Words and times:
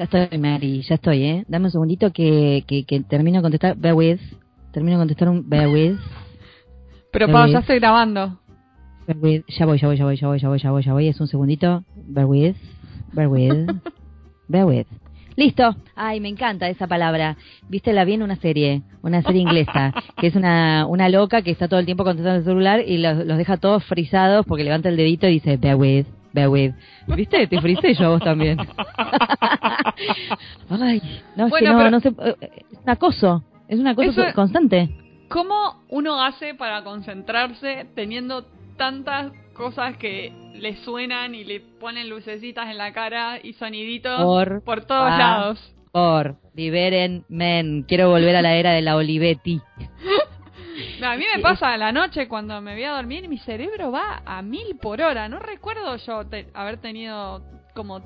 Ya 0.00 0.04
estoy, 0.04 0.38
Mary, 0.38 0.80
ya 0.80 0.94
estoy, 0.94 1.22
¿eh? 1.24 1.44
Dame 1.46 1.66
un 1.66 1.70
segundito 1.72 2.10
que, 2.10 2.64
que, 2.66 2.84
que 2.84 3.00
termino 3.00 3.36
de 3.36 3.42
contestar. 3.42 3.76
Bear 3.76 3.94
with. 3.94 4.18
Termino 4.72 4.96
de 4.96 5.02
contestar 5.02 5.28
un 5.28 5.46
bear 5.46 5.68
with. 5.68 5.98
Pero 7.12 7.26
Bear 7.26 7.36
Pau, 7.36 7.44
with. 7.44 7.52
ya 7.52 7.58
estoy 7.58 7.80
grabando. 7.80 8.40
Bear 9.06 9.18
with. 9.18 9.42
Ya 9.48 9.66
voy, 9.66 9.78
ya 9.78 9.88
voy, 9.88 9.98
ya 9.98 10.04
voy, 10.06 10.16
ya 10.16 10.26
voy, 10.26 10.38
ya 10.38 10.48
voy, 10.48 10.58
ya 10.58 10.70
voy, 10.70 10.82
ya 10.82 10.92
voy. 10.94 11.08
Es 11.08 11.20
un 11.20 11.26
segundito. 11.26 11.84
Bear 11.94 12.24
with. 12.24 12.56
Bear 13.12 13.28
with. 13.28 13.68
Bear 14.48 14.64
with. 14.64 14.86
Listo. 15.36 15.76
Ay, 15.94 16.18
me 16.20 16.30
encanta 16.30 16.70
esa 16.70 16.86
palabra. 16.86 17.36
Viste, 17.68 17.92
la 17.92 18.06
vi 18.06 18.14
en 18.14 18.22
una 18.22 18.36
serie, 18.36 18.80
una 19.02 19.20
serie 19.20 19.42
inglesa, 19.42 19.92
que 20.16 20.28
es 20.28 20.34
una, 20.34 20.86
una 20.86 21.10
loca 21.10 21.42
que 21.42 21.50
está 21.50 21.68
todo 21.68 21.78
el 21.78 21.84
tiempo 21.84 22.04
contestando 22.04 22.38
el 22.38 22.44
celular 22.44 22.82
y 22.86 22.96
los, 22.96 23.26
los 23.26 23.36
deja 23.36 23.58
todos 23.58 23.84
frisados 23.84 24.46
porque 24.46 24.64
levanta 24.64 24.88
el 24.88 24.96
dedito 24.96 25.28
y 25.28 25.32
dice, 25.32 25.58
bear 25.58 25.76
with, 25.76 26.06
bear 26.32 26.48
with. 26.48 26.72
¿Viste? 27.08 27.46
Te 27.46 27.60
frisé 27.60 27.94
yo 27.94 28.06
a 28.06 28.08
vos 28.10 28.22
también. 28.22 28.58
Ay, 30.70 31.02
no, 31.36 31.44
es 31.46 31.50
Bueno, 31.50 31.66
que 31.66 31.72
no, 31.72 31.78
pero- 31.78 31.90
no 31.90 32.00
sé, 32.00 32.08
eh, 32.08 32.36
es 32.72 32.78
un 32.82 32.90
acoso, 32.90 33.44
es 33.68 33.78
un 33.78 33.86
acoso 33.86 34.22
Eso- 34.22 34.34
constante. 34.34 34.88
¿Cómo 35.28 35.84
uno 35.90 36.22
hace 36.24 36.54
para 36.54 36.82
concentrarse 36.82 37.86
teniendo 37.94 38.44
tantas 38.76 39.32
cosas 39.54 39.96
que 39.96 40.32
le 40.54 40.76
suenan 40.78 41.34
y 41.34 41.44
le 41.44 41.60
ponen 41.60 42.08
lucecitas 42.08 42.68
en 42.68 42.78
la 42.78 42.92
cara 42.92 43.38
y 43.42 43.52
soniditos 43.52 44.20
Por 44.22 44.62
por 44.64 44.84
todos 44.86 45.08
lados? 45.10 45.74
Por 45.92 46.36
liberen 46.54 47.24
men, 47.28 47.84
quiero 47.86 48.08
volver 48.10 48.34
a 48.36 48.42
la 48.42 48.54
era 48.54 48.72
de 48.72 48.82
la 48.82 48.96
Olivetti. 48.96 49.60
A 51.02 51.16
mí 51.16 51.24
me 51.34 51.42
pasa 51.42 51.72
a 51.72 51.76
la 51.76 51.92
noche 51.92 52.28
cuando 52.28 52.60
me 52.60 52.74
voy 52.74 52.84
a 52.84 52.92
dormir 52.92 53.24
y 53.24 53.28
mi 53.28 53.38
cerebro 53.38 53.90
va 53.90 54.22
a 54.24 54.42
mil 54.42 54.76
por 54.80 55.00
hora. 55.00 55.28
No 55.28 55.38
recuerdo 55.38 55.96
yo 55.96 56.26
te- 56.26 56.48
haber 56.54 56.78
tenido 56.78 57.42
como 57.74 58.00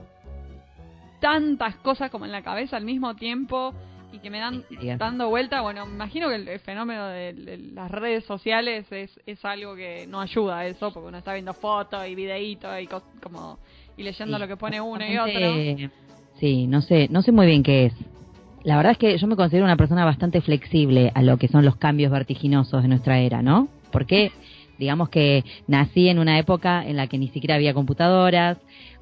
tantas 1.20 1.76
cosas 1.76 2.10
como 2.10 2.24
en 2.24 2.32
la 2.32 2.42
cabeza 2.42 2.76
al 2.76 2.84
mismo 2.84 3.14
tiempo 3.16 3.74
y 4.12 4.18
que 4.18 4.30
me 4.30 4.38
dan 4.38 4.64
dando 4.98 5.28
vuelta. 5.28 5.60
Bueno, 5.60 5.86
me 5.86 5.94
imagino 5.94 6.28
que 6.28 6.36
el, 6.36 6.60
fenómeno 6.60 7.06
de, 7.08 7.58
las 7.72 7.90
redes 7.90 8.24
sociales 8.24 8.86
es, 8.90 9.10
es 9.26 9.44
algo 9.44 9.74
que 9.74 10.06
no 10.06 10.20
ayuda 10.20 10.58
a 10.58 10.66
eso, 10.66 10.92
porque 10.92 11.08
uno 11.08 11.18
está 11.18 11.32
viendo 11.32 11.52
fotos 11.54 12.06
y 12.06 12.14
videitos 12.14 12.70
y 12.80 12.86
como 12.86 13.58
y 13.96 14.02
leyendo 14.02 14.36
Sí, 14.36 14.40
lo 14.40 14.48
que 14.48 14.56
pone 14.56 14.80
uno 14.80 15.04
y 15.06 15.18
otro. 15.18 15.90
Sí, 16.38 16.66
no 16.66 16.82
sé, 16.82 17.08
no 17.10 17.22
sé 17.22 17.32
muy 17.32 17.46
bien 17.46 17.62
qué 17.62 17.86
es. 17.86 17.94
La 18.64 18.78
verdad 18.78 18.92
es 18.92 18.98
que 18.98 19.18
yo 19.18 19.26
me 19.26 19.36
considero 19.36 19.66
una 19.66 19.76
persona 19.76 20.06
bastante 20.06 20.40
flexible 20.40 21.12
a 21.14 21.20
lo 21.20 21.36
que 21.36 21.48
son 21.48 21.66
los 21.66 21.76
cambios 21.76 22.10
vertiginosos 22.10 22.82
de 22.82 22.88
nuestra 22.88 23.18
era, 23.18 23.42
¿no? 23.42 23.68
Porque 23.92 24.32
digamos 24.78 25.10
que 25.10 25.44
nací 25.66 26.08
en 26.08 26.18
una 26.18 26.38
época 26.38 26.82
en 26.84 26.96
la 26.96 27.06
que 27.06 27.18
ni 27.18 27.28
siquiera 27.28 27.56
había 27.56 27.74
computadoras. 27.74 28.56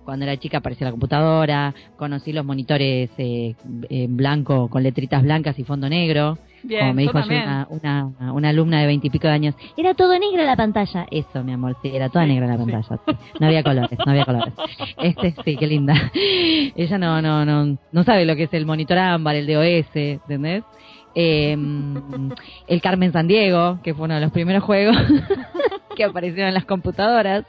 Cuando 0.04 0.24
era 0.24 0.36
chica 0.36 0.58
apareció 0.58 0.84
la 0.84 0.90
computadora, 0.90 1.74
conocí 1.96 2.32
los 2.32 2.44
monitores 2.44 3.10
eh, 3.18 3.54
en 3.88 4.16
blanco 4.16 4.68
con 4.68 4.82
letritas 4.82 5.22
blancas 5.22 5.58
y 5.58 5.64
fondo 5.64 5.88
negro. 5.88 6.38
Bien, 6.64 6.80
como 6.80 6.94
me 6.94 7.02
dijo 7.02 7.18
una, 7.18 7.66
una, 7.70 8.32
una 8.32 8.48
alumna 8.50 8.80
de 8.80 8.86
veintipico 8.86 9.26
de 9.26 9.32
años, 9.32 9.54
era 9.76 9.94
todo 9.94 10.16
negro 10.18 10.44
la 10.44 10.54
pantalla. 10.54 11.06
Eso, 11.10 11.42
mi 11.42 11.52
amor, 11.52 11.76
sí, 11.82 11.90
era 11.92 12.08
toda 12.08 12.24
negra 12.24 12.46
la 12.46 12.56
pantalla. 12.56 13.00
sí. 13.04 13.16
No 13.40 13.46
había 13.46 13.62
colores, 13.62 13.98
no 14.04 14.12
había 14.12 14.24
colores. 14.24 14.54
Este, 15.02 15.34
sí, 15.44 15.56
qué 15.56 15.66
linda. 15.66 15.94
Ella 16.14 16.98
no, 16.98 17.20
no, 17.20 17.44
no, 17.44 17.78
no 17.90 18.04
sabe 18.04 18.24
lo 18.24 18.36
que 18.36 18.44
es 18.44 18.54
el 18.54 18.66
monitor 18.66 18.98
ámbar, 18.98 19.34
el 19.34 19.46
DOS, 19.46 19.90
¿entendés? 19.94 20.62
Eh, 21.14 21.56
el 22.68 22.80
Carmen 22.80 23.12
San 23.12 23.26
Diego, 23.26 23.80
que 23.82 23.94
fue 23.94 24.04
uno 24.04 24.14
de 24.14 24.20
los 24.20 24.32
primeros 24.32 24.62
juegos 24.62 24.96
que 25.96 26.04
aparecieron 26.04 26.48
en 26.48 26.54
las 26.54 26.64
computadoras. 26.64 27.44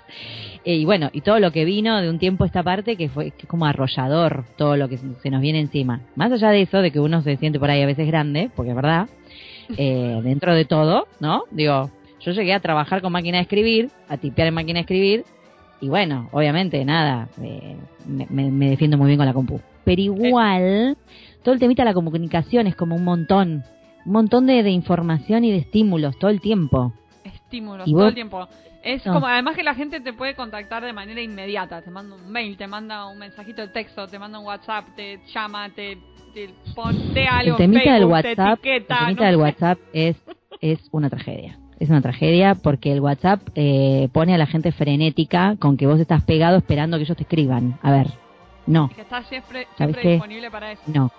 Eh, 0.65 0.75
y 0.77 0.85
bueno, 0.85 1.09
y 1.13 1.21
todo 1.21 1.39
lo 1.39 1.51
que 1.51 1.65
vino 1.65 2.01
de 2.01 2.09
un 2.09 2.19
tiempo 2.19 2.43
a 2.43 2.47
esta 2.47 2.63
parte 2.63 2.95
que 2.95 3.09
fue 3.09 3.31
que 3.31 3.43
es 3.43 3.47
como 3.47 3.65
arrollador 3.65 4.45
todo 4.57 4.77
lo 4.77 4.87
que 4.89 4.97
se 4.97 5.13
se 5.21 5.29
nos 5.29 5.41
viene 5.41 5.59
encima. 5.59 6.01
Más 6.15 6.31
allá 6.31 6.49
de 6.51 6.61
eso, 6.61 6.81
de 6.81 6.91
que 6.91 6.99
uno 6.99 7.21
se 7.21 7.35
siente 7.37 7.59
por 7.59 7.69
ahí 7.69 7.81
a 7.81 7.85
veces 7.85 8.07
grande, 8.07 8.49
porque 8.55 8.69
es 8.71 8.75
verdad, 8.75 9.07
eh, 9.77 10.19
dentro 10.23 10.53
de 10.55 10.65
todo, 10.65 11.07
¿no? 11.19 11.43
Digo, 11.51 11.89
yo 12.21 12.31
llegué 12.31 12.53
a 12.53 12.59
trabajar 12.61 13.01
con 13.01 13.11
máquina 13.11 13.37
de 13.37 13.43
escribir, 13.43 13.89
a 14.07 14.17
tipear 14.17 14.47
en 14.47 14.53
máquina 14.53 14.77
de 14.77 14.81
escribir, 14.81 15.25
y 15.81 15.89
bueno, 15.89 16.29
obviamente, 16.31 16.85
nada, 16.85 17.27
eh, 17.41 17.75
me, 18.07 18.25
me- 18.29 18.51
me 18.51 18.69
defiendo 18.69 18.97
muy 18.97 19.07
bien 19.07 19.17
con 19.17 19.25
la 19.25 19.33
compu. 19.33 19.59
Pero 19.83 20.01
igual, 20.01 20.95
todo 21.43 21.53
el 21.53 21.59
temita 21.59 21.83
de 21.83 21.89
la 21.89 21.93
comunicación 21.93 22.67
es 22.67 22.75
como 22.77 22.95
un 22.95 23.03
montón, 23.03 23.63
un 24.05 24.11
montón 24.13 24.45
de, 24.45 24.63
de 24.63 24.69
información 24.71 25.43
y 25.43 25.51
de 25.51 25.57
estímulos 25.57 26.17
todo 26.17 26.31
el 26.31 26.39
tiempo. 26.39 26.93
Estímulos 27.53 27.87
¿Y 27.87 27.91
todo 27.91 28.01
vos? 28.01 28.09
el 28.09 28.15
tiempo. 28.15 28.47
Es 28.83 29.05
No. 29.05 29.13
como, 29.13 29.27
además 29.27 29.55
que 29.55 29.63
la 29.63 29.75
gente 29.75 30.01
te 30.01 30.11
puede 30.13 30.35
contactar 30.35 30.83
de 30.83 30.91
manera 30.91 31.21
inmediata. 31.21 31.81
Te 31.81 31.91
manda 31.91 32.15
un 32.15 32.31
mail, 32.31 32.57
te 32.57 32.67
manda 32.67 33.05
un 33.05 33.17
mensajito 33.19 33.61
de 33.61 33.67
texto, 33.69 34.07
te 34.07 34.17
manda 34.19 34.39
un 34.39 34.45
WhatsApp, 34.45 34.87
te 34.95 35.19
llama, 35.33 35.69
te, 35.69 35.97
te 36.33 36.49
pone 36.75 37.27
algo 37.27 37.51
el 37.51 37.57
temita 37.57 37.83
en 37.83 37.99
del 37.99 38.09
Facebook, 38.09 38.21
te 38.21 38.27
WhatsApp, 38.29 38.47
el 38.65 38.71
etiqueta, 38.71 38.97
temita 38.99 39.21
no 39.21 39.27
del 39.27 39.35
sé. 39.35 39.41
WhatsApp 39.41 39.79
es, 39.93 40.15
es 40.59 40.79
una 40.91 41.09
tragedia. 41.09 41.57
Es 41.79 41.89
una 41.89 42.01
tragedia 42.01 42.55
porque 42.55 42.91
el 42.91 42.99
WhatsApp 43.01 43.41
eh, 43.55 44.07
pone 44.13 44.33
a 44.33 44.37
la 44.37 44.45
gente 44.47 44.71
frenética 44.71 45.55
con 45.59 45.75
que 45.77 45.85
vos 45.87 45.99
estás 45.99 46.23
pegado 46.23 46.57
esperando 46.57 46.97
que 46.97 47.03
ellos 47.03 47.17
te 47.17 47.23
escriban. 47.23 47.77
A 47.81 47.91
ver, 47.91 48.07
no, 48.67 48.89
Que 48.89 49.01
está 49.01 49.23
siempre, 49.23 49.67
¿Sabes 49.77 49.95
siempre 49.95 50.11
disponible 50.13 50.49
para 50.51 50.71
eso. 50.71 50.81
no. 50.87 51.11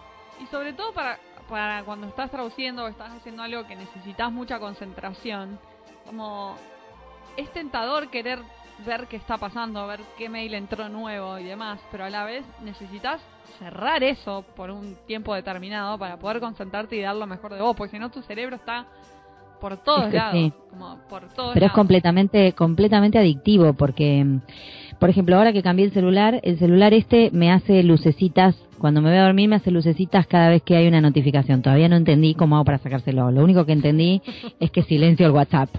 Y 0.42 0.46
sobre 0.46 0.72
todo 0.72 0.92
para, 0.92 1.18
para 1.48 1.82
cuando 1.84 2.06
estás 2.08 2.30
traduciendo 2.30 2.84
o 2.84 2.88
estás 2.88 3.10
haciendo 3.12 3.42
algo 3.42 3.66
que 3.66 3.76
necesitas 3.76 4.32
mucha 4.32 4.58
concentración, 4.58 5.58
como 6.06 6.54
es 7.36 7.50
tentador 7.52 8.08
querer 8.08 8.38
ver 8.86 9.06
qué 9.08 9.16
está 9.16 9.38
pasando, 9.38 9.86
ver 9.86 10.00
qué 10.18 10.28
mail 10.28 10.54
entró 10.54 10.88
nuevo 10.88 11.38
y 11.38 11.44
demás, 11.44 11.80
pero 11.90 12.04
a 12.04 12.10
la 12.10 12.24
vez 12.24 12.44
necesitas 12.62 13.20
cerrar 13.58 14.02
eso 14.02 14.44
por 14.56 14.70
un 14.70 14.96
tiempo 15.06 15.34
determinado 15.34 15.96
para 15.98 16.16
poder 16.18 16.40
concentrarte 16.40 16.96
y 16.96 17.00
dar 17.00 17.14
lo 17.14 17.26
mejor 17.26 17.54
de 17.54 17.60
vos, 17.60 17.76
porque 17.76 17.92
si 17.92 17.98
no 17.98 18.10
tu 18.10 18.20
cerebro 18.22 18.56
está 18.56 18.86
por 19.60 19.76
todos 19.78 20.04
Es 20.06 20.10
que 20.10 20.16
lados, 20.16 20.34
sí. 20.34 20.52
como 20.70 20.98
por 21.08 21.22
todos 21.28 21.54
Pero 21.54 21.66
es 21.66 21.70
lados. 21.70 21.74
completamente, 21.76 22.52
completamente 22.52 23.18
adictivo 23.18 23.72
porque, 23.74 24.22
mm, 24.24 24.40
por 24.98 25.08
ejemplo, 25.08 25.36
ahora 25.36 25.52
que 25.52 25.62
cambié 25.62 25.86
el 25.86 25.92
celular, 25.92 26.40
el 26.42 26.58
celular 26.58 26.92
este 26.92 27.30
me 27.32 27.52
hace 27.52 27.82
lucecitas, 27.82 28.56
cuando 28.84 29.00
me 29.00 29.08
voy 29.08 29.18
a 29.18 29.22
dormir 29.22 29.48
me 29.48 29.56
hace 29.56 29.70
lucecitas 29.70 30.26
cada 30.26 30.50
vez 30.50 30.60
que 30.60 30.76
hay 30.76 30.86
una 30.86 31.00
notificación. 31.00 31.62
Todavía 31.62 31.88
no 31.88 31.96
entendí 31.96 32.34
cómo 32.34 32.56
hago 32.56 32.66
para 32.66 32.76
sacárselo. 32.76 33.30
Lo 33.30 33.42
único 33.42 33.64
que 33.64 33.72
entendí 33.72 34.20
es 34.60 34.70
que 34.70 34.82
silencio 34.82 35.24
el 35.24 35.32
WhatsApp. 35.32 35.70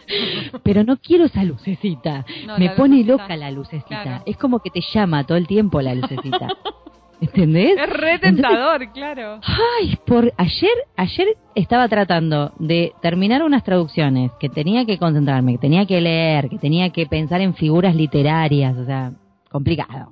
Pero 0.64 0.82
no 0.82 0.96
quiero 0.96 1.26
esa 1.26 1.44
lucecita. 1.44 2.26
No, 2.48 2.58
me 2.58 2.70
pone 2.70 3.04
lucecita. 3.04 3.22
loca 3.22 3.36
la 3.36 3.52
lucecita. 3.52 4.02
Claro. 4.02 4.22
Es 4.26 4.36
como 4.36 4.58
que 4.58 4.70
te 4.70 4.80
llama 4.80 5.22
todo 5.22 5.38
el 5.38 5.46
tiempo 5.46 5.80
la 5.80 5.94
lucecita. 5.94 6.48
¿Entendés? 7.20 7.78
Es 7.78 7.88
re 7.88 8.18
tentador, 8.18 8.92
claro. 8.92 9.38
Ay, 9.44 9.96
por 10.04 10.32
ayer, 10.36 10.72
ayer 10.96 11.28
estaba 11.54 11.86
tratando 11.86 12.52
de 12.58 12.94
terminar 13.00 13.44
unas 13.44 13.62
traducciones 13.62 14.32
que 14.40 14.48
tenía 14.48 14.84
que 14.86 14.98
concentrarme, 14.98 15.52
que 15.52 15.58
tenía 15.58 15.86
que 15.86 16.00
leer, 16.00 16.48
que 16.48 16.58
tenía 16.58 16.90
que 16.90 17.06
pensar 17.06 17.42
en 17.42 17.54
figuras 17.54 17.94
literarias, 17.94 18.76
o 18.76 18.84
sea, 18.84 19.12
complicado. 19.50 20.10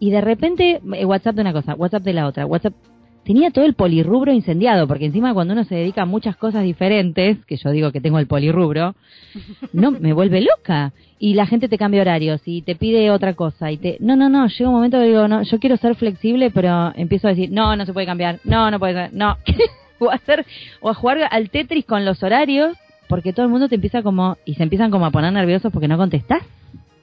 Y 0.00 0.10
de 0.10 0.22
repente, 0.22 0.80
eh, 0.94 1.04
WhatsApp 1.04 1.36
de 1.36 1.42
una 1.42 1.52
cosa, 1.52 1.74
WhatsApp 1.74 2.02
de 2.02 2.14
la 2.14 2.26
otra, 2.26 2.46
WhatsApp. 2.46 2.74
Tenía 3.22 3.50
todo 3.50 3.66
el 3.66 3.74
polirrubro 3.74 4.32
incendiado, 4.32 4.88
porque 4.88 5.04
encima 5.04 5.34
cuando 5.34 5.52
uno 5.52 5.64
se 5.64 5.74
dedica 5.74 6.02
a 6.02 6.06
muchas 6.06 6.36
cosas 6.36 6.64
diferentes, 6.64 7.36
que 7.44 7.58
yo 7.58 7.70
digo 7.70 7.92
que 7.92 8.00
tengo 8.00 8.18
el 8.18 8.26
polirrubro, 8.26 8.94
no, 9.74 9.90
me 9.90 10.14
vuelve 10.14 10.40
loca. 10.40 10.92
Y 11.18 11.34
la 11.34 11.44
gente 11.44 11.68
te 11.68 11.76
cambia 11.76 12.00
horarios 12.00 12.40
y 12.46 12.62
te 12.62 12.76
pide 12.76 13.10
otra 13.10 13.34
cosa. 13.34 13.70
y 13.70 13.76
te 13.76 13.98
No, 14.00 14.16
no, 14.16 14.30
no, 14.30 14.48
llega 14.48 14.70
un 14.70 14.74
momento 14.74 14.98
que 14.98 15.04
digo, 15.04 15.28
no, 15.28 15.42
yo 15.42 15.60
quiero 15.60 15.76
ser 15.76 15.96
flexible, 15.96 16.50
pero 16.50 16.92
empiezo 16.96 17.28
a 17.28 17.30
decir, 17.30 17.52
no, 17.52 17.76
no 17.76 17.84
se 17.84 17.92
puede 17.92 18.06
cambiar, 18.06 18.40
no, 18.44 18.70
no 18.70 18.78
puede 18.78 18.94
ser, 18.94 19.12
no. 19.12 19.36
o, 19.98 20.10
hacer, 20.10 20.46
o 20.80 20.88
a 20.88 20.94
jugar 20.94 21.18
al 21.30 21.50
Tetris 21.50 21.84
con 21.84 22.06
los 22.06 22.22
horarios, 22.22 22.74
porque 23.06 23.34
todo 23.34 23.44
el 23.44 23.52
mundo 23.52 23.68
te 23.68 23.74
empieza 23.74 24.02
como, 24.02 24.38
y 24.46 24.54
se 24.54 24.62
empiezan 24.62 24.90
como 24.90 25.04
a 25.04 25.10
poner 25.10 25.30
nerviosos 25.30 25.70
porque 25.70 25.88
no 25.88 25.98
contestás. 25.98 26.42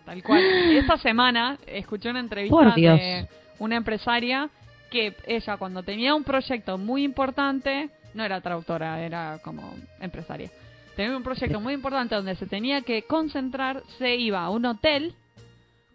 Tal 0.07 0.23
cual. 0.23 0.41
Esta 0.41 0.97
semana 1.09 1.57
escuché 1.67 2.09
una 2.09 2.21
entrevista 2.21 2.73
de 2.75 3.27
una 3.59 3.75
empresaria 3.75 4.49
que 4.89 5.13
ella 5.27 5.57
cuando 5.57 5.83
tenía 5.83 6.15
un 6.15 6.23
proyecto 6.23 6.77
muy 6.77 7.03
importante, 7.03 7.89
no 8.13 8.23
era 8.23 8.39
traductora, 8.39 9.01
era 9.01 9.39
como 9.43 9.75
empresaria. 9.99 10.49
Tenía 10.95 11.15
un 11.15 11.23
proyecto 11.23 11.59
muy 11.59 11.73
importante 11.73 12.15
donde 12.15 12.35
se 12.35 12.47
tenía 12.47 12.81
que 12.81 13.03
concentrar, 13.03 13.83
se 13.97 14.15
iba 14.15 14.43
a 14.43 14.49
un 14.49 14.65
hotel 14.65 15.13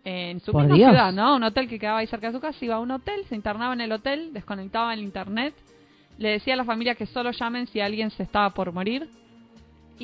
en 0.05 0.41
su 0.41 0.53
Por 0.53 0.62
misma 0.62 0.76
Dios. 0.76 0.91
ciudad, 0.91 1.12
¿no? 1.12 1.37
Un 1.37 1.44
hotel 1.44 1.67
que 1.67 1.79
quedaba 1.79 2.00
ahí 2.00 2.06
cerca 2.06 2.26
de 2.26 2.35
su 2.35 2.41
casa, 2.41 2.62
iba 2.62 2.75
a 2.75 2.81
un 2.81 2.91
hotel, 2.91 3.25
se 3.31 3.35
internaba 3.35 3.73
en 3.73 3.81
el 3.81 3.93
hotel, 3.93 4.35
desconectaba 4.35 4.93
el 4.93 5.00
internet, 5.00 5.55
le 6.19 6.32
decía 6.32 6.53
a 6.53 6.58
la 6.58 6.65
familia 6.65 6.97
que 6.97 7.06
solo 7.06 7.31
llamen 7.31 7.67
si 7.69 7.81
alguien 7.81 8.11
se 8.11 8.25
estaba 8.25 8.50
por 8.50 8.73
morir 8.73 9.08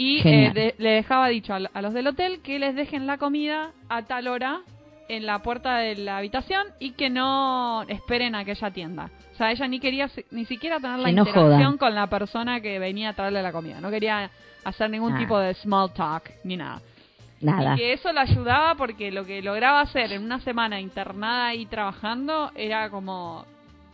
y 0.01 0.21
eh, 0.29 0.51
de- 0.55 0.75
le 0.79 0.91
dejaba 0.91 1.29
dicho 1.29 1.53
a, 1.55 1.59
a 1.73 1.83
los 1.83 1.93
del 1.95 2.07
hotel 2.07 2.41
que 2.43 2.59
les 2.59 2.75
dejen 2.75 3.07
la 3.07 3.19
comida 3.19 3.73
a 3.89 4.03
tal 4.03 4.29
hora 4.29 4.61
en 5.09 5.25
la 5.27 5.39
puerta 5.41 5.79
de 5.79 5.97
la 5.97 6.19
habitación 6.19 6.67
y 6.79 6.93
que 6.93 7.09
no 7.11 7.83
esperen 7.89 8.35
a 8.35 8.45
que 8.45 8.51
ella 8.53 8.67
atienda. 8.69 9.11
O 9.33 9.37
sea, 9.39 9.51
ella 9.53 9.67
ni 9.69 9.81
quería 9.81 10.11
ni 10.31 10.45
siquiera 10.45 10.81
tener 10.81 10.99
la 10.99 11.11
no 11.13 11.23
interacción 11.23 11.63
jodan. 11.63 11.79
con 11.79 11.95
la 11.95 12.07
persona 12.09 12.61
que 12.61 12.79
venía 12.79 13.11
a 13.11 13.13
traerle 13.15 13.43
la 13.43 13.53
comida. 13.53 13.81
No 13.81 13.91
quería 13.91 14.31
hacer 14.65 14.91
ningún 14.91 15.15
Ah. 15.15 15.19
tipo 15.19 15.39
de 15.39 15.55
small 15.55 15.93
talk 15.95 16.31
ni 16.45 16.57
nada. 16.57 16.83
Nada. 17.41 17.75
Y 17.75 17.79
que 17.79 17.93
eso 17.93 18.13
le 18.13 18.21
ayudaba 18.21 18.75
porque 18.75 19.13
lo 19.13 19.25
que 19.25 19.41
lograba 19.41 19.81
hacer 19.81 20.13
en 20.13 20.25
una 20.25 20.41
semana 20.41 20.81
internada 20.81 21.55
y 21.55 21.67
trabajando 21.67 22.51
era 22.57 22.91
como 22.91 23.47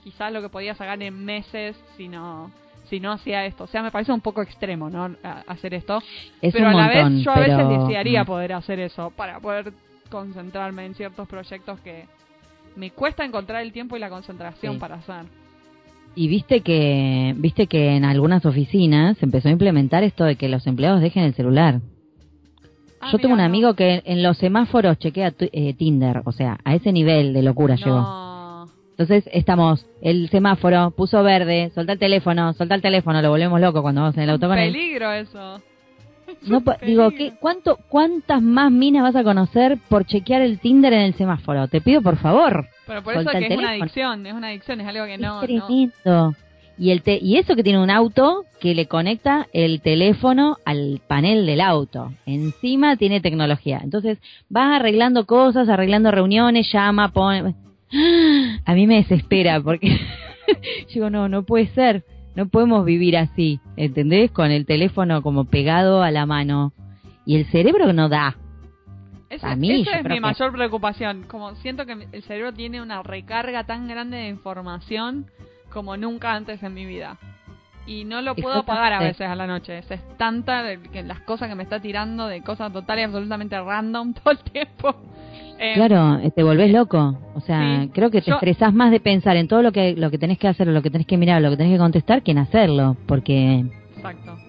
quizás 0.02 0.32
lo 0.32 0.40
que 0.40 0.48
podía 0.48 0.74
sacar 0.74 1.00
en 1.02 1.24
meses 1.24 1.76
si 1.96 2.08
no 2.08 2.50
si 2.88 3.00
no 3.00 3.12
hacía 3.12 3.44
esto. 3.46 3.64
O 3.64 3.66
sea, 3.66 3.82
me 3.82 3.90
parece 3.90 4.12
un 4.12 4.20
poco 4.20 4.42
extremo, 4.42 4.90
¿no? 4.90 5.10
hacer 5.46 5.74
esto. 5.74 6.02
pero 6.40 6.68
a 6.68 6.74
la 6.74 6.88
vez 6.88 7.22
yo 7.22 7.32
a 7.32 7.40
veces 7.40 7.68
desearía 7.68 8.24
poder 8.24 8.52
hacer 8.52 8.80
eso 8.80 9.10
para 9.16 9.40
poder 9.40 9.72
concentrarme 10.10 10.86
en 10.86 10.94
ciertos 10.94 11.26
proyectos 11.28 11.80
que 11.80 12.06
me 12.76 12.90
cuesta 12.90 13.24
encontrar 13.24 13.62
el 13.62 13.72
tiempo 13.72 13.96
y 13.96 14.00
la 14.00 14.10
concentración 14.10 14.78
para 14.78 14.96
hacer. 14.96 15.24
Y 16.16 16.28
viste 16.28 16.60
que 16.60 17.34
viste 17.36 17.66
que 17.66 17.96
en 17.96 18.04
algunas 18.04 18.46
oficinas 18.46 19.18
se 19.18 19.24
empezó 19.24 19.48
a 19.48 19.52
implementar 19.52 20.04
esto 20.04 20.24
de 20.24 20.36
que 20.36 20.48
los 20.48 20.66
empleados 20.66 21.00
dejen 21.00 21.24
el 21.24 21.34
celular. 21.34 21.80
Ah, 23.00 23.08
Yo 23.10 23.18
tengo 23.18 23.34
un 23.34 23.40
amigo 23.40 23.74
que 23.74 24.02
en 24.04 24.22
los 24.22 24.38
semáforos 24.38 24.98
chequea 24.98 25.34
eh, 25.38 25.74
Tinder, 25.74 26.22
o 26.24 26.32
sea, 26.32 26.58
a 26.64 26.74
ese 26.74 26.92
nivel 26.92 27.32
de 27.34 27.42
locura 27.42 27.74
llegó. 27.74 28.23
Entonces 28.96 29.28
estamos, 29.32 29.84
el 30.02 30.28
semáforo 30.28 30.92
puso 30.92 31.24
verde, 31.24 31.72
solta 31.74 31.94
el 31.94 31.98
teléfono, 31.98 32.52
solta 32.52 32.76
el 32.76 32.82
teléfono, 32.82 33.20
lo 33.20 33.30
volvemos 33.30 33.60
loco 33.60 33.82
cuando 33.82 34.02
vamos 34.02 34.16
en 34.16 34.22
el 34.22 34.30
auto. 34.30 34.48
Peligro 34.48 35.12
eso. 35.12 35.60
No, 36.42 36.62
digo, 36.82 37.10
¿qué, 37.10 37.34
cuánto, 37.38 37.78
¿cuántas 37.88 38.40
más 38.40 38.70
minas 38.70 39.02
vas 39.02 39.16
a 39.16 39.24
conocer 39.24 39.78
por 39.88 40.06
chequear 40.06 40.42
el 40.42 40.58
Tinder 40.58 40.92
en 40.92 41.00
el 41.00 41.14
semáforo? 41.14 41.68
Te 41.68 41.80
pido 41.80 42.02
por 42.02 42.16
favor. 42.16 42.66
Pero 42.86 43.02
por 43.02 43.14
eso 43.14 43.30
que 43.30 43.46
es 43.46 43.58
una 43.58 43.70
adicción, 43.70 44.26
es 44.26 44.32
una 44.32 44.48
adicción, 44.48 44.80
es 44.80 44.86
algo 44.86 45.06
que 45.06 45.18
no... 45.18 45.42
Es 45.42 45.50
Y, 46.78 46.90
el 46.90 47.02
y 47.04 47.36
eso 47.36 47.54
que 47.56 47.62
tiene 47.62 47.82
un 47.82 47.90
auto 47.90 48.44
que 48.58 48.74
le 48.74 48.86
conecta 48.86 49.46
el 49.52 49.80
teléfono 49.80 50.56
al 50.64 51.00
panel 51.06 51.46
del 51.46 51.60
auto. 51.60 52.12
Encima 52.26 52.96
tiene 52.96 53.20
tecnología. 53.20 53.80
Entonces 53.82 54.18
vas 54.48 54.80
arreglando 54.80 55.26
cosas, 55.26 55.68
arreglando 55.68 56.10
reuniones, 56.10 56.70
llama, 56.72 57.12
pone... 57.12 57.54
A 58.64 58.74
mí 58.74 58.86
me 58.86 58.96
desespera 58.96 59.60
porque 59.60 59.98
digo, 60.94 61.10
no, 61.10 61.28
no 61.28 61.44
puede 61.44 61.68
ser. 61.68 62.04
No 62.34 62.48
podemos 62.48 62.84
vivir 62.84 63.16
así, 63.16 63.60
¿entendés? 63.76 64.30
Con 64.32 64.50
el 64.50 64.66
teléfono 64.66 65.22
como 65.22 65.44
pegado 65.44 66.02
a 66.02 66.10
la 66.10 66.26
mano. 66.26 66.72
Y 67.24 67.36
el 67.36 67.46
cerebro 67.46 67.92
no 67.92 68.08
da. 68.08 68.36
a 69.40 69.56
mí, 69.56 69.82
esa 69.82 70.00
es 70.00 70.04
mi 70.04 70.18
mayor 70.18 70.52
preocupación. 70.52 71.24
Como 71.28 71.54
siento 71.56 71.86
que 71.86 72.08
el 72.10 72.22
cerebro 72.24 72.52
tiene 72.52 72.82
una 72.82 73.02
recarga 73.04 73.64
tan 73.64 73.86
grande 73.86 74.16
de 74.16 74.28
información 74.28 75.26
como 75.70 75.96
nunca 75.96 76.34
antes 76.34 76.62
en 76.62 76.74
mi 76.74 76.86
vida. 76.86 77.18
Y 77.86 78.04
no 78.04 78.22
lo 78.22 78.34
puedo 78.34 78.62
pagar 78.64 78.94
a 78.94 79.00
veces 79.00 79.28
a 79.28 79.34
la 79.34 79.46
noche. 79.46 79.78
Es 79.78 80.16
tanta 80.16 80.76
que 80.92 81.02
las 81.02 81.20
cosas 81.20 81.48
que 81.48 81.54
me 81.54 81.62
está 81.62 81.80
tirando 81.80 82.26
de 82.26 82.42
cosas 82.42 82.72
totales 82.72 83.02
y 83.02 83.04
absolutamente 83.04 83.60
random 83.60 84.14
todo 84.24 84.30
el 84.32 84.38
tiempo. 84.38 84.94
Eh, 85.58 85.74
claro, 85.74 86.20
te 86.34 86.42
volvés 86.42 86.72
loco. 86.72 87.18
O 87.34 87.40
sea, 87.40 87.86
creo 87.92 88.10
que 88.10 88.22
te 88.22 88.30
estresás 88.30 88.72
más 88.72 88.90
de 88.90 89.00
pensar 89.00 89.36
en 89.36 89.48
todo 89.48 89.62
lo 89.62 89.72
que 89.72 89.94
lo 89.94 90.10
que 90.10 90.18
tenés 90.18 90.38
que 90.38 90.48
hacer, 90.48 90.66
lo 90.66 90.82
que 90.82 90.90
tenés 90.90 91.06
que 91.06 91.16
mirar, 91.16 91.42
lo 91.42 91.50
que 91.50 91.56
tenés 91.56 91.72
que 91.72 91.78
contestar, 91.78 92.22
que 92.22 92.32
en 92.32 92.38
hacerlo. 92.38 92.96
Porque 93.06 93.64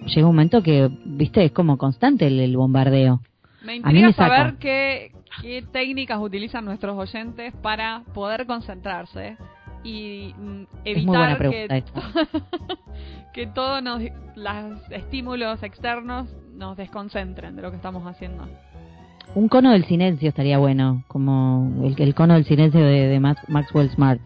llega 0.06 0.26
un 0.26 0.34
momento 0.34 0.62
que, 0.62 0.90
viste, 1.04 1.44
es 1.44 1.52
como 1.52 1.78
constante 1.78 2.26
el, 2.26 2.56
bombardeo. 2.56 3.20
Me 3.64 3.76
intriga 3.76 4.12
saber 4.12 4.56
qué, 4.58 5.12
qué 5.42 5.62
técnicas 5.72 6.20
utilizan 6.20 6.64
nuestros 6.64 6.96
oyentes 6.96 7.52
para 7.62 8.02
poder 8.14 8.46
concentrarse 8.46 9.36
y 9.86 10.34
mm, 10.36 10.62
evitar 10.84 11.38
que, 11.38 11.84
que 13.32 13.46
todos 13.46 13.80
los 13.82 14.80
estímulos 14.90 15.62
externos 15.62 16.26
nos 16.54 16.76
desconcentren 16.76 17.54
de 17.54 17.62
lo 17.62 17.70
que 17.70 17.76
estamos 17.76 18.04
haciendo. 18.04 18.48
Un 19.36 19.48
cono 19.48 19.70
del 19.70 19.84
silencio 19.84 20.28
estaría 20.28 20.58
bueno, 20.58 21.04
como 21.06 21.84
el, 21.84 21.94
el 22.00 22.14
cono 22.14 22.34
del 22.34 22.44
silencio 22.44 22.84
de, 22.84 23.20
Maxwell 23.20 23.90
Smart. 23.90 24.20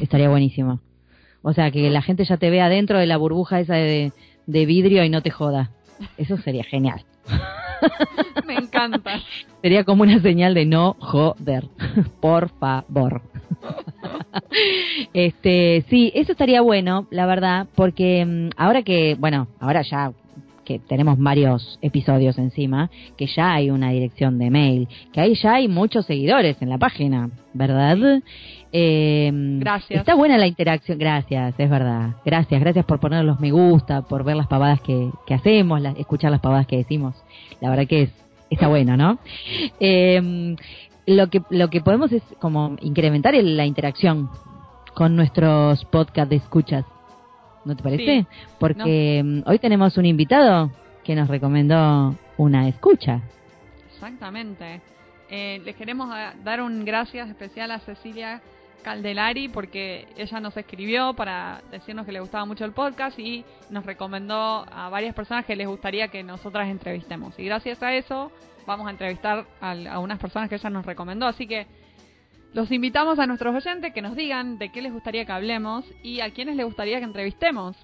Estaría 0.00 0.30
buenísimo. 0.30 0.80
O 1.42 1.52
sea, 1.52 1.70
que 1.70 1.90
la 1.90 2.00
gente 2.00 2.24
ya 2.24 2.38
te 2.38 2.48
vea 2.48 2.70
dentro 2.70 2.98
de 2.98 3.06
la 3.06 3.18
burbuja 3.18 3.60
esa 3.60 3.74
de, 3.74 4.12
vidrio 4.46 5.04
y 5.04 5.10
no 5.10 5.20
te 5.20 5.30
joda. 5.30 5.70
Eso 6.16 6.38
sería 6.38 6.64
genial. 6.64 7.04
Me 8.46 8.54
encanta. 8.54 9.20
Sería 9.60 9.84
como 9.84 10.02
una 10.02 10.20
señal 10.20 10.54
de 10.54 10.66
no 10.66 10.96
joder. 10.98 11.68
Por 12.20 12.48
favor. 12.58 13.22
Este, 15.14 15.84
sí, 15.88 16.10
eso 16.14 16.32
estaría 16.32 16.60
bueno, 16.62 17.06
la 17.10 17.26
verdad, 17.26 17.66
porque 17.74 18.24
mm, 18.24 18.50
ahora 18.56 18.82
que, 18.82 19.16
bueno, 19.18 19.48
ahora 19.60 19.82
ya 19.82 20.12
que 20.64 20.78
tenemos 20.78 21.18
varios 21.18 21.78
episodios 21.82 22.38
encima, 22.38 22.90
que 23.16 23.26
ya 23.26 23.54
hay 23.54 23.70
una 23.70 23.90
dirección 23.90 24.38
de 24.38 24.50
mail, 24.50 24.88
que 25.12 25.20
ahí 25.20 25.34
ya 25.34 25.54
hay 25.54 25.68
muchos 25.68 26.06
seguidores 26.06 26.60
en 26.60 26.68
la 26.68 26.78
página, 26.78 27.30
¿verdad? 27.52 28.22
Eh, 28.72 29.30
gracias. 29.32 30.00
Está 30.00 30.14
buena 30.14 30.38
la 30.38 30.46
interacción, 30.46 30.98
gracias, 30.98 31.54
es 31.58 31.70
verdad. 31.70 32.16
Gracias, 32.24 32.60
gracias 32.60 32.84
por 32.84 33.00
poner 33.00 33.24
los 33.24 33.40
me 33.40 33.50
gusta, 33.50 34.02
por 34.02 34.24
ver 34.24 34.36
las 34.36 34.46
pavadas 34.46 34.80
que, 34.80 35.10
que 35.26 35.34
hacemos, 35.34 35.82
escuchar 35.98 36.30
las 36.30 36.40
pavadas 36.40 36.66
que 36.66 36.78
decimos. 36.78 37.14
La 37.62 37.70
verdad 37.70 37.86
que 37.86 38.02
es, 38.02 38.10
está 38.50 38.68
bueno, 38.68 38.98
¿no? 38.98 39.18
Eh, 39.80 40.54
lo 41.06 41.30
que 41.30 41.40
lo 41.48 41.70
que 41.70 41.80
podemos 41.80 42.12
es 42.12 42.22
como 42.38 42.76
incrementar 42.82 43.34
la 43.34 43.64
interacción 43.64 44.28
con 44.94 45.16
nuestros 45.16 45.84
podcast 45.86 46.28
de 46.28 46.36
escuchas. 46.36 46.84
¿no 47.64 47.76
te 47.76 47.82
parece? 47.82 48.26
Porque 48.58 49.22
mm, 49.24 49.42
hoy 49.46 49.58
tenemos 49.58 49.96
un 49.96 50.06
invitado 50.06 50.70
que 51.04 51.14
nos 51.14 51.28
recomendó 51.28 52.14
una 52.36 52.68
escucha. 52.68 53.20
Exactamente. 53.94 54.80
Eh, 55.30 55.60
les 55.64 55.76
queremos 55.76 56.08
dar 56.44 56.60
un 56.60 56.84
gracias 56.84 57.28
especial 57.28 57.70
a 57.70 57.78
Cecilia 57.80 58.42
Caldelari 58.82 59.48
porque 59.48 60.06
ella 60.16 60.40
nos 60.40 60.56
escribió 60.56 61.14
para 61.14 61.62
decirnos 61.70 62.06
que 62.06 62.12
le 62.12 62.20
gustaba 62.20 62.44
mucho 62.44 62.64
el 62.64 62.72
podcast 62.72 63.18
y 63.18 63.44
nos 63.70 63.86
recomendó 63.86 64.66
a 64.70 64.88
varias 64.90 65.14
personas 65.14 65.44
que 65.44 65.56
les 65.56 65.66
gustaría 65.66 66.08
que 66.08 66.22
nosotras 66.22 66.68
entrevistemos. 66.68 67.38
Y 67.38 67.44
gracias 67.44 67.82
a 67.82 67.94
eso 67.94 68.30
vamos 68.66 68.86
a 68.86 68.90
entrevistar 68.90 69.46
a, 69.60 69.72
a 69.90 69.98
unas 69.98 70.18
personas 70.18 70.48
que 70.48 70.56
ella 70.56 70.70
nos 70.70 70.86
recomendó. 70.86 71.26
Así 71.26 71.46
que 71.46 71.66
los 72.54 72.70
invitamos 72.70 73.18
a 73.18 73.26
nuestros 73.26 73.54
oyentes 73.54 73.92
que 73.94 74.02
nos 74.02 74.14
digan 74.14 74.58
de 74.58 74.68
qué 74.70 74.82
les 74.82 74.92
gustaría 74.92 75.24
que 75.24 75.32
hablemos 75.32 75.84
y 76.02 76.20
a 76.20 76.30
quiénes 76.30 76.56
les 76.56 76.66
gustaría 76.66 76.98
que 76.98 77.04
entrevistemos. 77.04 77.76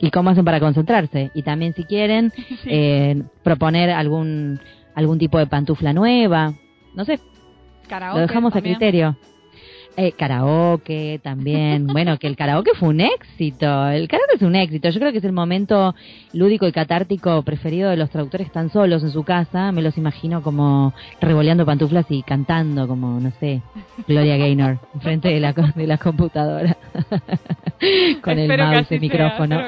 Y 0.00 0.10
cómo 0.10 0.30
hacen 0.30 0.44
para 0.44 0.60
concentrarse. 0.60 1.30
Y 1.34 1.42
también 1.42 1.74
si 1.74 1.84
quieren 1.84 2.32
eh, 2.66 3.22
proponer 3.42 3.90
algún 3.90 4.60
algún 4.94 5.18
tipo 5.18 5.38
de 5.38 5.46
pantufla 5.46 5.92
nueva. 5.92 6.54
No 6.94 7.04
sé. 7.04 7.20
lo 7.90 8.18
dejamos 8.18 8.54
a 8.54 8.60
criterio. 8.60 9.16
Eh, 10.02 10.12
karaoke 10.12 11.20
también. 11.22 11.86
bueno, 11.92 12.18
que 12.18 12.26
el 12.26 12.34
karaoke 12.34 12.70
fue 12.74 12.88
un 12.88 13.02
éxito. 13.02 13.88
El 13.88 14.08
karaoke 14.08 14.36
es 14.36 14.42
un 14.42 14.56
éxito. 14.56 14.88
Yo 14.88 14.98
creo 14.98 15.12
que 15.12 15.18
es 15.18 15.24
el 15.24 15.32
momento 15.32 15.94
lúdico 16.32 16.66
y 16.66 16.72
catártico 16.72 17.42
preferido 17.42 17.90
de 17.90 17.98
los 17.98 18.08
traductores 18.08 18.46
están 18.46 18.70
solos 18.70 19.02
en 19.02 19.10
su 19.10 19.24
casa. 19.24 19.72
Me 19.72 19.82
los 19.82 19.98
imagino 19.98 20.42
como 20.42 20.94
revoleando 21.20 21.66
pantuflas 21.66 22.06
y 22.08 22.22
cantando 22.22 22.88
como, 22.88 23.20
no 23.20 23.30
sé, 23.40 23.60
Gloria 24.08 24.38
Gaynor, 24.38 24.78
enfrente 24.94 25.28
de 25.28 25.38
la, 25.38 25.52
de 25.52 25.86
la 25.86 25.98
computadora. 25.98 26.78
Con 28.22 28.38
el 28.38 28.56
mouse 28.56 28.92
y 28.92 29.00
micrófono. 29.00 29.60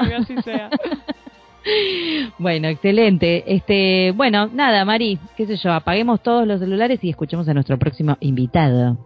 Bueno, 2.39 2.69
excelente. 2.69 3.45
Este, 3.47 4.12
bueno, 4.17 4.49
nada, 4.53 4.85
Mari, 4.87 5.19
qué 5.37 5.47
sé 5.47 5.57
yo, 5.57 5.73
apaguemos 5.73 6.23
todos 6.23 6.47
los 6.47 6.59
celulares 6.59 7.05
y 7.05 7.11
escuchemos 7.11 7.47
a 7.49 7.55
nuestro 7.55 7.79
próximo 7.79 8.17
invitado. 8.21 8.97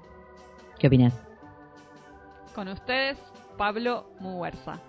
¿Qué 0.79 0.89
opinas? 0.89 1.15
Con 2.55 2.69
ustedes, 2.69 3.17
Pablo 3.57 4.11
Muguerza. 4.21 4.81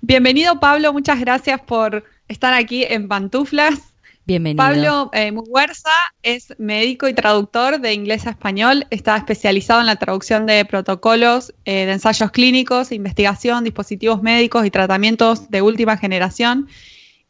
Bienvenido 0.00 0.58
Pablo, 0.60 0.92
muchas 0.92 1.20
gracias 1.20 1.60
por 1.60 2.04
estar 2.28 2.54
aquí 2.54 2.84
en 2.84 3.08
Pantuflas. 3.08 3.94
Bienvenido. 4.24 4.64
Pablo 4.64 5.10
eh, 5.12 5.32
Muguerza 5.32 5.90
es 6.22 6.54
médico 6.58 7.08
y 7.08 7.14
traductor 7.14 7.80
de 7.80 7.92
inglés 7.92 8.26
a 8.26 8.30
español. 8.30 8.86
Está 8.90 9.16
especializado 9.16 9.80
en 9.80 9.86
la 9.86 9.96
traducción 9.96 10.46
de 10.46 10.64
protocolos 10.64 11.52
eh, 11.64 11.86
de 11.86 11.92
ensayos 11.92 12.30
clínicos, 12.30 12.92
investigación, 12.92 13.64
dispositivos 13.64 14.22
médicos 14.22 14.64
y 14.64 14.70
tratamientos 14.70 15.50
de 15.50 15.62
última 15.62 15.96
generación 15.96 16.68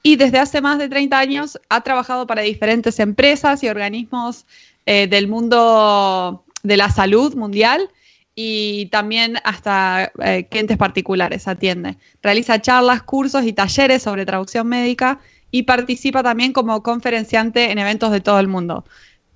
y 0.02 0.16
desde 0.16 0.38
hace 0.38 0.60
más 0.60 0.78
de 0.78 0.88
30 0.88 1.18
años 1.18 1.60
ha 1.68 1.80
trabajado 1.82 2.26
para 2.26 2.42
diferentes 2.42 2.98
empresas 2.98 3.62
y 3.62 3.68
organismos 3.68 4.46
eh, 4.86 5.06
del 5.06 5.28
mundo 5.28 6.44
de 6.62 6.76
la 6.76 6.90
salud 6.90 7.34
mundial 7.34 7.88
y 8.34 8.86
también 8.86 9.36
hasta 9.44 10.10
eh, 10.24 10.46
clientes 10.50 10.76
particulares 10.76 11.46
atiende. 11.46 11.98
Realiza 12.22 12.60
charlas, 12.60 13.02
cursos 13.02 13.44
y 13.44 13.52
talleres 13.52 14.02
sobre 14.02 14.26
traducción 14.26 14.66
médica 14.68 15.20
y 15.50 15.64
participa 15.64 16.22
también 16.22 16.52
como 16.52 16.82
conferenciante 16.82 17.70
en 17.70 17.78
eventos 17.78 18.10
de 18.10 18.20
todo 18.20 18.40
el 18.40 18.48
mundo. 18.48 18.84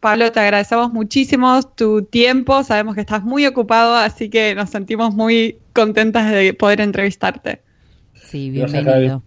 Pablo, 0.00 0.32
te 0.32 0.40
agradecemos 0.40 0.92
muchísimo 0.92 1.62
tu 1.62 2.02
tiempo, 2.02 2.62
sabemos 2.64 2.94
que 2.94 3.00
estás 3.02 3.22
muy 3.22 3.46
ocupado, 3.46 3.96
así 3.96 4.30
que 4.30 4.54
nos 4.54 4.70
sentimos 4.70 5.14
muy 5.14 5.58
contentas 5.72 6.30
de 6.30 6.54
poder 6.54 6.80
entrevistarte. 6.80 7.60
Sí, 8.14 8.50
bienvenido. 8.50 9.22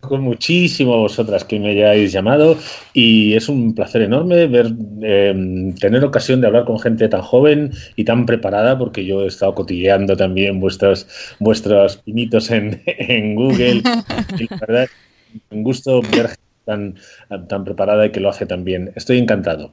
Con 0.00 0.22
muchísimo 0.22 0.94
a 0.94 0.98
vosotras 0.98 1.44
que 1.44 1.58
me 1.58 1.70
hayáis 1.70 2.12
llamado 2.12 2.56
y 2.92 3.34
es 3.34 3.48
un 3.48 3.74
placer 3.74 4.02
enorme 4.02 4.46
ver 4.46 4.72
em, 5.02 5.74
tener 5.74 6.04
ocasión 6.04 6.40
de 6.40 6.46
hablar 6.46 6.64
con 6.64 6.78
gente 6.78 7.08
tan 7.08 7.22
joven 7.22 7.72
y 7.96 8.04
tan 8.04 8.24
preparada 8.26 8.78
porque 8.78 9.04
yo 9.04 9.22
he 9.22 9.26
estado 9.26 9.54
cotilleando 9.54 10.16
también 10.16 10.60
vuestros 10.60 11.06
vuestros 11.40 11.96
pinitos 11.96 12.50
en, 12.50 12.82
en 12.86 13.34
Google 13.34 13.82
y 14.38 14.46
la 14.48 14.56
verdad 14.60 14.88
un 15.50 15.62
gusto 15.62 16.02
ver 16.02 16.28
gente 16.28 16.46
tan, 16.66 16.96
tan 17.48 17.64
preparada 17.64 18.06
y 18.06 18.12
que 18.12 18.20
lo 18.20 18.28
hace 18.28 18.44
tan 18.44 18.64
bien. 18.64 18.92
Estoy 18.94 19.18
encantado. 19.18 19.72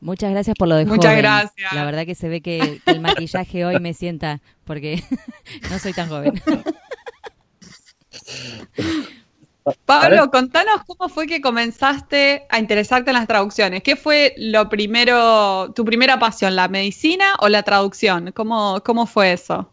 Muchas 0.00 0.30
gracias 0.30 0.56
por 0.58 0.66
lo 0.66 0.76
de 0.76 0.86
Muchas 0.86 1.16
gracias. 1.16 1.72
La 1.74 1.84
verdad 1.84 2.06
que 2.06 2.14
se 2.14 2.28
ve 2.28 2.40
que, 2.40 2.80
que 2.84 2.90
el 2.90 3.00
maquillaje 3.00 3.66
hoy 3.66 3.78
me 3.78 3.92
sienta 3.92 4.40
porque 4.64 5.02
no 5.70 5.78
soy 5.78 5.92
tan 5.92 6.08
joven. 6.08 6.40
Pablo, 9.84 10.30
contanos 10.30 10.82
cómo 10.86 11.08
fue 11.08 11.26
que 11.26 11.40
comenzaste 11.40 12.46
a 12.48 12.58
interesarte 12.58 13.10
en 13.10 13.16
las 13.16 13.26
traducciones. 13.26 13.82
¿Qué 13.82 13.96
fue 13.96 14.34
lo 14.36 14.68
primero, 14.68 15.72
tu 15.74 15.84
primera 15.84 16.18
pasión, 16.18 16.56
la 16.56 16.68
medicina 16.68 17.34
o 17.40 17.48
la 17.48 17.62
traducción? 17.62 18.32
¿Cómo, 18.32 18.80
cómo 18.84 19.06
fue 19.06 19.32
eso? 19.32 19.72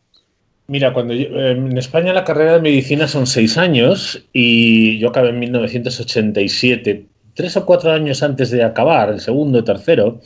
Mira, 0.68 0.92
cuando 0.92 1.14
en 1.14 1.78
España 1.78 2.12
la 2.12 2.26
carrera 2.26 2.54
de 2.54 2.62
medicina 2.62 3.08
son 3.08 3.26
seis 3.26 3.58
años 3.58 4.26
y 4.34 5.00
yo 5.00 5.10
acabé 5.10 5.30
en 5.30 5.40
1987, 5.40 7.06
tres 7.34 7.56
o 7.56 7.66
cuatro 7.66 7.92
años 7.94 8.22
antes 8.22 8.52
de 8.52 8.64
acabar, 8.64 9.10
el 9.10 9.22
segundo, 9.22 9.64
tercero, 9.64 10.20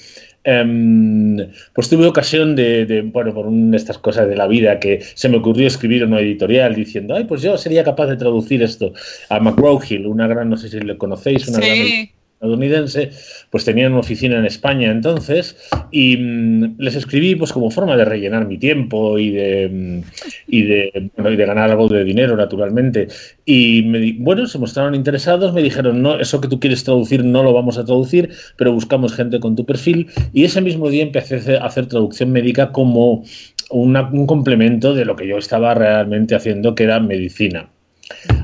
Em, 0.44 1.38
pues 1.74 1.90
tuve 1.90 2.08
ocasión 2.08 2.56
de, 2.56 3.04
bueno, 3.14 3.34
por 3.34 3.46
una 3.46 3.72
de 3.72 3.78
estas 3.78 3.98
cosas 3.98 4.28
de 4.28 4.36
la 4.36 4.48
vida, 4.48 4.80
que 4.80 5.02
se 5.02 5.30
me 5.30 5.38
ocurrió 5.38 5.68
escribir 5.68 6.04
una 6.04 6.20
editorial 6.20 6.74
diciendo, 6.74 7.16
ay, 7.16 7.26
pues 7.26 7.42
yo 7.42 7.58
sería 7.58 7.84
capaz 7.84 8.08
de 8.08 8.18
traducir 8.18 8.64
esto 8.64 8.94
a 9.30 9.40
McGraw-Hill, 9.40 10.08
una 10.08 10.28
gran, 10.28 10.50
no 10.50 10.58
sé 10.58 10.70
si 10.70 10.80
le 10.80 10.98
conocéis, 10.98 11.48
una 11.48 11.60
gran 11.60 11.78
estadounidense, 12.42 13.12
pues 13.52 13.66
tenían 13.66 13.92
una 13.92 14.00
oficina 14.00 14.40
en 14.40 14.46
España 14.46 14.90
entonces 14.90 15.56
y 15.92 16.18
mm, 16.18 16.76
les 16.80 16.96
escribí 16.96 17.36
pues 17.36 17.54
como 17.54 17.70
forma 17.70 17.96
de 17.96 18.04
rellenar 18.04 18.48
mi 18.48 18.58
tiempo 18.58 19.20
y 19.20 19.30
de, 19.30 19.70
mm, 19.70 20.02
y 20.48 20.64
de, 20.64 21.12
bueno, 21.16 21.32
y 21.32 21.36
de 21.36 21.46
ganar 21.46 21.70
algo 21.70 21.88
de 21.88 22.04
dinero 22.04 22.36
naturalmente. 22.36 23.08
Y 23.46 23.84
me, 23.84 24.14
bueno, 24.18 24.48
se 24.48 24.58
mostraron 24.58 24.96
interesados, 24.96 25.54
me 25.54 25.62
dijeron, 25.62 26.02
no, 26.02 26.20
eso 26.20 26.42
que 26.42 26.48
tú 26.48 26.60
quieres 26.60 26.84
traducir 26.84 27.24
no 27.24 27.44
lo 27.44 27.54
vamos 27.54 27.78
a 27.78 27.86
traducir, 27.86 28.32
pero 28.58 28.74
buscamos 28.74 29.14
gente 29.14 29.40
con 29.40 29.56
tu 29.56 29.66
perfil 29.66 30.08
y 30.34 30.44
ese 30.44 30.62
mismo 30.62 30.90
día 30.90 31.04
empecé 31.04 31.58
a 31.58 31.66
hacer 31.66 31.86
traducción 31.88 32.32
médica 32.32 32.72
como 32.72 33.24
un 33.70 34.28
complemento 34.28 34.94
de 34.96 35.06
lo 35.06 35.16
que 35.16 35.28
yo 35.28 35.38
estaba 35.38 35.74
realmente 35.76 36.36
haciendo, 36.36 36.76
que 36.76 36.84
era 36.84 37.00
medicina. 37.00 37.71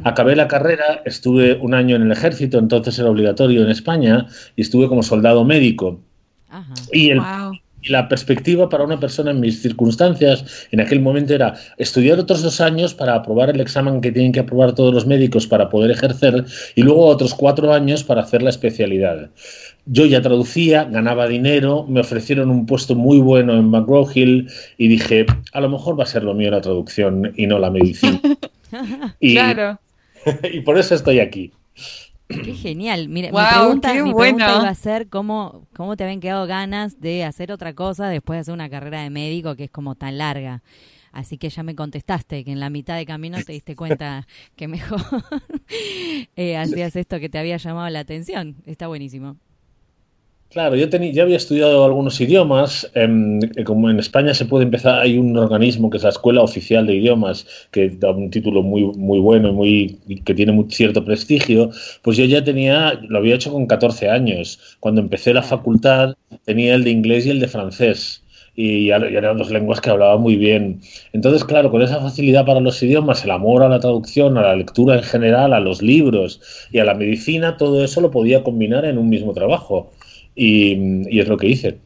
Acabé 0.04 0.36
la 0.36 0.48
carrera, 0.48 1.02
estuve 1.06 1.56
un 1.56 1.74
año 1.74 1.96
en 1.96 2.04
el 2.04 2.12
ejército, 2.12 2.60
entonces 2.60 2.98
era 3.00 3.10
obligatorio 3.10 3.64
en 3.64 3.70
España, 3.70 4.28
y 4.56 4.62
estuve 4.62 4.88
como 4.88 5.04
soldado 5.04 5.44
médico. 5.44 6.00
Y, 6.92 7.12
la 7.84 8.10
perspectiva 8.10 8.68
para 8.68 8.84
una 8.84 9.00
persona 9.00 9.32
en 9.32 9.40
mis 9.40 9.62
circunstancias 9.62 10.68
en 10.72 10.82
aquel 10.82 11.00
momento 11.00 11.34
era 11.34 11.54
estudiar 11.78 12.20
otros 12.20 12.42
dos 12.42 12.60
años 12.60 12.94
para 12.94 13.16
aprobar 13.16 13.50
el 13.50 13.62
examen 13.62 14.02
que 14.02 14.12
tienen 14.12 14.34
que 14.34 14.42
aprobar 14.42 14.74
todos 14.74 14.94
los 14.94 15.06
médicos 15.06 15.48
para 15.48 15.70
poder 15.70 15.92
ejercer 15.92 16.44
y 16.76 16.82
luego 16.82 17.06
otros 17.06 17.34
cuatro 17.34 17.74
años 17.74 18.04
para 18.04 18.24
hacer 18.24 18.42
la 18.42 18.50
especialidad. 18.50 19.30
Yo 19.86 20.06
ya 20.06 20.22
traducía, 20.22 20.84
ganaba 20.84 21.28
dinero, 21.28 21.86
me 21.88 22.02
ofrecieron 22.02 22.50
un 22.50 22.66
puesto 22.66 22.96
muy 22.96 23.20
bueno 23.20 23.54
en 23.54 23.70
McGraw-Hill 23.70 24.50
y 24.78 24.88
dije, 24.90 25.26
a 25.54 25.62
lo 25.62 25.70
mejor 25.70 25.98
va 25.98 26.04
a 26.04 26.08
ser 26.08 26.24
lo 26.24 26.34
mío 26.34 26.52
la 26.52 26.62
traducción 26.62 27.32
y 27.38 27.48
no 27.48 27.58
la 27.58 27.72
medicina. 27.72 28.20
y, 29.20 29.34
claro. 29.34 29.80
y 30.52 30.62
por 30.62 30.78
eso 30.78 30.96
estoy 30.96 31.20
aquí. 31.20 31.52
Qué 32.28 32.54
genial. 32.54 33.08
Mira, 33.08 33.30
mi, 33.30 33.38
pregunta, 33.38 33.94
mi 33.94 34.14
pregunta, 34.14 34.60
iba 34.60 34.70
a 34.70 34.76
ser 34.76 35.08
cómo, 35.08 35.66
cómo 35.74 35.96
te 35.96 36.04
habían 36.04 36.20
quedado 36.20 36.46
ganas 36.46 37.00
de 37.00 37.24
hacer 37.24 37.52
otra 37.52 37.74
cosa 37.74 38.10
después 38.10 38.38
de 38.38 38.42
hacer 38.42 38.54
una 38.54 38.70
carrera 38.70 39.02
de 39.02 39.10
médico 39.10 39.56
que 39.56 39.66
es 39.66 39.72
como 39.72 39.96
tan 39.96 40.18
larga. 40.18 40.62
Así 41.14 41.38
que 41.38 41.50
ya 41.50 41.64
me 41.64 41.74
contestaste 41.74 42.44
que 42.44 42.52
en 42.52 42.60
la 42.60 42.70
mitad 42.70 42.98
de 42.98 43.06
camino 43.06 43.38
te 43.44 43.54
diste 43.54 43.76
cuenta 43.76 44.28
que 44.56 44.68
mejor 44.68 45.02
eh, 46.36 46.58
hacías 46.58 46.96
esto 46.96 47.20
que 47.20 47.30
te 47.30 47.40
había 47.40 47.58
llamado 47.58 47.90
la 47.90 48.00
atención. 48.00 48.58
Está 48.66 48.88
buenísimo. 48.88 49.38
Claro, 50.50 50.78
yo 50.78 50.90
tenía, 50.90 51.12
ya 51.12 51.24
había 51.24 51.36
estudiado 51.36 51.84
algunos 51.84 52.20
idiomas. 52.22 52.90
Em, 52.94 53.40
como 53.66 53.90
en 53.90 54.00
España 54.00 54.34
se 54.34 54.46
puede 54.46 54.64
empezar, 54.64 55.02
hay 55.02 55.18
un 55.18 55.36
organismo 55.38 55.90
que 55.90 55.98
es 55.98 56.04
la 56.04 56.10
Escuela 56.10 56.42
Oficial 56.42 56.88
de 56.88 56.96
Idiomas, 56.96 57.46
que 57.72 57.90
da 57.90 58.12
un 58.12 58.30
título 58.32 58.64
muy, 58.64 58.84
muy 58.98 59.20
bueno 59.20 59.50
y 59.50 59.52
muy, 59.52 60.00
que 60.24 60.34
tiene 60.34 60.54
muy, 60.54 60.68
cierto 60.70 61.04
prestigio. 61.04 61.70
Pues 62.02 62.16
yo 62.18 62.24
ya 62.26 62.44
tenía, 62.44 62.94
lo 63.10 63.18
había 63.18 63.36
hecho 63.36 63.52
con 63.52 63.68
14 63.68 64.10
años. 64.10 64.78
Cuando 64.80 65.02
empecé 65.02 65.34
la 65.34 65.44
facultad 65.44 66.16
tenía 66.46 66.76
el 66.76 66.84
de 66.86 66.92
inglés 66.92 67.26
y 67.26 67.32
el 67.32 67.40
de 67.42 67.48
francés. 67.50 68.24
Y 68.56 68.88
ya, 68.88 68.96
eran 68.98 69.38
dos 69.38 69.52
lenguas 69.52 69.82
que 69.82 69.90
hablaba 69.90 70.18
muy 70.18 70.38
bien. 70.38 70.80
Entonces, 71.14 71.44
claro, 71.44 71.70
con 71.72 71.82
esa 71.82 72.00
facilidad 72.00 72.46
para 72.46 72.62
los 72.62 72.82
idiomas, 72.82 73.24
el 73.24 73.32
amor 73.32 73.64
a 73.64 73.70
la 73.70 73.80
traducción, 73.80 74.38
a 74.38 74.42
la 74.42 74.56
lectura 74.56 74.96
en 74.96 75.04
general, 75.04 75.54
a 75.54 75.60
los 75.60 75.82
libros 75.82 76.42
y 76.72 76.80
a 76.80 76.86
la 76.86 76.94
medicina, 76.96 77.58
todo 77.58 77.84
eso 77.84 78.02
lo 78.02 78.12
podía 78.12 78.44
combinar 78.44 78.86
en 78.86 78.98
un 78.98 79.10
mismo 79.10 79.34
trabajo 79.34 79.92
y, 80.38 81.20
es 81.20 81.28
lo 81.28 81.38
que 81.38 81.48
hice. 81.48 81.80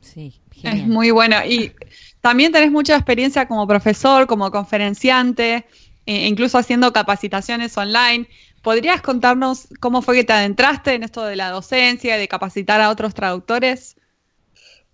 Sí, 0.00 0.32
Es 0.62 0.86
muy 0.86 1.10
bueno. 1.10 1.36
Y 1.44 1.72
también 2.20 2.52
tenés 2.52 2.70
mucha 2.70 2.94
experiencia 2.94 3.48
como 3.48 3.66
profesor, 3.66 4.26
como 4.26 4.50
conferenciante, 4.50 5.66
e 6.06 6.28
incluso 6.28 6.56
haciendo 6.56 6.92
capacitaciones 6.92 7.76
online. 7.76 8.28
¿Podrías 8.62 9.02
contarnos 9.02 9.68
cómo 9.80 10.00
fue 10.00 10.16
que 10.16 10.24
te 10.24 10.32
adentraste 10.32 10.94
en 10.94 11.02
esto 11.02 11.24
de 11.24 11.36
la 11.36 11.50
docencia, 11.50 12.16
de 12.16 12.28
capacitar 12.28 12.80
a 12.80 12.90
otros 12.90 13.12
traductores? 13.12 13.96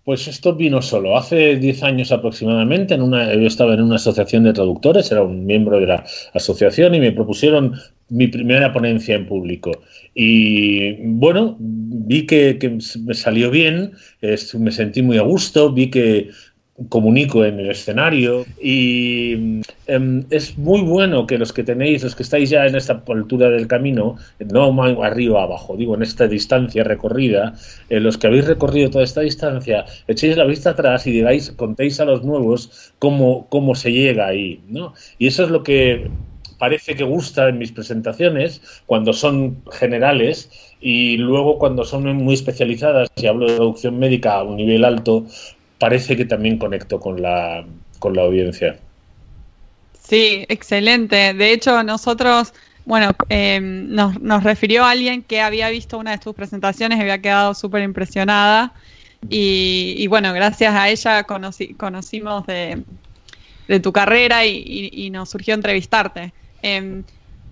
Pues 0.03 0.27
esto 0.27 0.55
vino 0.55 0.81
solo. 0.81 1.15
Hace 1.15 1.57
10 1.57 1.83
años 1.83 2.11
aproximadamente, 2.11 2.95
en 2.95 3.03
una, 3.03 3.33
yo 3.35 3.45
estaba 3.45 3.75
en 3.75 3.81
una 3.81 3.97
asociación 3.97 4.43
de 4.43 4.53
traductores, 4.53 5.11
era 5.11 5.21
un 5.21 5.45
miembro 5.45 5.79
de 5.79 5.85
la 5.85 6.05
asociación 6.33 6.95
y 6.95 6.99
me 6.99 7.11
propusieron 7.11 7.75
mi 8.09 8.27
primera 8.27 8.73
ponencia 8.73 9.15
en 9.15 9.27
público. 9.27 9.71
Y 10.15 10.95
bueno, 11.05 11.55
vi 11.59 12.25
que, 12.25 12.57
me 13.05 13.13
salió 13.13 13.51
bien, 13.51 13.91
me 14.21 14.71
sentí 14.71 15.03
muy 15.03 15.17
a 15.17 15.21
gusto, 15.21 15.71
vi 15.71 15.91
que 15.91 16.29
comunico 16.89 17.45
en 17.45 17.59
el 17.59 17.71
escenario 17.71 18.45
y 18.61 19.61
em, 19.87 20.23
es 20.29 20.57
muy 20.57 20.81
bueno 20.81 21.27
que 21.27 21.37
los 21.37 21.53
que 21.53 21.63
tenéis, 21.63 22.03
los 22.03 22.15
que 22.15 22.23
estáis 22.23 22.49
ya 22.49 22.65
en 22.65 22.75
esta 22.75 23.03
altura 23.07 23.49
del 23.49 23.67
camino, 23.67 24.17
no 24.39 24.83
arriba 25.03 25.43
abajo, 25.43 25.75
digo 25.75 25.95
en 25.95 26.03
esta 26.03 26.27
distancia 26.27 26.83
recorrida, 26.83 27.53
eh, 27.89 27.99
los 27.99 28.17
que 28.17 28.27
habéis 28.27 28.45
recorrido 28.45 28.89
toda 28.89 29.03
esta 29.03 29.21
distancia, 29.21 29.85
echéis 30.07 30.37
la 30.37 30.45
vista 30.45 30.71
atrás 30.71 31.05
y 31.07 31.11
digáis, 31.11 31.51
contéis 31.51 31.99
a 31.99 32.05
los 32.05 32.23
nuevos 32.23 32.93
cómo, 32.99 33.47
cómo 33.49 33.75
se 33.75 33.91
llega 33.91 34.27
ahí, 34.27 34.61
¿no? 34.67 34.93
Y 35.17 35.27
eso 35.27 35.43
es 35.43 35.49
lo 35.49 35.63
que 35.63 36.09
parece 36.61 36.93
que 36.93 37.03
gusta 37.03 37.49
en 37.49 37.57
mis 37.57 37.71
presentaciones 37.71 38.61
cuando 38.85 39.13
son 39.13 39.63
generales 39.71 40.51
y 40.79 41.17
luego 41.17 41.57
cuando 41.57 41.83
son 41.85 42.03
muy 42.17 42.35
especializadas 42.35 43.09
y 43.15 43.25
hablo 43.25 43.47
de 43.47 43.55
traducción 43.55 43.97
médica 43.97 44.35
a 44.35 44.43
un 44.43 44.57
nivel 44.57 44.85
alto, 44.85 45.25
parece 45.81 46.15
que 46.15 46.25
también 46.25 46.59
conecto 46.59 46.99
con 46.99 47.23
la, 47.23 47.65
con 47.97 48.15
la 48.15 48.21
audiencia. 48.21 48.77
Sí, 49.99 50.45
excelente. 50.47 51.33
De 51.33 51.53
hecho, 51.53 51.81
nosotros, 51.81 52.53
bueno, 52.85 53.13
em, 53.29 53.89
nos, 53.89 54.43
refirió 54.43 54.85
alguien 54.85 55.23
que 55.23 55.41
había 55.41 55.69
visto 55.71 55.97
una 55.97 56.11
de 56.11 56.19
tus 56.19 56.35
presentaciones 56.35 56.99
y 56.99 57.01
había 57.01 57.19
quedado 57.19 57.55
súper 57.55 57.81
impresionada. 57.81 58.73
Y, 59.27 60.05
bueno, 60.05 60.31
gracias 60.33 60.75
a 60.75 60.87
ella 60.89 61.23
conocimos 61.23 62.45
de, 62.45 62.83
tu 63.81 63.91
carrera 63.91 64.45
y, 64.45 65.09
nos 65.09 65.31
surgió 65.31 65.55
entrevistarte. 65.55 66.31
Em, 66.61 67.03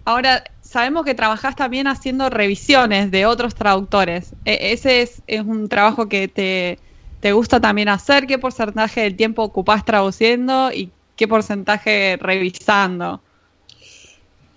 ahora, 0.06 0.44
sabemos 0.62 1.04
que 1.04 1.16
trabajas 1.16 1.56
también 1.56 1.88
haciendo 1.88 2.30
revisiones 2.30 3.10
de 3.10 3.26
otros 3.26 3.56
traductores. 3.56 4.34
E, 4.46 4.74
ese 4.74 5.02
es, 5.02 5.24
es 5.26 5.42
un 5.42 5.68
trabajo 5.68 6.08
que 6.08 6.28
te, 6.28 6.78
te 7.20 7.32
gusta 7.34 7.60
también 7.60 7.90
hacer, 7.90 8.28
qué 8.28 8.38
porcentaje 8.38 9.02
del 9.02 9.16
tiempo 9.16 9.44
ocupás 9.44 9.86
traduciendo 9.86 10.72
y 10.72 10.90
qué 11.16 11.28
porcentaje 11.28 12.18
revisando. 12.20 13.22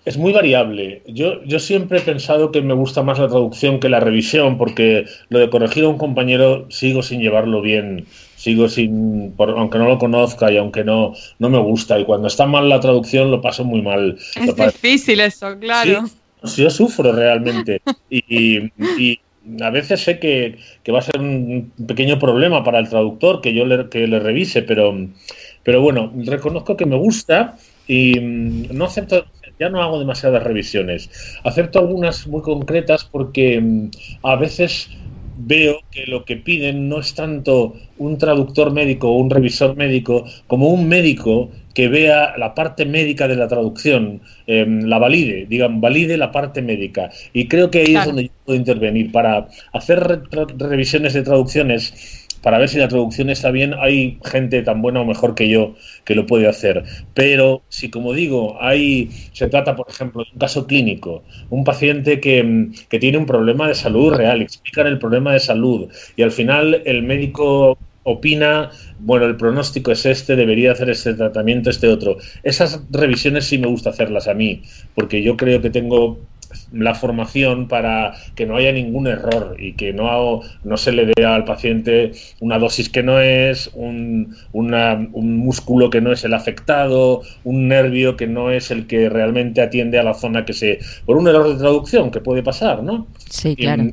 Es 0.05 0.17
muy 0.17 0.33
variable. 0.33 1.01
Yo, 1.07 1.41
yo 1.45 1.59
siempre 1.59 1.99
he 1.99 2.01
pensado 2.01 2.51
que 2.51 2.61
me 2.61 2.73
gusta 2.73 3.03
más 3.03 3.19
la 3.19 3.29
traducción 3.29 3.79
que 3.79 3.87
la 3.87 4.01
revisión, 4.01 4.57
porque 4.57 5.05
lo 5.29 5.39
de 5.39 5.49
corregir 5.49 5.85
a 5.85 5.87
un 5.87 5.97
compañero 5.97 6.65
sigo 6.69 7.03
sin 7.03 7.21
llevarlo 7.21 7.61
bien, 7.61 8.05
sigo 8.35 8.67
sin, 8.67 9.33
aunque 9.37 9.77
no 9.77 9.87
lo 9.87 9.97
conozca 9.99 10.51
y 10.51 10.57
aunque 10.57 10.83
no, 10.83 11.13
no 11.39 11.49
me 11.49 11.59
gusta. 11.59 11.97
Y 11.99 12.05
cuando 12.05 12.27
está 12.27 12.45
mal 12.45 12.67
la 12.67 12.81
traducción 12.81 13.31
lo 13.31 13.41
paso 13.41 13.63
muy 13.63 13.81
mal. 13.81 14.17
Es 14.35 14.55
difícil 14.55 15.21
eso, 15.21 15.57
claro. 15.57 16.05
Sí, 16.43 16.63
yo 16.63 16.69
sufro 16.69 17.13
realmente. 17.13 17.81
y, 18.09 18.69
a 19.61 19.69
veces 19.69 20.01
sé 20.01 20.19
que, 20.19 20.57
va 20.91 20.99
a 20.99 21.01
ser 21.01 21.19
un 21.19 21.71
pequeño 21.87 22.19
problema 22.19 22.63
para 22.63 22.79
el 22.79 22.89
traductor 22.89 23.41
que 23.41 23.53
yo 23.53 23.65
le, 23.65 23.89
que 23.89 24.07
le 24.07 24.19
revise, 24.19 24.61
pero, 24.61 24.95
pero 25.63 25.81
bueno, 25.81 26.11
reconozco 26.15 26.77
que 26.77 26.85
me 26.85 26.95
gusta 26.95 27.57
y 27.87 28.19
mm, 28.19 28.75
no 28.75 28.85
acepto 28.85 29.25
ya 29.59 29.69
no 29.69 29.81
hago 29.81 29.99
demasiadas 29.99 30.43
revisiones. 30.43 31.09
Acepto 31.43 31.79
algunas 31.79 32.27
muy 32.27 32.41
concretas 32.41 33.03
porque 33.03 33.61
mm, 33.61 33.89
a 34.23 34.35
veces 34.35 34.89
veo 35.37 35.79
que 35.91 36.05
lo 36.07 36.25
que 36.25 36.37
piden 36.37 36.89
no 36.89 36.99
es 36.99 37.13
tanto 37.13 37.75
un 37.97 38.17
traductor 38.17 38.71
médico 38.71 39.09
o 39.09 39.17
un 39.17 39.29
revisor 39.29 39.75
médico 39.75 40.25
como 40.47 40.69
un 40.69 40.87
médico 40.87 41.49
que 41.73 41.87
vea 41.87 42.37
la 42.37 42.53
parte 42.53 42.85
médica 42.85 43.27
de 43.27 43.35
la 43.35 43.47
traducción, 43.47 44.21
em, 44.45 44.81
la 44.81 44.99
valide, 44.99 45.47
digan, 45.47 45.81
valide 45.81 46.17
la 46.17 46.31
parte 46.31 46.61
médica. 46.61 47.09
Y 47.33 47.47
creo 47.47 47.71
que 47.71 47.79
ahí 47.79 47.95
es 47.95 48.05
donde 48.05 48.23
yo 48.25 48.31
puedo 48.45 48.59
intervenir 48.59 49.11
para 49.11 49.47
hacer 49.73 50.21
revisiones 50.57 51.13
de 51.13 51.23
traducciones 51.23 52.22
para 52.43 52.59
ver 52.59 52.69
si 52.69 52.77
la 52.77 52.89
traducción 52.89 53.29
está 53.29 53.49
bien, 53.49 53.73
hay 53.79 54.19
gente 54.25 54.61
tan 54.61 54.81
buena 54.81 55.01
o 55.01 55.05
mejor 55.05 55.33
que 55.33 55.49
yo 55.49 55.75
que 56.03 56.13
lo 56.13 56.27
puede 56.27 56.47
hacer. 56.47 56.83
Pero 57.13 57.63
si, 57.69 57.89
como 57.89 58.13
digo, 58.13 58.61
hay, 58.61 59.09
se 59.31 59.47
trata, 59.47 59.75
por 59.75 59.89
ejemplo, 59.89 60.23
de 60.23 60.31
un 60.33 60.39
caso 60.39 60.67
clínico, 60.67 61.23
un 61.49 61.63
paciente 61.63 62.19
que, 62.19 62.67
que 62.89 62.99
tiene 62.99 63.17
un 63.17 63.25
problema 63.25 63.67
de 63.67 63.75
salud 63.75 64.13
real, 64.13 64.41
explican 64.41 64.87
el 64.87 64.99
problema 64.99 65.33
de 65.33 65.39
salud 65.39 65.89
y 66.17 66.21
al 66.21 66.31
final 66.31 66.81
el 66.85 67.01
médico 67.03 67.77
opina, 68.03 68.71
bueno, 68.99 69.25
el 69.25 69.37
pronóstico 69.37 69.91
es 69.91 70.05
este, 70.05 70.35
debería 70.35 70.73
hacer 70.73 70.89
este 70.89 71.13
tratamiento, 71.13 71.69
este 71.69 71.87
otro. 71.87 72.17
Esas 72.43 72.83
revisiones 72.91 73.45
sí 73.45 73.57
me 73.57 73.67
gusta 73.67 73.91
hacerlas 73.91 74.27
a 74.27 74.33
mí, 74.33 74.61
porque 74.93 75.23
yo 75.23 75.37
creo 75.37 75.61
que 75.61 75.69
tengo 75.69 76.19
la 76.71 76.95
formación 76.95 77.67
para 77.67 78.13
que 78.35 78.45
no 78.45 78.55
haya 78.55 78.71
ningún 78.71 79.07
error 79.07 79.55
y 79.59 79.73
que 79.73 79.93
no, 79.93 80.41
no 80.63 80.77
se 80.77 80.91
le 80.91 81.05
dé 81.05 81.25
al 81.25 81.45
paciente 81.45 82.11
una 82.39 82.59
dosis 82.59 82.89
que 82.89 83.03
no 83.03 83.19
es, 83.19 83.69
un, 83.73 84.35
un 84.51 85.37
músculo 85.37 85.89
que 85.89 86.01
no 86.01 86.11
es 86.11 86.23
el 86.23 86.33
afectado, 86.33 87.21
un 87.43 87.67
nervio 87.67 88.17
que 88.17 88.27
no 88.27 88.51
es 88.51 88.71
el 88.71 88.87
que 88.87 89.09
realmente 89.09 89.61
atiende 89.61 89.99
a 89.99 90.03
la 90.03 90.13
zona 90.13 90.45
que 90.45 90.53
se... 90.53 90.79
por 91.05 91.17
un 91.17 91.27
error 91.27 91.49
de 91.49 91.59
traducción 91.59 92.11
que 92.11 92.19
puede 92.19 92.43
pasar, 92.43 92.83
¿no? 92.83 93.07
Sí, 93.29 93.55
claro 93.55 93.83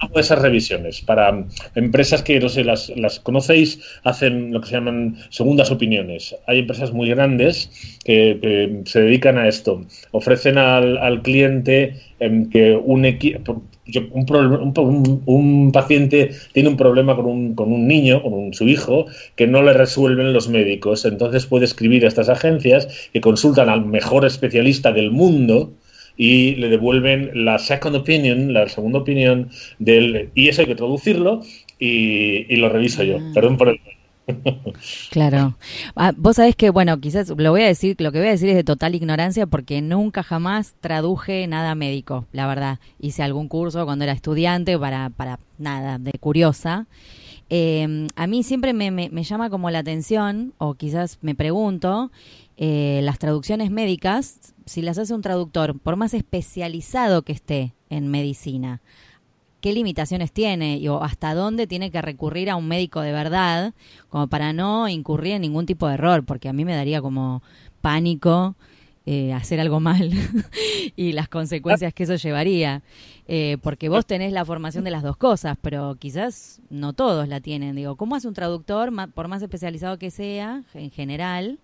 hago 0.00 0.18
esas 0.18 0.40
revisiones 0.40 1.02
para 1.02 1.44
empresas 1.74 2.22
que, 2.22 2.40
no 2.40 2.48
sé, 2.48 2.64
las, 2.64 2.88
las 2.96 3.20
conocéis, 3.20 3.80
hacen 4.02 4.52
lo 4.52 4.60
que 4.60 4.68
se 4.68 4.74
llaman 4.74 5.16
segundas 5.28 5.70
opiniones. 5.70 6.34
Hay 6.46 6.60
empresas 6.60 6.92
muy 6.92 7.10
grandes 7.10 7.70
que, 8.04 8.80
se 8.86 9.02
dedican 9.02 9.38
a 9.38 9.46
esto. 9.46 9.84
Ofrecen 10.12 10.58
al, 10.58 10.96
al 10.98 11.22
cliente 11.22 12.00
em, 12.18 12.48
que 12.48 12.74
un, 12.74 13.04
un, 14.76 15.22
un, 15.26 15.72
paciente 15.72 16.30
tiene 16.52 16.68
un 16.70 16.76
problema 16.76 17.14
con 17.14 17.26
un, 17.26 17.54
con 17.54 17.72
un 17.72 17.86
niño, 17.86 18.22
con 18.22 18.54
su 18.54 18.68
hijo, 18.68 19.06
que 19.36 19.46
no 19.46 19.62
le 19.62 19.74
resuelven 19.74 20.32
los 20.32 20.48
médicos. 20.48 21.04
Entonces 21.04 21.46
puede 21.46 21.66
escribir 21.66 22.04
a 22.06 22.08
estas 22.08 22.30
agencias 22.30 23.10
que 23.12 23.20
consultan 23.20 23.68
al 23.68 23.84
mejor 23.84 24.24
especialista 24.24 24.92
del 24.92 25.10
mundo 25.10 25.72
y 26.22 26.54
le 26.56 26.68
devuelven 26.68 27.30
la 27.46 27.58
second 27.58 27.96
opinion, 27.96 28.52
la 28.52 28.68
segunda 28.68 28.98
opinión 28.98 29.48
del 29.78 30.28
y 30.34 30.48
eso 30.48 30.60
hay 30.60 30.66
que 30.66 30.74
traducirlo 30.74 31.40
y, 31.78 32.54
lo 32.56 32.68
reviso 32.68 33.02
yo. 33.02 33.16
Ah. 33.18 33.30
Perdón 33.32 33.56
por 33.56 33.70
el 33.70 33.80
Claro. 35.10 35.56
Ah, 35.96 36.12
vos 36.14 36.36
sabés 36.36 36.56
que, 36.56 36.68
bueno, 36.68 37.00
quizás 37.00 37.30
lo 37.30 37.50
voy 37.50 37.62
a 37.62 37.66
decir, 37.66 37.96
lo 38.00 38.12
que 38.12 38.18
voy 38.18 38.28
a 38.28 38.32
decir 38.32 38.50
es 38.50 38.54
de 38.56 38.64
total 38.64 38.94
ignorancia 38.94 39.46
porque 39.46 39.80
nunca 39.80 40.22
jamás 40.22 40.74
traduje 40.82 41.46
nada 41.46 41.74
médico, 41.74 42.26
la 42.32 42.46
verdad. 42.46 42.80
Hice 43.00 43.22
algún 43.22 43.48
curso 43.48 43.86
cuando 43.86 44.04
era 44.04 44.12
estudiante 44.12 44.78
para, 44.78 45.08
para 45.08 45.38
nada, 45.56 45.96
de 45.96 46.12
curiosa. 46.20 46.86
Em, 47.52 48.06
a 48.14 48.28
mí 48.28 48.44
siempre 48.44 48.72
me, 48.72 48.92
me, 48.92 49.10
me, 49.10 49.24
llama 49.24 49.50
como 49.50 49.70
la 49.70 49.80
atención, 49.80 50.54
o 50.58 50.74
quizás 50.74 51.18
me 51.20 51.34
pregunto, 51.34 52.12
eh, 52.56 53.00
las 53.02 53.18
traducciones 53.18 53.72
médicas, 53.72 54.54
si 54.66 54.82
las 54.82 54.98
hace 54.98 55.14
un 55.14 55.20
traductor, 55.20 55.76
por 55.76 55.96
más 55.96 56.14
especializado 56.14 57.22
que 57.22 57.32
esté 57.32 57.74
en 57.88 58.06
medicina, 58.06 58.80
¿qué 59.60 59.72
limitaciones 59.72 60.30
tiene 60.30 60.88
o 60.88 61.02
hasta 61.02 61.34
dónde 61.34 61.66
tiene 61.66 61.90
que 61.90 62.00
recurrir 62.00 62.50
a 62.50 62.56
un 62.56 62.68
médico 62.68 63.00
de 63.00 63.12
verdad 63.12 63.74
como 64.10 64.28
para 64.28 64.52
no 64.52 64.88
incurrir 64.88 65.32
en 65.32 65.42
ningún 65.42 65.66
tipo 65.66 65.88
de 65.88 65.94
error? 65.94 66.24
Porque 66.24 66.48
a 66.48 66.52
mí 66.52 66.64
me 66.64 66.76
daría 66.76 67.02
como 67.02 67.42
pánico 67.80 68.54
eh, 69.12 69.32
hacer 69.32 69.58
algo 69.58 69.80
mal 69.80 70.12
y 70.94 71.10
las 71.10 71.28
consecuencias 71.28 71.92
que 71.92 72.04
eso 72.04 72.14
llevaría. 72.14 72.84
Eh, 73.26 73.58
porque 73.60 73.88
vos 73.88 74.06
tenés 74.06 74.32
la 74.32 74.44
formación 74.44 74.84
de 74.84 74.92
las 74.92 75.02
dos 75.02 75.16
cosas, 75.16 75.58
pero 75.60 75.96
quizás 75.98 76.60
no 76.70 76.92
todos 76.92 77.26
la 77.26 77.40
tienen. 77.40 77.74
Digo, 77.74 77.96
¿cómo 77.96 78.14
hace 78.14 78.28
un 78.28 78.34
traductor, 78.34 78.92
por 79.12 79.26
más 79.26 79.42
especializado 79.42 79.98
que 79.98 80.12
sea, 80.12 80.62
en 80.74 80.92
general? 80.92 81.58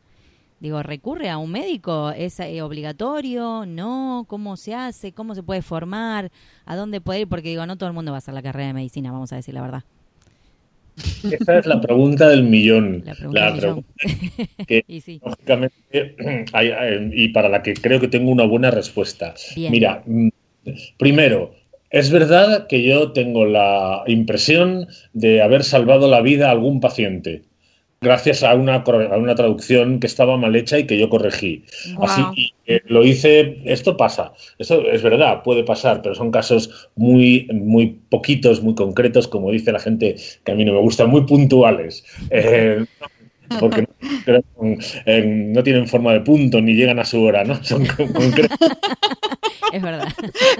Digo, 0.58 0.82
¿recurre 0.82 1.30
a 1.30 1.38
un 1.38 1.52
médico? 1.52 2.10
¿Es 2.10 2.40
eh, 2.40 2.62
obligatorio? 2.62 3.64
¿No? 3.64 4.24
¿Cómo 4.26 4.56
se 4.56 4.74
hace? 4.74 5.12
¿Cómo 5.12 5.36
se 5.36 5.44
puede 5.44 5.62
formar? 5.62 6.32
¿A 6.64 6.74
dónde 6.74 7.00
puede 7.00 7.20
ir? 7.20 7.28
Porque 7.28 7.50
digo, 7.50 7.64
no 7.64 7.76
todo 7.76 7.88
el 7.88 7.94
mundo 7.94 8.10
va 8.10 8.16
a 8.16 8.18
hacer 8.18 8.34
la 8.34 8.42
carrera 8.42 8.66
de 8.66 8.74
medicina, 8.74 9.12
vamos 9.12 9.32
a 9.32 9.36
decir 9.36 9.54
la 9.54 9.62
verdad. 9.62 9.84
Esa 11.30 11.58
es 11.58 11.66
la 11.66 11.80
pregunta 11.80 12.28
del 12.28 12.42
millón. 12.44 13.04
La 13.30 13.54
pregunta, 13.54 13.88
que, 14.66 14.84
y 14.88 15.00
sí. 15.00 15.20
lógicamente, 15.24 15.74
y 17.12 17.28
para 17.28 17.48
la 17.48 17.62
que 17.62 17.74
creo 17.74 18.00
que 18.00 18.08
tengo 18.08 18.30
una 18.30 18.44
buena 18.44 18.70
respuesta. 18.70 19.34
Mira, 19.56 20.02
mm, 20.06 20.28
primero, 20.98 21.54
es 21.90 22.10
verdad 22.10 22.66
que 22.66 22.82
yo 22.82 23.12
tengo 23.12 23.44
la 23.44 24.02
impresión 24.06 24.88
de 25.12 25.42
haber 25.42 25.64
salvado 25.64 26.08
la 26.08 26.20
vida 26.20 26.48
a 26.48 26.52
algún 26.52 26.80
paciente 26.80 27.42
gracias 28.00 28.42
a 28.42 28.54
una, 28.54 28.76
a 28.76 29.16
una 29.16 29.34
traducción 29.34 30.00
que 30.00 30.06
estaba 30.06 30.36
mal 30.36 30.54
hecha 30.54 30.78
y 30.78 30.86
que 30.86 30.98
yo 30.98 31.08
corregí. 31.08 31.64
Así 32.00 32.52
que 32.64 32.82
lo 32.86 33.04
hice, 33.04 33.60
esto 33.64 33.96
pasa, 33.96 34.32
esto 34.58 34.82
es 34.90 35.02
verdad, 35.02 35.42
puede 35.42 35.64
pasar, 35.64 36.02
pero 36.02 36.14
son 36.14 36.30
casos 36.30 36.90
muy, 36.94 37.48
muy 37.52 37.98
poquitos, 38.08 38.62
muy 38.62 38.74
concretos, 38.74 39.28
como 39.28 39.50
dice 39.50 39.72
la 39.72 39.80
gente 39.80 40.16
que 40.44 40.52
a 40.52 40.54
mí 40.54 40.64
no 40.64 40.72
me 40.72 40.80
gusta, 40.80 41.06
muy 41.06 41.22
puntuales. 41.22 42.04
Eh, 42.30 42.84
porque 43.60 43.86
no, 44.56 45.62
tienen 45.62 45.86
forma 45.86 46.12
de 46.12 46.20
punto 46.20 46.60
ni 46.60 46.74
llegan 46.74 46.98
a 46.98 47.04
su 47.04 47.22
hora, 47.22 47.44
¿no? 47.44 47.62
Son 47.64 47.86
concretos. 47.86 48.58
Es 49.72 49.82
verdad. 49.82 50.08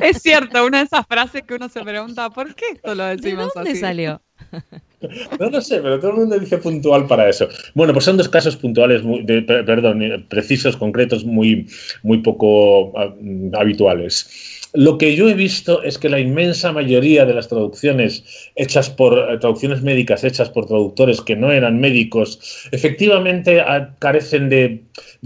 Es 0.03 0.21
cierto, 0.21 0.67
una 0.67 0.79
de 0.79 0.85
esas 0.85 1.07
frases 1.07 1.43
que 1.43 1.55
uno 1.55 1.69
se 1.69 1.81
pregunta, 1.83 2.29
¿por 2.31 2.55
qué 2.55 2.65
esto 2.75 2.95
lo 2.95 3.05
decimos 3.05 3.47
¿De 3.47 3.51
dónde 3.55 3.77
salió? 3.77 4.21
No 5.41 5.51
lo 5.51 5.61
sé, 5.61 5.81
pero 5.81 5.99
todo 6.01 6.13
el 6.13 6.17
mundo 6.19 6.39
dice 6.39 6.59
puntual 6.59 7.07
para 7.07 7.29
eso. 7.29 7.49
Bueno, 7.75 7.93
pues 7.93 8.05
son 8.05 8.17
dos 8.17 8.29
casos 8.29 8.57
puntuales, 8.57 9.03
muy, 9.03 9.25
perdón, 9.25 10.03
eh, 10.03 10.25
precisos, 10.29 10.77
concretos, 10.77 11.25
muy, 11.25 11.67
muy 12.03 12.19
poco 12.19 12.93
ah, 12.99 13.15
habituales. 13.59 14.29
Lo 14.73 14.99
que 14.99 15.17
yo 15.17 15.29
he 15.29 15.35
visto 15.35 15.83
es 15.83 15.97
que 15.97 16.11
la 16.11 16.21
inmensa 16.21 16.71
mayoría 16.71 17.25
de 17.25 17.33
las 17.33 17.49
traducciones 17.49 18.25
hechas 18.57 18.91
por 18.91 19.19
eh, 19.19 19.39
traducciones 19.39 19.81
médicas 19.81 20.23
hechas 20.23 20.51
por 20.51 20.67
traductores 20.67 21.23
que 21.23 21.35
no 21.35 21.51
eran 21.51 21.81
médicos, 21.81 22.69
efectivamente 22.73 23.61
ah, 23.61 23.95
carecen 23.99 24.49
de, 24.51 24.83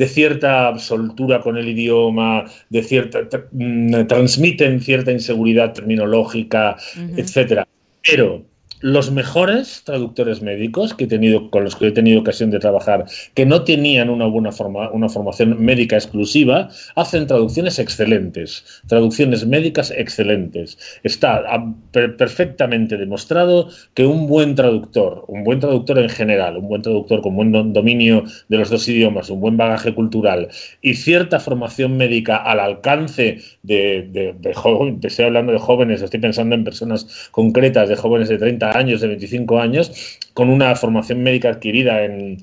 cierta 0.06 0.78
soltura 0.78 1.40
con 1.40 1.56
el 1.56 1.68
idioma, 1.68 2.44
de 2.68 2.82
cierta 2.82 3.20
mm, 3.52 4.06
transmiten 4.06 4.80
cierta 4.80 5.10
inseguridad 5.10 5.72
terminológica, 5.72 6.76
etcétera. 7.16 7.66
Pero 8.08 8.44
los 8.80 9.10
mejores 9.10 9.82
traductores 9.84 10.42
médicos 10.42 10.94
que 10.94 11.04
he 11.04 11.06
tenido, 11.06 11.50
con 11.50 11.64
los 11.64 11.76
que 11.76 11.88
he 11.88 11.92
tenido 11.92 12.20
ocasión 12.20 12.50
de 12.50 12.58
trabajar, 12.58 13.04
que 13.34 13.44
no 13.44 13.62
tenían 13.64 14.08
una 14.08 14.26
buena 14.26 14.52
forma, 14.52 14.90
una 14.90 15.08
formación 15.08 15.62
médica 15.62 15.96
exclusiva, 15.96 16.68
hacen 16.96 17.26
traducciones 17.26 17.78
excelentes, 17.78 18.82
traducciones 18.88 19.46
médicas 19.46 19.92
excelentes. 19.94 20.78
Está 21.02 21.44
perfectamente 21.92 22.96
demostrado 22.96 23.68
que 23.94 24.06
un 24.06 24.26
buen 24.26 24.54
traductor, 24.54 25.24
un 25.28 25.44
buen 25.44 25.60
traductor 25.60 25.98
en 25.98 26.08
general, 26.08 26.56
un 26.56 26.68
buen 26.68 26.82
traductor 26.82 27.20
con 27.20 27.36
buen 27.36 27.72
dominio 27.72 28.24
de 28.48 28.56
los 28.56 28.70
dos 28.70 28.88
idiomas, 28.88 29.28
un 29.28 29.40
buen 29.40 29.56
bagaje 29.56 29.94
cultural 29.94 30.48
y 30.80 30.94
cierta 30.94 31.38
formación 31.38 31.96
médica 31.96 32.36
al 32.36 32.60
alcance 32.60 33.38
de, 33.62 34.34
estoy 35.02 35.24
hablando 35.26 35.52
de 35.52 35.58
jóvenes, 35.58 36.00
estoy 36.00 36.20
pensando 36.20 36.54
en 36.54 36.64
personas 36.64 37.28
concretas, 37.30 37.88
de 37.88 37.96
jóvenes 37.96 38.28
de 38.28 38.38
30 38.38 38.69
años, 38.76 39.00
de 39.00 39.09
25 39.09 39.59
años, 39.61 40.18
con 40.35 40.48
una 40.50 40.74
formación 40.74 41.22
médica 41.22 41.50
adquirida 41.50 42.04
en, 42.04 42.38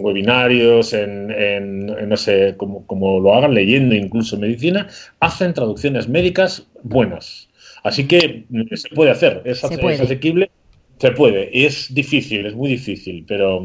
webinarios, 0.00 0.92
en, 0.92 1.86
no 1.86 2.16
sé, 2.16 2.54
como, 2.56 3.20
lo 3.20 3.34
hagan, 3.34 3.54
leyendo 3.54 3.94
incluso 3.94 4.38
medicina, 4.38 4.88
hacen 5.20 5.54
traducciones 5.54 6.08
médicas 6.08 6.66
buenas. 6.82 7.48
Así 7.82 8.06
que 8.06 8.44
se 8.74 8.88
puede 8.90 9.10
hacer, 9.10 9.42
es, 9.44 9.62
asequible, 9.64 10.50
se 10.98 11.12
puede. 11.12 11.66
Es 11.66 11.92
difícil, 11.94 12.46
es 12.46 12.54
muy 12.54 12.70
difícil, 12.70 13.24
pero 13.26 13.62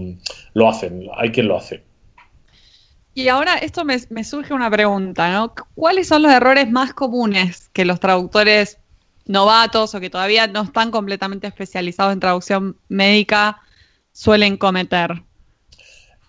lo 0.54 0.70
hacen, 0.70 1.08
hay 1.18 1.32
quien 1.32 1.48
lo 1.48 1.58
hace. 1.58 1.84
Y 3.14 3.30
ahora 3.30 3.56
esto 3.56 3.86
me, 3.86 3.98
me, 4.10 4.26
surge 4.26 4.54
una 4.54 4.70
pregunta, 4.70 5.32
¿no? 5.32 5.54
¿Cuáles 5.74 6.10
son 6.10 6.22
los 6.22 6.32
errores 6.34 6.70
más 6.70 6.94
comunes 6.94 7.70
que 7.72 7.86
los 7.86 8.02
traductores 8.02 8.80
novatos 9.26 9.96
o 9.96 10.00
que 10.00 10.10
todavía 10.10 10.48
no 10.48 10.64
están 10.64 10.92
completamente 10.92 11.48
especializados 11.48 12.14
en 12.14 12.20
traducción 12.20 12.78
médica 12.88 13.62
suelen 14.12 14.58
cometer? 14.58 15.24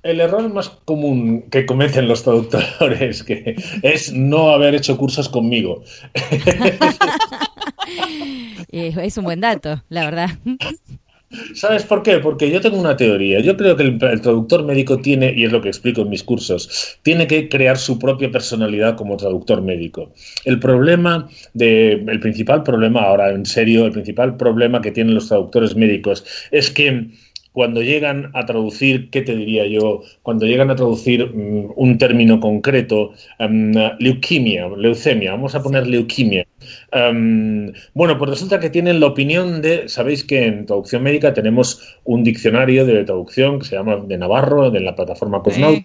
el 0.07 0.21
error 0.21 0.53
más 0.53 0.69
común 0.69 1.43
que 1.51 1.67
cometen 1.67 2.09
los 2.09 2.23
traductores 2.23 3.25
que 3.25 3.57
es 3.83 4.13
no 4.13 4.51
haber 4.51 4.75
hecho 4.75 4.97
cursos 4.97 5.29
conmigo. 5.29 5.83
es 8.71 9.19
un 9.19 9.25
buen 9.25 9.41
dato, 9.41 9.83
la 9.89 10.05
verdad. 10.05 10.31
¿Sabes 11.55 11.83
por 11.83 12.03
qué? 12.05 12.19
Porque 12.19 12.51
yo 12.51 12.61
tengo 12.61 12.79
una 12.79 12.97
teoría. 12.97 13.41
Yo 13.41 13.57
creo 13.57 13.77
que 13.77 13.83
el, 13.83 13.99
traductor 13.99 14.65
médico 14.65 14.99
tiene, 14.99 15.33
y 15.37 15.45
es 15.45 15.53
lo 15.53 15.61
que 15.61 15.69
explico 15.69 16.03
en 16.03 16.11
mis 16.11 16.23
cursos, 16.23 16.99
tiene 17.03 17.27
que 17.27 17.49
crear 17.49 17.79
su 17.79 17.99
propia 17.99 18.31
personalidad 18.31 18.97
como 18.97 19.17
traductor 19.17 19.61
médico. 19.61 20.13
El 20.45 20.61
problema, 20.61 21.29
de, 21.53 21.93
el 21.93 22.21
principal 22.21 22.63
problema, 22.63 23.03
ahora 23.03 23.31
en 23.31 23.45
serio, 23.45 23.87
el 23.87 23.93
principal 23.93 24.37
problema 24.37 24.81
que 24.81 24.93
tienen 24.93 25.15
los 25.15 25.29
traductores 25.29 25.75
médicos 25.75 26.25
es 26.53 26.71
que 26.71 27.09
cuando 27.57 27.81
llegan 27.81 28.33
a 28.35 28.45
traducir, 28.45 29.09
¿qué 29.09 29.23
te 29.23 29.35
diría 29.35 29.67
yo? 29.67 30.03
Cuando 30.23 30.45
llegan 30.45 30.71
a 30.71 30.77
traducir 30.77 31.25
mm, 31.25 31.73
un 31.75 31.97
término 31.97 32.39
concreto, 32.39 33.15
um, 33.41 33.73
leuquimia, 33.99 34.69
leucemia, 34.77 35.31
vamos 35.31 35.55
a 35.55 35.63
poner 35.63 35.87
leuquimia. 35.87 36.47
Em, 36.93 37.73
bueno, 37.95 38.19
pues 38.19 38.33
resulta 38.33 38.61
que 38.61 38.69
tienen 38.69 39.01
la 39.01 39.07
opinión 39.07 39.63
de, 39.63 39.89
sabéis 39.89 40.23
que 40.23 40.45
en 40.45 40.67
traducción 40.67 41.03
médica 41.03 41.33
tenemos 41.33 41.97
un 42.05 42.25
diccionario 42.25 42.85
de 42.85 43.05
traducción 43.05 43.61
que 43.61 43.65
se 43.65 43.77
llama 43.77 44.05
de 44.07 44.19
Navarro, 44.19 44.71
de 44.71 44.81
la 44.81 44.95
plataforma 44.95 45.43
Cosnaut, 45.43 45.83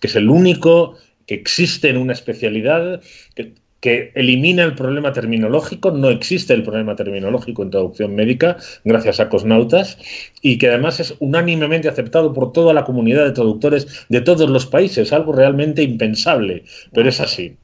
que 0.00 0.06
es 0.06 0.16
el 0.16 0.30
único 0.30 0.96
que 1.26 1.34
existe 1.34 1.90
en 1.90 1.98
una 1.98 2.14
especialidad 2.14 3.02
que, 3.34 3.52
que 3.84 4.12
elimina 4.14 4.64
el 4.64 4.74
problema 4.74 5.12
terminológico, 5.12 5.90
no 5.90 6.08
existe 6.08 6.54
el 6.54 6.62
problema 6.62 6.96
terminológico 6.96 7.62
en 7.62 7.68
traducción 7.68 8.14
médica, 8.14 8.56
gracias 8.82 9.20
a 9.20 9.28
Cosnautas, 9.28 9.98
y 10.40 10.56
que 10.56 10.68
además 10.68 11.00
es 11.00 11.14
unánimemente 11.18 11.90
aceptado 11.90 12.32
por 12.32 12.50
toda 12.54 12.72
la 12.72 12.84
comunidad 12.84 13.26
de 13.26 13.32
traductores 13.32 14.06
de 14.08 14.22
todos 14.22 14.48
los 14.48 14.64
países, 14.64 15.12
algo 15.12 15.34
realmente 15.34 15.82
impensable, 15.82 16.64
pero 16.94 17.10
es 17.10 17.20
así. 17.20 17.58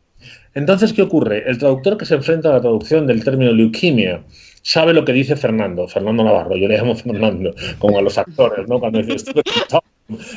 Entonces, 0.52 0.92
¿qué 0.92 1.00
ocurre? 1.00 1.48
El 1.48 1.56
traductor 1.56 1.96
que 1.96 2.04
se 2.04 2.16
enfrenta 2.16 2.50
a 2.50 2.52
la 2.52 2.60
traducción 2.60 3.06
del 3.06 3.24
término 3.24 3.52
leuquimia 3.52 4.22
sabe 4.60 4.92
lo 4.92 5.06
que 5.06 5.14
dice 5.14 5.36
Fernando, 5.36 5.88
Fernando 5.88 6.22
Navarro, 6.22 6.54
yo 6.54 6.68
le 6.68 6.76
llamo 6.76 6.96
Fernando, 6.96 7.54
como 7.78 7.98
a 7.98 8.02
los 8.02 8.18
actores, 8.18 8.68
¿no? 8.68 8.78
Cuando 8.78 8.98
dice, 8.98 9.14
estuve 9.14 9.42
con 9.42 9.80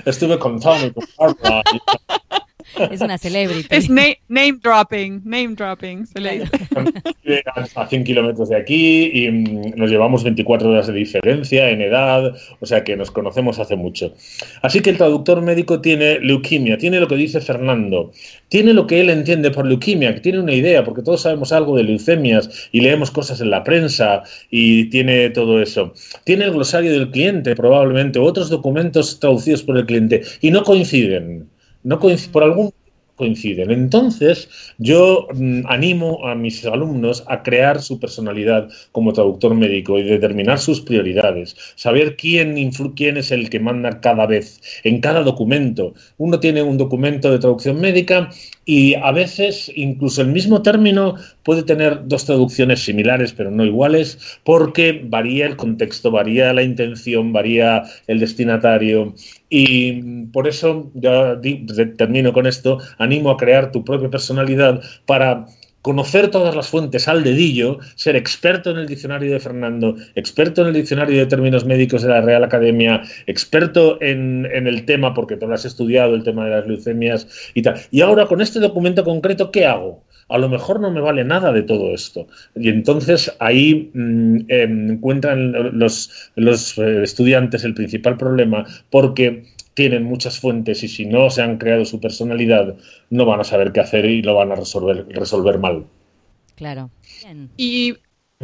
estuve 0.06 0.40
con 0.40 0.60
con 0.62 1.06
Barbara, 1.18 1.62
es 2.92 3.02
una 3.02 3.18
celebrity. 3.18 3.68
Es 3.70 3.90
name, 3.90 4.60
dropping, 4.62 5.22
name 5.24 5.56
dropping. 5.56 6.06
A 7.76 7.88
100 7.88 8.04
kilómetros 8.04 8.50
de 8.50 8.56
aquí 8.56 9.12
y 9.14 9.32
mm, 9.32 9.76
nos 9.76 9.90
llevamos 9.90 10.24
24 10.24 10.70
horas 10.70 10.88
de 10.88 10.94
diferencia 10.94 11.70
en 11.70 11.82
edad, 11.82 12.36
o 12.60 12.66
sea 12.66 12.84
que 12.84 12.96
nos 12.96 13.12
conocemos 13.12 13.60
hace 13.60 13.76
mucho. 13.76 14.14
Así 14.62 14.82
que 14.82 14.90
el 14.90 14.98
traductor 14.98 15.42
médico 15.42 15.82
tiene 15.82 16.20
leuquimia, 16.20 16.78
tiene 16.78 17.00
lo 17.00 17.08
que 17.08 17.16
dice 17.16 17.42
Fernando, 17.42 18.12
tiene 18.50 18.74
lo 18.74 18.88
que 18.88 19.02
él 19.02 19.10
entiende 19.10 19.52
por 19.52 19.66
leuquimia, 19.66 20.14
que 20.14 20.22
tiene 20.22 20.40
una 20.40 20.54
idea, 20.54 20.84
porque 20.84 21.02
todos 21.02 21.22
sabemos 21.22 21.52
algo 21.52 21.76
de 21.76 21.84
leucemias 21.84 22.70
y 22.72 22.82
leemos 22.82 23.12
cosas 23.12 23.42
en 23.42 23.50
la 23.50 23.64
prensa 23.64 24.24
y 24.50 24.86
tiene 24.86 25.30
todo 25.30 25.62
eso. 25.62 25.94
Tiene 26.24 26.46
el 26.46 26.52
glosario 26.52 26.92
del 26.92 27.12
cliente, 27.12 27.56
probablemente, 27.56 28.20
otros 28.20 28.50
documentos 28.50 29.20
traducidos 29.20 29.64
por 29.64 29.78
el 29.78 29.86
cliente 29.86 30.22
y 30.42 30.52
no 30.52 30.64
coinciden. 30.64 31.50
No 31.84 32.00
por 32.28 32.44
algún 32.44 32.72
coinciden. 33.16 33.72
Entonces, 33.72 34.50
yo 34.78 35.28
mm, 35.34 35.62
animo 35.68 36.26
a 36.28 36.36
mis 36.36 36.66
alumnos 36.66 37.24
a 37.28 37.44
crear 37.44 37.82
su 37.82 38.00
personalidad 38.00 38.70
como 38.92 39.14
traductor 39.14 39.54
médico 39.56 40.00
y 40.00 40.04
determinar 40.04 40.60
sus 40.60 40.82
prioridades, 40.82 41.56
saber 41.76 42.16
quién, 42.16 42.58
quién 42.96 43.18
es 43.18 43.32
el 43.32 43.50
que 43.50 43.60
manda 43.60 44.02
cada 44.02 44.26
vez 44.26 44.62
en 44.84 45.00
cada 45.02 45.22
documento. 45.22 45.94
Uno 46.18 46.40
tiene 46.40 46.64
un 46.64 46.78
documento 46.78 47.32
de 47.32 47.40
traducción 47.40 47.80
médica 47.80 48.30
y 48.66 48.96
a 48.96 49.12
veces 49.12 49.72
incluso 49.76 50.22
el 50.22 50.30
mismo 50.30 50.62
término 50.62 51.16
puede 51.44 51.64
tener 51.64 52.08
dos 52.08 52.26
traducciones 52.26 52.84
similares 52.84 53.34
pero 53.34 53.52
no 53.52 53.66
iguales 53.66 54.40
porque 54.44 55.02
varía 55.06 55.46
el 55.46 55.56
contexto, 55.56 56.12
varía 56.12 56.54
la 56.54 56.64
intención, 56.64 57.34
varía 57.34 57.84
el 58.08 58.20
destinatario. 58.20 59.14
Y 59.50 60.26
por 60.32 60.48
eso 60.48 60.92
ya 60.96 61.40
termino 61.98 62.34
con 62.34 62.48
esto, 62.48 62.80
animo 62.98 63.32
a 63.32 63.38
crear 63.38 63.72
tu 63.72 63.84
propia 63.84 64.10
personalidad 64.10 64.82
para 65.06 65.46
conocer 65.84 66.32
todas 66.32 66.56
las 66.56 66.70
fuentes 66.70 67.08
al 67.08 67.24
dedillo, 67.24 67.78
ser 67.96 68.16
experto 68.16 68.72
en 68.72 68.78
el 68.78 68.88
diccionario 68.88 69.32
de 69.32 69.40
Fernando, 69.40 69.96
experto 70.16 70.62
en 70.62 70.70
el 70.70 70.74
diccionario 70.74 71.18
de 71.18 71.26
términos 71.26 71.66
médicos 71.66 72.02
de 72.02 72.10
la 72.10 72.22
Real 72.22 72.44
Academia, 72.44 73.04
experto 73.28 74.02
en, 74.02 74.46
el 74.46 74.86
tema, 74.86 75.14
porque 75.14 75.36
tú 75.36 75.46
lo 75.46 75.54
has 75.54 75.66
estudiado, 75.66 76.16
el 76.16 76.24
tema 76.24 76.46
de 76.46 76.52
las 76.52 76.68
leucemias 76.68 77.28
y 77.54 77.62
tal. 77.62 77.76
Y 77.92 78.00
ahora 78.00 78.26
con 78.26 78.42
este 78.42 78.60
documento 78.60 79.04
concreto, 79.04 79.52
¿qué 79.52 79.66
hago? 79.66 80.02
a 80.30 80.38
lo 80.38 80.48
mejor 80.48 80.80
no 80.80 80.90
me 80.90 81.02
vale 81.02 81.26
nada 81.26 81.52
de 81.52 81.64
todo 81.64 81.94
esto. 81.94 82.28
Y 82.56 82.70
entonces 82.70 83.32
ahí 83.40 83.92
mm, 83.94 84.46
encuentran 84.50 85.78
los, 85.78 86.32
los 86.36 86.78
eh, 86.78 87.04
estudiantes 87.04 87.66
el 87.66 87.74
principal 87.74 88.18
problema 88.18 88.66
porque 88.90 89.44
tienen 89.74 90.04
muchas 90.04 90.40
fuentes 90.40 90.84
y 90.84 90.88
si 90.88 91.06
no 91.06 91.30
se 91.30 91.42
han 91.42 91.58
creado 91.58 91.86
su 91.86 92.00
personalidad, 92.00 92.76
no 93.10 93.26
van 93.26 93.40
a 93.40 93.44
saber 93.44 93.72
qué 93.72 93.80
hacer 93.80 94.06
y 94.06 94.22
lo 94.22 94.36
van 94.36 94.52
a 94.52 94.56
resolver, 94.56 95.08
resolver 95.10 95.58
mal. 95.60 95.86
Claro. 96.56 96.92
¿Y 97.58 97.96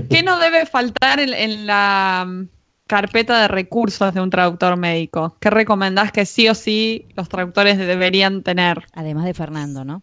qué 0.10 0.24
no 0.24 0.40
debe 0.40 0.66
faltar 0.66 1.20
en, 1.20 1.68
la 1.68 2.26
mm, 2.28 2.48
carpeta 2.88 3.42
de 3.42 3.48
recursos 3.48 4.14
de 4.14 4.22
un 4.22 4.30
traductor 4.30 4.78
médico? 4.78 5.38
¿Qué 5.40 5.50
recomendás 5.50 6.12
que 6.12 6.26
sí 6.26 6.48
o 6.50 6.56
sí 6.56 7.06
los 7.16 7.30
traductores 7.30 7.78
deberían 7.78 8.44
tener? 8.44 8.86
Además 8.94 9.26
de 9.26 9.34
Fernando, 9.34 9.86
¿no? 9.86 10.02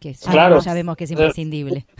Que 0.00 0.14
claro. 0.14 0.60
sabemos 0.62 0.96
que 0.96 1.04
es 1.04 1.10
imprescindible. 1.10 1.84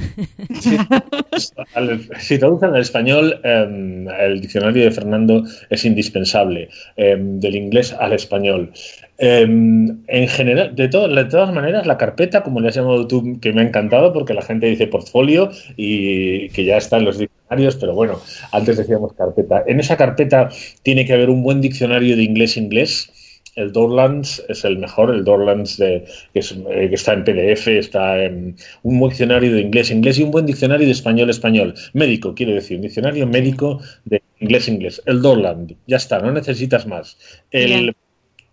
Si, 2.18 2.38
traducen 2.38 2.74
al 2.74 2.80
español, 2.80 3.40
em, 3.44 4.08
el 4.08 4.40
diccionario 4.40 4.84
de 4.84 4.90
Fernando 4.90 5.44
es 5.70 5.84
indispensable, 5.84 6.68
em, 6.96 7.40
del 7.40 7.56
inglés 7.56 7.94
al 7.98 8.12
español. 8.12 8.72
Em, 9.16 9.98
en 10.08 10.28
general, 10.28 10.74
de, 10.74 10.88
de, 10.88 11.24
todas 11.24 11.54
maneras, 11.54 11.86
la 11.86 11.96
carpeta, 11.96 12.42
como 12.42 12.60
le 12.60 12.68
has 12.68 12.74
llamado 12.74 13.06
tú, 13.06 13.38
que 13.40 13.52
me 13.52 13.62
ha 13.62 13.64
encantado 13.64 14.12
porque 14.12 14.34
la 14.34 14.42
gente 14.42 14.66
dice 14.66 14.86
portfolio 14.86 15.50
y 15.76 16.48
que 16.50 16.64
ya 16.64 16.76
está 16.76 16.98
en 16.98 17.04
los 17.04 17.18
diccionarios, 17.18 17.76
pero 17.76 17.94
bueno, 17.94 18.20
antes 18.52 18.76
decíamos 18.76 19.12
carpeta. 19.12 19.62
En 19.66 19.80
esa 19.80 19.96
carpeta 19.96 20.48
tiene 20.82 21.06
que 21.06 21.12
haber 21.12 21.30
un 21.30 21.42
buen 21.42 21.60
diccionario 21.60 22.16
de 22.16 22.22
inglés-inglés 22.22 23.12
el 23.56 23.72
Dorlands 23.72 24.42
es 24.48 24.64
el 24.64 24.78
mejor, 24.78 25.10
el 25.14 25.24
Dorlands 25.24 25.76
de, 25.76 26.04
que, 26.32 26.40
eh, 26.40 26.90
está 26.92 27.12
en 27.12 27.24
PDF, 27.24 27.66
está 27.68 28.22
en 28.22 28.56
un 28.82 28.98
buen 28.98 29.10
diccionario 29.10 29.52
de 29.52 29.60
inglés-inglés 29.60 30.18
y 30.18 30.22
un 30.22 30.30
buen 30.30 30.46
diccionario 30.46 30.86
de 30.86 30.92
español-español. 30.92 31.74
Médico, 31.92 32.34
quiero 32.34 32.52
decir, 32.52 32.76
un 32.76 32.82
diccionario 32.82 33.26
médico 33.26 33.80
de 34.04 34.22
inglés-inglés. 34.40 35.02
El 35.06 35.22
Dorland, 35.22 35.74
ya 35.86 35.96
está, 35.96 36.20
no 36.20 36.32
necesitas 36.32 36.86
más. 36.86 37.18
El, 37.50 37.94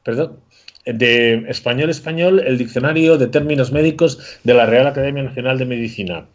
perdón, 0.03 0.39
de 0.85 1.45
español-español, 1.49 2.39
el 2.39 2.57
diccionario 2.57 3.17
de 3.17 3.27
términos 3.27 3.71
médicos 3.71 4.39
de 4.43 4.53
la 4.53 4.65
Real 4.65 4.87
Academia 4.87 5.23
Nacional 5.23 5.57
de 5.57 5.65
Medicina 5.65 6.25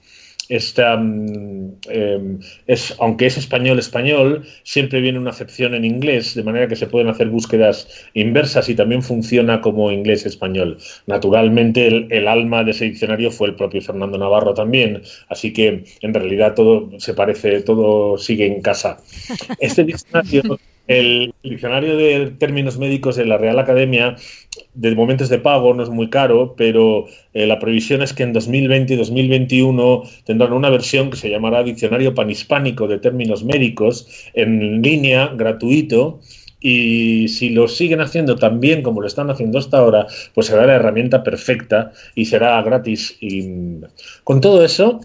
esta, 0.48 0.96
mm, 0.96 1.76
em, 1.88 2.40
es, 2.66 2.94
aunque 2.98 3.26
es 3.26 3.38
español-español, 3.38 4.44
siempre 4.62 5.00
viene 5.00 5.18
una 5.18 5.30
acepción 5.30 5.74
en 5.74 5.84
inglés, 5.84 6.34
de 6.34 6.42
manera 6.42 6.68
que 6.68 6.76
se 6.76 6.86
pueden 6.86 7.08
hacer 7.08 7.28
búsquedas 7.28 7.88
inversas 8.14 8.68
y 8.68 8.74
también 8.74 9.02
funciona 9.02 9.60
como 9.60 9.90
inglés-español. 9.90 10.78
Naturalmente, 11.06 11.86
el, 11.86 12.28
alma 12.28 12.64
de 12.64 12.70
ese 12.72 12.86
diccionario 12.86 13.30
fue 13.30 13.48
el 13.48 13.54
propio 13.54 13.80
Fernando 13.80 14.18
Navarro 14.18 14.54
también, 14.54 15.02
así 15.28 15.52
que 15.52 15.84
en 16.00 16.14
realidad 16.14 16.54
todo 16.54 16.90
se 16.98 17.14
parece, 17.14 17.60
todo 17.62 18.18
sigue 18.18 18.46
en 18.46 18.62
casa. 18.62 18.98
Este 19.60 19.84
diccionario 19.84 20.58
el 20.88 21.32
diccionario 21.42 21.96
de 21.96 22.32
términos 22.38 22.78
médicos 22.78 23.16
de 23.16 23.24
la 23.24 23.38
Real 23.38 23.58
Academia 23.58 24.16
de 24.74 24.94
momentos 24.94 25.28
de 25.28 25.38
pago 25.38 25.74
no 25.74 25.82
es 25.82 25.88
muy 25.88 26.10
caro, 26.10 26.54
pero 26.56 27.06
eh, 27.34 27.46
la 27.46 27.58
previsión 27.58 28.02
es 28.02 28.12
que 28.12 28.22
en 28.22 28.32
2020 28.32 28.94
y 28.94 28.96
2021 28.96 30.02
tendrán 30.24 30.52
una 30.52 30.70
versión 30.70 31.10
que 31.10 31.16
se 31.16 31.30
llamará 31.30 31.62
Diccionario 31.62 32.14
Panhispánico 32.14 32.88
de 32.88 32.98
Términos 32.98 33.44
Médicos 33.44 34.06
en 34.34 34.82
línea, 34.82 35.28
gratuito. 35.28 36.20
Y 36.64 37.26
si 37.28 37.50
lo 37.50 37.66
siguen 37.66 38.00
haciendo 38.00 38.36
tan 38.36 38.60
bien 38.60 38.82
como 38.82 39.00
lo 39.00 39.08
están 39.08 39.30
haciendo 39.30 39.58
hasta 39.58 39.78
ahora, 39.78 40.06
pues 40.32 40.46
será 40.46 40.64
la 40.64 40.76
herramienta 40.76 41.24
perfecta 41.24 41.92
y 42.14 42.26
será 42.26 42.60
gratis. 42.62 43.16
Y 43.20 43.80
con 44.22 44.40
todo 44.40 44.64
eso 44.64 45.00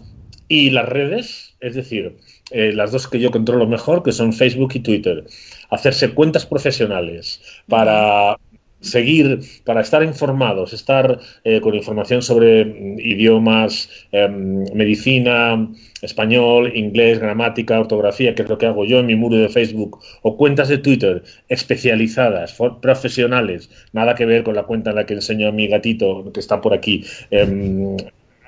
y 0.46 0.70
las 0.70 0.88
redes, 0.88 1.56
es 1.60 1.74
decir, 1.74 2.16
eh, 2.50 2.72
las 2.72 2.92
dos 2.92 3.08
que 3.08 3.18
yo 3.18 3.30
controlo 3.30 3.66
mejor, 3.66 4.02
que 4.02 4.12
son 4.12 4.32
Facebook 4.32 4.70
y 4.74 4.80
Twitter 4.80 5.24
hacerse 5.70 6.14
cuentas 6.14 6.46
profesionales 6.46 7.40
para 7.68 8.36
seguir, 8.80 9.40
para 9.64 9.80
estar 9.80 10.02
informados, 10.02 10.72
estar 10.72 11.18
eh, 11.44 11.60
con 11.60 11.74
información 11.74 12.22
sobre 12.22 12.64
mm, 12.64 13.00
idiomas, 13.00 13.90
em, 14.12 14.64
medicina, 14.74 15.68
español, 16.02 16.72
inglés, 16.76 17.18
gramática, 17.18 17.80
ortografía, 17.80 18.34
que 18.34 18.42
es 18.42 18.48
lo 18.48 18.58
que 18.58 18.66
hago 18.66 18.84
yo 18.84 19.00
en 19.00 19.06
mi 19.06 19.16
muro 19.16 19.36
de 19.36 19.48
Facebook, 19.48 20.00
o 20.22 20.36
cuentas 20.36 20.68
de 20.68 20.78
Twitter 20.78 21.22
especializadas, 21.48 22.56
profesionales, 22.80 23.70
nada 23.92 24.14
que 24.14 24.26
ver 24.26 24.44
con 24.44 24.54
la 24.54 24.62
cuenta 24.64 24.90
en 24.90 24.96
la 24.96 25.06
que 25.06 25.14
enseño 25.14 25.48
a 25.48 25.52
mi 25.52 25.66
gatito 25.68 26.30
que 26.32 26.40
está 26.40 26.60
por 26.60 26.72
aquí. 26.72 27.04
Em, 27.30 27.96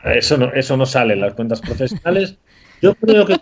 eso, 0.04 0.38
no, 0.38 0.52
eso 0.52 0.76
no 0.76 0.86
sale 0.86 1.14
en 1.14 1.20
las 1.20 1.34
cuentas 1.34 1.60
profesionales. 1.60 2.36
Yo 2.80 2.94
creo 2.94 3.26
que 3.26 3.36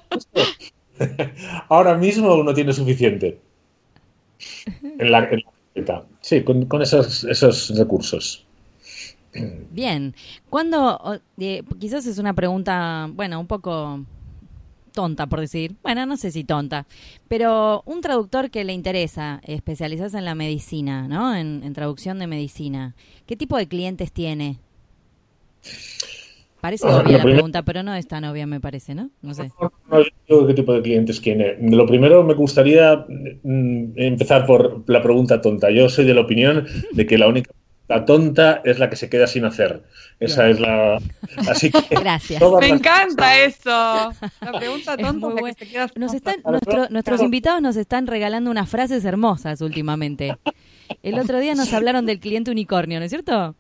ahora 1.68 1.94
mismo 1.96 2.34
uno 2.34 2.54
tiene 2.54 2.72
suficiente. 2.72 3.38
En 4.98 5.12
la, 5.12 5.28
Sí, 6.20 6.42
con, 6.42 6.82
esos, 6.82 7.24
esos 7.24 7.76
recursos. 7.76 8.44
Bien. 9.70 10.14
¿Cuándo, 10.50 11.20
eh, 11.38 11.62
quizás 11.78 12.06
es 12.06 12.18
una 12.18 12.34
pregunta, 12.34 13.08
bueno, 13.12 13.38
un 13.38 13.46
poco 13.46 14.00
tonta 14.92 15.28
por 15.28 15.40
decir, 15.40 15.76
bueno, 15.82 16.06
no 16.06 16.16
sé 16.16 16.32
si 16.32 16.42
tonta, 16.42 16.86
pero 17.28 17.82
un 17.86 18.00
traductor 18.00 18.50
que 18.50 18.64
le 18.64 18.72
interesa 18.72 19.40
especializarse 19.44 20.18
en 20.18 20.24
la 20.24 20.34
medicina, 20.34 21.06
¿no? 21.06 21.36
En, 21.36 21.72
traducción 21.72 22.18
de 22.18 22.26
medicina, 22.26 22.96
¿qué 23.26 23.36
tipo 23.36 23.56
de 23.56 23.68
clientes 23.68 24.10
tiene? 24.10 24.58
Parece 26.60 26.88
ah, 26.88 26.98
obvia 26.98 27.18
la 27.18 27.24
pregunta, 27.24 27.62
pero 27.62 27.82
no 27.82 27.94
es 27.94 28.08
tan 28.08 28.24
obvia, 28.24 28.46
me 28.46 28.60
parece, 28.60 28.94
¿no? 28.94 29.10
No 29.22 29.32
sé. 29.32 29.50
No, 30.28 30.46
qué 30.46 30.54
tipo 30.54 30.72
de 30.72 30.82
clientes 30.82 31.20
tiene. 31.20 31.56
Lo 31.60 31.86
primero 31.86 32.24
me 32.24 32.34
gustaría 32.34 33.06
mm, 33.06 33.92
empezar 33.96 34.44
por 34.44 34.82
la 34.88 35.02
pregunta 35.02 35.40
tonta. 35.40 35.70
Yo 35.70 35.88
soy 35.88 36.04
de 36.04 36.14
la 36.14 36.22
opinión 36.22 36.66
de 36.92 37.06
que 37.06 37.16
la 37.16 37.28
única 37.28 37.52
la 37.88 38.04
tonta 38.04 38.60
es 38.64 38.78
la 38.78 38.90
que 38.90 38.96
se 38.96 39.08
queda 39.08 39.26
sin 39.26 39.46
hacer. 39.46 39.82
Esa 40.20 40.48
es 40.48 40.60
la. 40.60 40.98
Así 41.48 41.70
que. 41.70 41.80
Gracias. 41.90 42.42
Me 42.60 42.68
encanta 42.68 43.38
eso. 43.42 43.70
La 43.70 44.52
pregunta 44.58 44.96
tonta 44.96 45.28
es 45.28 45.34
la 45.34 45.42
que 45.42 45.54
se 45.54 45.70
queda 45.70 45.88
sin 45.88 46.00
nos 46.00 46.12
están, 46.12 46.36
Nuestros 46.90 47.22
invitados 47.22 47.62
nos 47.62 47.76
están 47.76 48.06
regalando 48.06 48.50
unas 48.50 48.68
frases 48.68 49.04
hermosas 49.06 49.62
últimamente. 49.62 50.36
El 51.02 51.18
otro 51.18 51.38
día 51.38 51.54
nos 51.54 51.72
hablaron 51.72 52.04
del 52.04 52.20
cliente 52.20 52.50
unicornio, 52.50 52.98
¿no 52.98 53.06
es 53.06 53.10
cierto? 53.10 53.54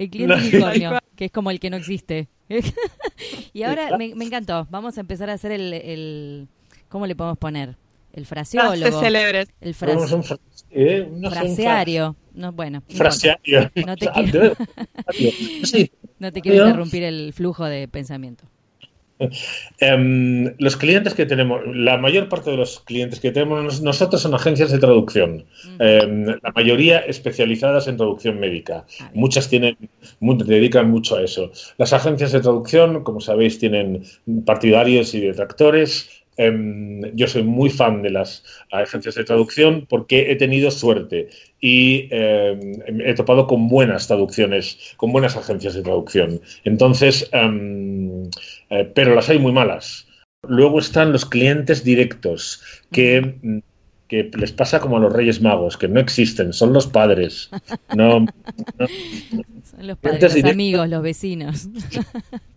El 0.00 0.10
cliente 0.10 0.34
unicornio, 0.34 0.98
que 1.14 1.26
es 1.26 1.30
como 1.30 1.50
el 1.50 1.60
que 1.60 1.68
no 1.68 1.76
existe. 1.76 2.28
y 3.52 3.62
ahora 3.62 3.96
me, 3.98 4.06
encantó. 4.06 4.66
Vamos 4.70 4.96
a 4.96 5.02
empezar 5.02 5.28
a 5.30 5.34
hacer 5.34 5.52
el, 5.52 5.72
el 5.74 6.48
¿cómo 6.88 7.06
le 7.06 7.14
podemos 7.14 7.38
poner? 7.38 7.76
El 8.12 8.26
fraseólogo. 8.26 8.74
El 9.60 9.74
fraseario. 11.30 12.16
No, 12.34 12.52
bueno. 12.52 12.82
Fraseario. 12.88 13.70
No, 13.86 13.96
te 13.96 14.08
quiero, 14.14 14.54
no 16.18 16.32
te 16.32 16.40
quiero 16.40 16.66
interrumpir 16.66 17.02
el 17.04 17.32
flujo 17.32 17.66
de 17.66 17.86
pensamiento. 17.86 18.44
Em, 19.80 20.54
los 20.58 20.76
clientes 20.76 21.14
que 21.14 21.24
tenemos, 21.26 21.60
la 21.74 21.96
mayor 21.96 22.28
parte 22.28 22.50
de 22.50 22.56
los 22.56 22.80
clientes 22.80 23.20
que 23.20 23.30
tenemos 23.30 23.80
nosotros 23.80 24.20
son 24.20 24.34
agencias 24.34 24.70
de 24.70 24.78
traducción, 24.78 25.44
em, 25.78 26.26
la 26.26 26.52
mayoría 26.54 26.98
especializadas 26.98 27.88
en 27.88 27.96
traducción 27.96 28.38
médica. 28.38 28.84
Muchas 29.14 29.48
tienen, 29.48 29.76
dedican 30.20 30.90
mucho 30.90 31.16
a 31.16 31.22
eso. 31.22 31.50
Las 31.78 31.92
agencias 31.92 32.32
de 32.32 32.40
traducción, 32.40 33.02
como 33.04 33.20
sabéis, 33.20 33.58
tienen 33.58 34.04
partidarios 34.44 35.14
y 35.14 35.20
detractores. 35.20 36.19
Em, 36.36 37.02
yo 37.14 37.26
soy 37.26 37.42
muy 37.42 37.70
fan 37.70 38.02
de 38.02 38.10
las 38.10 38.44
agencias 38.70 39.14
de 39.14 39.24
traducción 39.24 39.86
porque 39.88 40.30
he 40.30 40.36
tenido 40.36 40.70
suerte 40.70 41.28
y 41.60 42.08
em, 42.10 43.00
he 43.04 43.14
topado 43.14 43.46
con 43.46 43.68
buenas 43.68 44.06
traducciones, 44.06 44.94
con 44.96 45.12
buenas 45.12 45.36
agencias 45.36 45.74
de 45.74 45.82
traducción. 45.82 46.40
Entonces, 46.64 47.28
em, 47.32 48.24
eh, 48.70 48.90
pero 48.94 49.14
las 49.14 49.28
hay 49.28 49.38
muy 49.38 49.52
malas. 49.52 50.06
Luego 50.48 50.78
están 50.78 51.12
los 51.12 51.26
clientes 51.26 51.84
directos, 51.84 52.62
que, 52.90 53.62
que, 54.10 54.28
les 54.36 54.50
pasa 54.50 54.80
como 54.80 54.96
a 54.96 55.00
los 55.00 55.12
Reyes 55.12 55.40
Magos, 55.40 55.76
que 55.76 55.86
no 55.86 56.00
existen, 56.00 56.52
son 56.52 56.72
los 56.72 56.88
padres. 56.88 57.48
No, 57.94 58.26
son 59.70 59.86
los 59.86 59.96
padres, 59.98 60.34
los 60.34 60.52
amigos, 60.52 60.88
los 60.88 61.02
vecinos. 61.02 61.68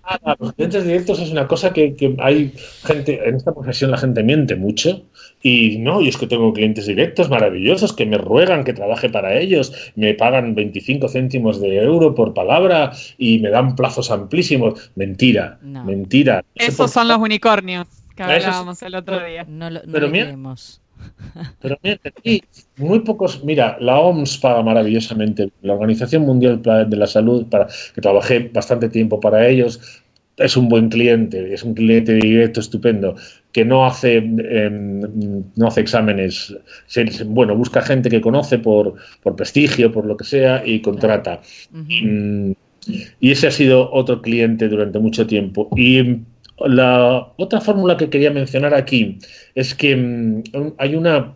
Ah, 0.03 0.35
los 0.39 0.53
clientes 0.53 0.83
directos 0.83 1.19
es 1.19 1.29
una 1.29 1.47
cosa 1.47 1.71
que, 1.71 1.95
hay 2.19 2.53
gente, 2.83 3.21
en 3.25 3.35
esta 3.35 3.53
profesión 3.53 3.91
la 3.91 3.97
gente 3.97 4.21
miente 4.21 4.55
mucho 4.55 5.05
y 5.41 5.77
no, 5.77 6.01
y 6.01 6.09
es 6.09 6.17
que 6.17 6.27
tengo 6.27 6.51
clientes 6.51 6.87
directos 6.87 7.29
maravillosos 7.29 7.93
que 7.93 8.05
me 8.05 8.17
ruegan 8.17 8.63
que 8.63 8.73
trabaje 8.73 9.09
para 9.09 9.39
ellos, 9.39 9.73
me 9.95 10.13
pagan 10.13 10.55
25 10.55 11.07
céntimos 11.07 11.61
de 11.61 11.77
euro 11.77 12.15
por 12.15 12.33
palabra 12.33 12.91
y 13.17 13.39
me 13.39 13.49
dan 13.49 13.75
plazos 13.75 14.11
amplísimos. 14.11 14.91
Mentira, 14.95 15.59
mentira. 15.61 16.43
Esos 16.55 16.91
son 16.91 17.07
los 17.07 17.19
unicornios 17.19 17.87
que 18.15 18.23
hablábamos 18.23 18.81
el 18.81 18.95
otro 18.95 19.23
día. 19.23 19.45
No, 19.47 19.69
lo, 19.69 19.81
Pero 19.91 20.09
pero 21.61 21.77
mira, 21.83 21.99
muy 22.77 22.99
pocos, 22.99 23.43
mira, 23.43 23.77
la 23.79 23.99
OMS 23.99 24.37
paga 24.37 24.61
maravillosamente, 24.61 25.51
la 25.61 25.73
Organización 25.73 26.23
Mundial 26.23 26.61
de 26.61 26.97
la 26.97 27.07
Salud, 27.07 27.47
para 27.47 27.67
que 27.93 28.01
trabajé 28.01 28.49
bastante 28.53 28.89
tiempo 28.89 29.19
para 29.19 29.47
ellos, 29.47 30.03
es 30.37 30.57
un 30.57 30.67
buen 30.67 30.89
cliente, 30.89 31.53
es 31.53 31.63
un 31.63 31.73
cliente 31.75 32.13
directo 32.13 32.59
estupendo, 32.59 33.15
que 33.51 33.63
no 33.63 33.85
hace, 33.85 34.17
em, 34.17 35.01
no 35.55 35.67
hace 35.67 35.81
exámenes, 35.81 36.55
bueno, 37.27 37.55
busca 37.55 37.81
gente 37.81 38.09
que 38.09 38.21
conoce 38.21 38.57
por, 38.57 38.95
por 39.21 39.35
prestigio, 39.35 39.91
por 39.91 40.05
lo 40.05 40.17
que 40.17 40.25
sea, 40.25 40.63
y 40.65 40.81
contrata. 40.81 41.41
Mm, 41.71 42.51
y 43.19 43.31
ese 43.31 43.47
ha 43.47 43.51
sido 43.51 43.91
otro 43.93 44.21
cliente 44.21 44.67
durante 44.67 44.99
mucho 44.99 45.25
tiempo. 45.27 45.69
Y 45.75 46.21
la 46.67 47.33
otra 47.37 47.61
fórmula 47.61 47.97
que 47.97 48.09
quería 48.09 48.31
mencionar 48.31 48.73
aquí 48.73 49.19
es 49.55 49.75
que 49.75 49.95
mm, 49.95 50.43
hay 50.77 50.95
una 50.95 51.35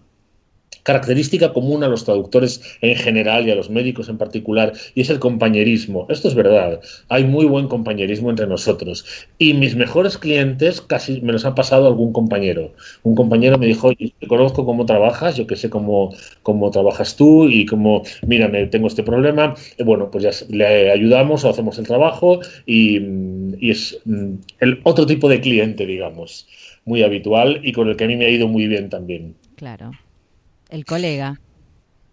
característica 0.84 1.54
común 1.54 1.84
a 1.84 1.88
los 1.88 2.06
traductores 2.06 2.62
en 2.82 2.96
general 2.96 3.48
y 3.48 3.52
a 3.52 3.56
los 3.56 3.70
médicos 3.70 4.10
en 4.10 4.18
particular, 4.18 4.74
y 4.96 5.02
es 5.02 5.10
el 5.10 5.20
compañerismo. 5.20 6.06
Esto 6.10 6.28
es 6.28 6.36
verdad, 6.36 6.80
hay 7.10 7.24
muy 7.24 7.46
buen 7.46 7.68
compañerismo 7.68 8.30
entre 8.30 8.48
nosotros. 8.48 9.06
Y 9.38 9.54
mis 9.54 9.76
mejores 9.76 10.18
clientes 10.18 10.82
casi 10.82 11.22
me 11.22 11.34
los 11.34 11.46
ha 11.46 11.56
pasado 11.56 11.88
algún 11.88 12.14
compañero. 12.14 12.74
Un 13.04 13.16
compañero 13.16 13.58
me 13.58 13.68
dijo, 13.68 13.88
oye, 13.88 14.14
te 14.20 14.28
conozco 14.28 14.66
cómo 14.66 14.86
trabajas, 14.86 15.36
yo 15.36 15.48
que 15.48 15.56
sé 15.56 15.70
cómo, 15.70 16.14
cómo 16.44 16.72
trabajas 16.72 17.16
tú 17.16 17.48
y 17.50 17.66
cómo, 17.66 18.04
mira, 18.26 18.52
tengo 18.70 18.88
este 18.88 19.04
problema, 19.04 19.56
y 19.78 19.84
bueno, 19.84 20.10
pues 20.12 20.24
ya 20.24 20.32
le 20.50 20.92
ayudamos 20.92 21.44
o 21.44 21.50
hacemos 21.50 21.78
el 21.80 21.88
trabajo 21.88 22.40
y, 22.66 22.98
y 23.60 23.72
es 23.72 24.00
mm, 24.06 24.34
el 24.60 24.80
otro 24.84 25.06
tipo 25.06 25.30
de 25.30 25.42
cliente, 25.42 25.86
digamos, 25.86 26.48
muy 26.86 27.04
habitual 27.04 27.60
y 27.64 27.72
con 27.74 27.90
el 27.90 27.96
que 27.96 28.06
a 28.06 28.08
mí 28.08 28.16
me 28.16 28.26
ha 28.26 28.30
ido 28.30 28.48
muy 28.48 28.68
bien 28.68 28.90
también. 28.90 29.36
Claro. 29.56 29.92
El 30.70 30.86
colega. 30.86 31.40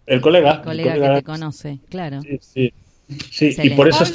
El 0.05 0.21
colega. 0.21 0.55
El 0.55 0.61
colega, 0.61 0.93
que 0.93 1.15
te 1.15 1.23
conoce, 1.23 1.79
claro. 1.89 2.21
Sí, 2.39 2.71
sí. 3.31 3.55
y 3.61 3.69
por 3.71 3.87
eso, 3.87 4.05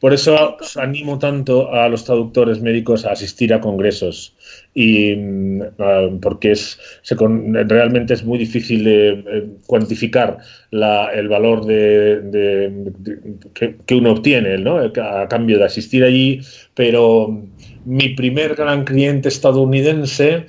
por 0.00 0.12
eso 0.12 0.56
animo 0.76 1.18
tanto 1.18 1.72
a 1.72 1.88
los 1.88 2.04
traductores 2.04 2.60
médicos 2.60 3.04
a 3.04 3.12
asistir 3.12 3.54
a 3.54 3.60
congresos. 3.60 4.34
Y 4.74 5.14
mm, 5.16 5.62
ah, 5.78 6.08
porque 6.20 6.52
es 6.52 6.78
realmente 7.08 8.14
es 8.14 8.24
muy 8.24 8.38
difícil 8.38 8.84
de, 8.84 9.08
eh, 9.10 9.46
cuantificar 9.66 10.38
el 10.70 11.28
valor 11.28 11.64
de, 11.64 12.92
que, 13.54 13.94
uno 13.94 14.12
obtiene 14.12 14.58
¿no? 14.58 14.78
a 14.78 15.28
cambio 15.28 15.58
de 15.58 15.64
asistir 15.64 16.04
allí. 16.04 16.40
Pero 16.74 17.42
mi 17.84 18.10
primer 18.10 18.54
gran 18.54 18.84
cliente 18.84 19.28
estadounidense 19.28 20.46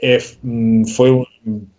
eh, 0.00 0.22
mm, 0.42 0.84
fue 0.84 1.24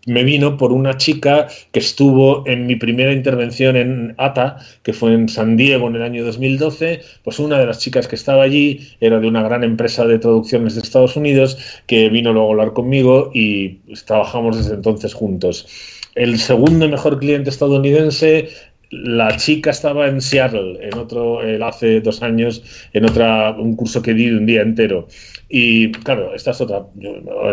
me 0.05 0.23
vino 0.23 0.57
por 0.57 0.73
una 0.73 0.97
chica 0.97 1.47
que 1.71 1.79
estuvo 1.79 2.45
en 2.47 2.67
mi 2.67 2.75
primera 2.75 3.13
intervención 3.13 3.75
en 3.75 4.15
ATA, 4.17 4.57
que 4.83 4.93
fue 4.93 5.13
en 5.13 5.29
San 5.29 5.55
Diego 5.55 5.87
en 5.87 5.95
el 5.95 6.01
año 6.01 6.25
2012, 6.25 7.01
pues 7.23 7.39
una 7.39 7.59
de 7.59 7.65
las 7.65 7.79
chicas 7.79 8.07
que 8.07 8.15
estaba 8.15 8.43
allí 8.43 8.87
era 8.99 9.19
de 9.19 9.27
una 9.27 9.43
gran 9.43 9.63
empresa 9.63 10.05
de 10.05 10.19
traducciones 10.19 10.75
de 10.75 10.81
Estados 10.81 11.15
Unidos 11.15 11.57
que 11.87 12.09
vino 12.09 12.33
luego 12.33 12.49
a 12.49 12.51
hablar 12.51 12.73
conmigo 12.73 13.31
y 13.33 13.69
pues, 13.87 14.05
trabajamos 14.05 14.57
desde 14.57 14.75
entonces 14.75 15.13
juntos. 15.13 15.67
El 16.15 16.37
segundo 16.37 16.87
mejor 16.87 17.19
cliente 17.19 17.49
estadounidense 17.49 18.49
la 18.93 19.35
chica 19.37 19.71
estaba 19.71 20.07
en 20.07 20.21
Seattle, 20.21 20.77
en 20.81 20.97
otro, 20.97 21.39
hace 21.65 22.01
dos 22.01 22.21
años, 22.21 22.63
en 22.93 23.05
otra, 23.05 23.51
un 23.51 23.75
curso 23.75 24.01
que 24.01 24.13
di 24.13 24.27
de 24.27 24.37
un 24.37 24.45
día 24.45 24.61
entero. 24.61 25.07
Y 25.49 25.91
claro, 25.91 26.33
esta 26.33 26.51
es 26.51 26.61
otra, 26.61 26.85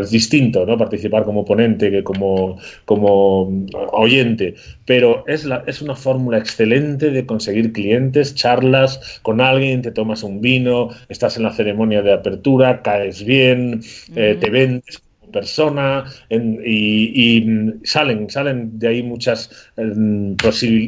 es 0.00 0.10
distinto, 0.10 0.64
¿no? 0.64 0.78
Participar 0.78 1.24
como 1.24 1.44
ponente 1.44 1.90
que 1.90 2.02
como, 2.02 2.58
como 2.84 3.66
oyente, 3.92 4.54
pero 4.86 5.24
es, 5.26 5.44
la, 5.44 5.64
es 5.66 5.82
una 5.82 5.94
fórmula 5.94 6.38
excelente 6.38 7.10
de 7.10 7.26
conseguir 7.26 7.72
clientes, 7.72 8.34
charlas 8.34 9.20
con 9.22 9.40
alguien, 9.40 9.82
te 9.82 9.90
tomas 9.90 10.22
un 10.22 10.40
vino, 10.40 10.90
estás 11.08 11.36
en 11.36 11.42
la 11.42 11.52
ceremonia 11.52 12.02
de 12.02 12.12
apertura, 12.12 12.82
caes 12.82 13.24
bien, 13.24 13.82
eh, 14.14 14.36
te 14.40 14.50
vendes 14.50 15.02
persona 15.30 16.04
y, 16.30 17.46
salen, 17.84 18.30
salen 18.30 18.78
de 18.78 18.88
ahí 18.88 19.02
muchas 19.02 19.50
em, 19.76 20.36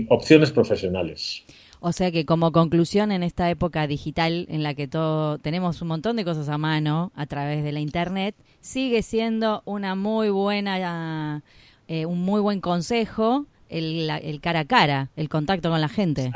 opciones 0.08 0.50
profesionales. 0.50 1.44
O 1.80 1.92
sea 1.92 2.12
que 2.12 2.24
como 2.24 2.52
conclusión 2.52 3.10
en 3.10 3.24
esta 3.24 3.50
época 3.50 3.86
digital 3.88 4.46
en 4.48 4.62
la 4.62 4.74
que 4.74 4.86
todo 4.86 5.38
tenemos 5.38 5.82
un 5.82 5.88
montón 5.88 6.14
de 6.16 6.24
cosas 6.24 6.48
a 6.48 6.56
mano 6.56 7.10
a 7.16 7.26
través 7.26 7.64
de 7.64 7.72
la 7.72 7.80
internet, 7.80 8.36
sigue 8.60 9.02
siendo 9.02 9.62
una 9.64 9.96
muy 9.96 10.30
buena 10.30 11.42
eh, 11.88 12.06
un 12.06 12.22
muy 12.22 12.40
buen 12.40 12.60
consejo 12.60 13.46
el, 13.68 14.08
el, 14.08 14.40
cara 14.40 14.60
a 14.60 14.64
cara, 14.64 15.10
el 15.16 15.28
contacto 15.28 15.70
con 15.70 15.80
la 15.80 15.88
gente. 15.88 16.30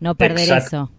No 0.00 0.16
perder 0.16 0.58
eso. 0.58 0.90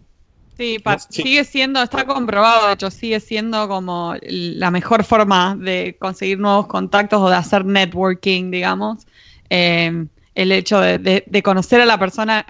Sí, 0.58 0.78
sigue 1.10 1.44
siendo, 1.46 1.82
está 1.82 2.06
comprobado, 2.06 2.68
de 2.68 2.74
hecho, 2.74 2.92
sigue 2.92 3.20
siendo 3.20 3.68
como 3.68 4.16
la 4.22 4.70
mejor 4.70 5.04
forma 5.04 5.56
de 5.60 5.98
conseguir 6.00 6.40
nuevos 6.40 6.68
contactos 6.68 7.20
o 7.22 7.30
de 7.30 7.36
hacer 7.36 7.66
networking, 7.66 8.52
digamos. 8.52 9.08
Eh, 9.50 10.06
el 10.36 10.52
hecho 10.52 10.80
de, 10.80 11.42
conocer 11.44 11.82
a 11.82 11.86
la 11.86 11.98
persona 11.98 12.46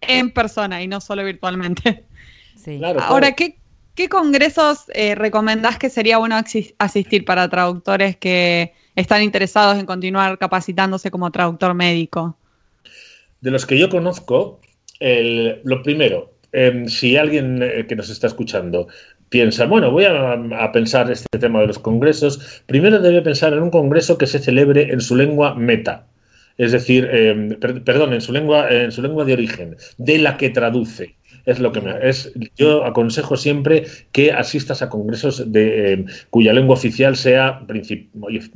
en 0.00 0.30
persona 0.30 0.82
y 0.82 0.88
no 0.88 1.00
solo 1.00 1.24
virtualmente. 1.24 2.04
Ahora, 3.00 3.32
¿qué, 3.32 3.58
congresos 4.08 4.84
eh, 4.94 5.14
recomendás 5.14 5.78
que 5.78 5.88
sería 5.88 6.18
bueno 6.18 6.36
asistir 6.78 7.24
para 7.24 7.48
traductores 7.48 8.16
que 8.16 8.74
están 8.94 9.22
interesados 9.22 9.78
en 9.78 9.86
continuar 9.86 10.38
capacitándose 10.38 11.10
como 11.10 11.30
traductor 11.30 11.74
médico? 11.74 12.36
De 13.40 13.50
los 13.50 13.66
que 13.66 13.78
yo 13.78 13.88
conozco, 13.88 14.60
lo 15.00 15.82
primero, 15.82 16.35
em, 16.52 16.88
si 16.88 17.16
alguien 17.16 17.62
eh, 17.62 17.86
que 17.88 17.96
nos 17.96 18.10
está 18.10 18.26
escuchando 18.26 18.88
piensa, 19.28 19.66
bueno, 19.66 19.90
voy 19.90 20.04
a, 20.04 20.70
pensar 20.72 21.10
este 21.10 21.38
tema 21.38 21.60
de 21.60 21.66
los 21.66 21.78
congresos, 21.78 22.62
primero 22.66 23.00
debe 23.00 23.22
pensar 23.22 23.52
en 23.52 23.62
un 23.62 23.70
congreso 23.70 24.18
que 24.18 24.26
se 24.26 24.38
celebre 24.38 24.92
en 24.92 25.00
su 25.00 25.16
lengua 25.16 25.54
meta 25.54 26.06
es 26.58 26.72
decir, 26.72 27.08
em, 27.12 27.50
perdón, 27.84 28.14
en 28.14 28.20
su 28.20 28.32
lengua, 28.32 28.70
en 28.70 28.90
su 28.90 29.02
lengua 29.02 29.24
de 29.24 29.34
origen, 29.34 29.76
de 29.98 30.18
la 30.18 30.36
que 30.36 30.50
traduce. 30.50 31.14
Es 31.44 31.60
lo 31.60 31.70
que 31.70 31.80
me, 31.80 31.92
es. 32.02 32.32
Yo 32.56 32.84
aconsejo 32.84 33.36
siempre 33.36 33.84
que 34.10 34.32
asistas 34.32 34.82
a 34.82 34.88
congresos 34.88 35.52
de 35.52 35.92
em, 35.92 36.06
cuya 36.30 36.52
lengua 36.52 36.74
oficial 36.74 37.16
sea 37.16 37.60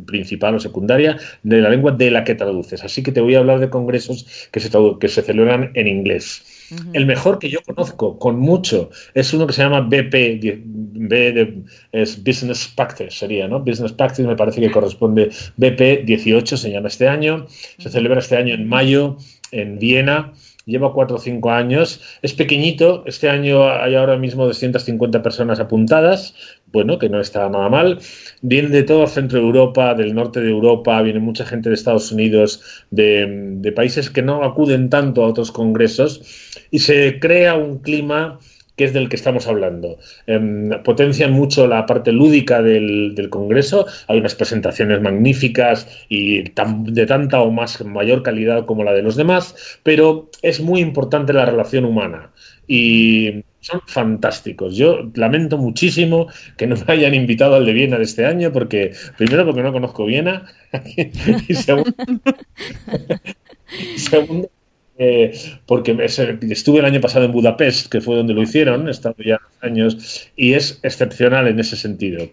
principal 0.07 0.55
o 0.55 0.61
secundaria 0.61 1.19
de 1.43 1.61
la 1.61 1.71
lengua 1.71 1.93
de 1.93 2.11
la 2.11 2.25
que 2.25 2.35
traduces. 2.35 2.83
Así 2.83 3.03
que 3.03 3.13
te 3.13 3.21
voy 3.21 3.35
a 3.35 3.41
hablar 3.41 3.61
de 3.61 3.71
congresos 3.71 4.49
que 4.51 4.61
se, 4.61 4.71
que 4.99 5.09
se 5.09 5.23
celebran 5.23 5.71
en 5.75 5.87
inglés. 5.87 6.60
El 6.93 7.07
mejor 7.07 7.39
que 7.39 7.49
yo 7.49 7.61
conozco, 7.63 8.19
con 8.19 8.39
mucho, 8.39 8.91
es 9.15 9.33
uno 9.33 9.47
que 9.47 9.53
se 9.53 9.63
llama 9.63 9.81
BP, 9.81 10.41
B 10.43 11.65
es 11.93 12.23
Business 12.23 12.73
Practice, 12.77 13.11
sería, 13.11 13.49
¿no? 13.49 13.61
Business 13.61 13.93
Practice 13.93 14.27
me 14.27 14.37
parece 14.37 14.61
que 14.61 14.71
corresponde 14.71 15.31
BP 15.57 16.05
18, 16.05 16.57
se 16.57 16.71
llama 16.71 16.89
este 16.89 17.09
año. 17.09 17.47
Se 17.79 17.89
celebra 17.89 18.21
este 18.21 18.37
año 18.37 18.55
en 18.55 18.69
mayo 18.69 19.17
en 19.53 19.79
Viena. 19.79 20.33
Lleva 20.67 20.93
cuatro 20.93 21.17
o 21.17 21.19
cinco 21.19 21.51
años, 21.51 22.01
es 22.21 22.35
pequeñito, 22.35 23.03
este 23.07 23.31
año 23.31 23.69
hay 23.69 23.95
ahora 23.95 24.19
mismo 24.19 24.45
250 24.45 25.23
personas 25.23 25.59
apuntadas, 25.59 26.35
bueno, 26.73 26.99
que 26.99 27.09
no 27.09 27.21
está 27.21 27.49
nada 27.49 27.69
mal. 27.69 27.99
Viene 28.43 28.69
de 28.69 28.83
todo 28.83 29.07
centro 29.07 29.39
de 29.39 29.47
Europa, 29.47 29.95
del 29.95 30.15
norte 30.15 30.41
de 30.41 30.51
Europa, 30.51 31.01
viene 31.03 31.21
mucha 31.21 31.45
gente 31.45 31.69
de 31.69 31.75
Estados 31.75 32.13
Unidos, 32.13 32.85
de, 32.91 33.27
de 33.57 33.73
países 33.73 34.11
que 34.11 34.23
no 34.23 34.45
acuden 34.45 34.91
tanto 34.91 35.25
a 35.25 35.29
otros 35.29 35.53
congresos 35.53 36.23
y 36.71 36.81
se 36.81 37.19
crea 37.21 37.55
un 37.55 37.79
clima 37.79 38.39
que 38.81 38.85
es 38.87 38.95
del 38.95 39.11
que 39.11 39.17
estamos 39.17 39.47
hablando. 39.47 39.99
Em, 40.27 40.71
potencian 40.83 41.33
mucho 41.33 41.67
la 41.67 41.85
parte 41.85 42.13
lúdica 42.13 42.63
del, 42.63 43.29
Congreso, 43.29 43.85
hay 44.09 44.19
unas 44.19 44.35
presentaciones 44.35 45.03
magníficas 45.03 45.87
y 46.09 46.45
de 46.45 47.07
tanta 47.07 47.43
o 47.43 47.51
más 47.51 47.85
mayor 47.85 48.23
calidad 48.23 48.65
como 48.65 48.83
la 48.83 48.95
de 48.95 49.03
los 49.03 49.17
demás, 49.17 49.79
pero 49.83 50.31
es 50.41 50.61
muy 50.61 50.81
importante 50.81 51.35
la 51.35 51.45
relación 51.45 51.85
humana 51.85 52.31
y 52.67 53.45
son 53.61 53.81
fantásticos. 53.87 54.77
Yo 54.77 55.11
lamento 55.15 55.59
muchísimo 55.59 56.29
que 56.57 56.67
no 56.67 56.77
me 56.77 56.93
hayan 56.93 57.15
invitado 57.15 57.55
al 57.55 57.67
de 57.67 57.73
Viena 57.73 57.99
de 57.99 58.05
este 58.05 58.27
año, 58.27 58.53
porque 58.53 58.93
primero 59.17 59.45
porque 59.45 59.63
no 59.63 59.73
conozco 59.73 60.05
Viena 60.05 60.47
y 61.47 61.55
segundo, 63.99 64.51
eh, 64.99 65.33
porque 65.67 65.97
estuve 66.51 66.81
el 66.81 66.85
año 66.85 67.01
pasado 67.01 67.25
en 67.25 67.33
Budapest, 67.33 67.91
que 67.91 68.01
fue 68.01 68.17
donde 68.17 68.35
lo 68.35 68.43
hicieron, 68.43 68.89
he 68.89 68.91
estado 68.91 69.17
ya 69.25 69.41
años, 69.61 70.31
y 70.37 70.53
es 70.55 70.79
excepcional 70.83 71.49
en 71.49 71.61
ese 71.61 71.77
sentido. 71.77 72.29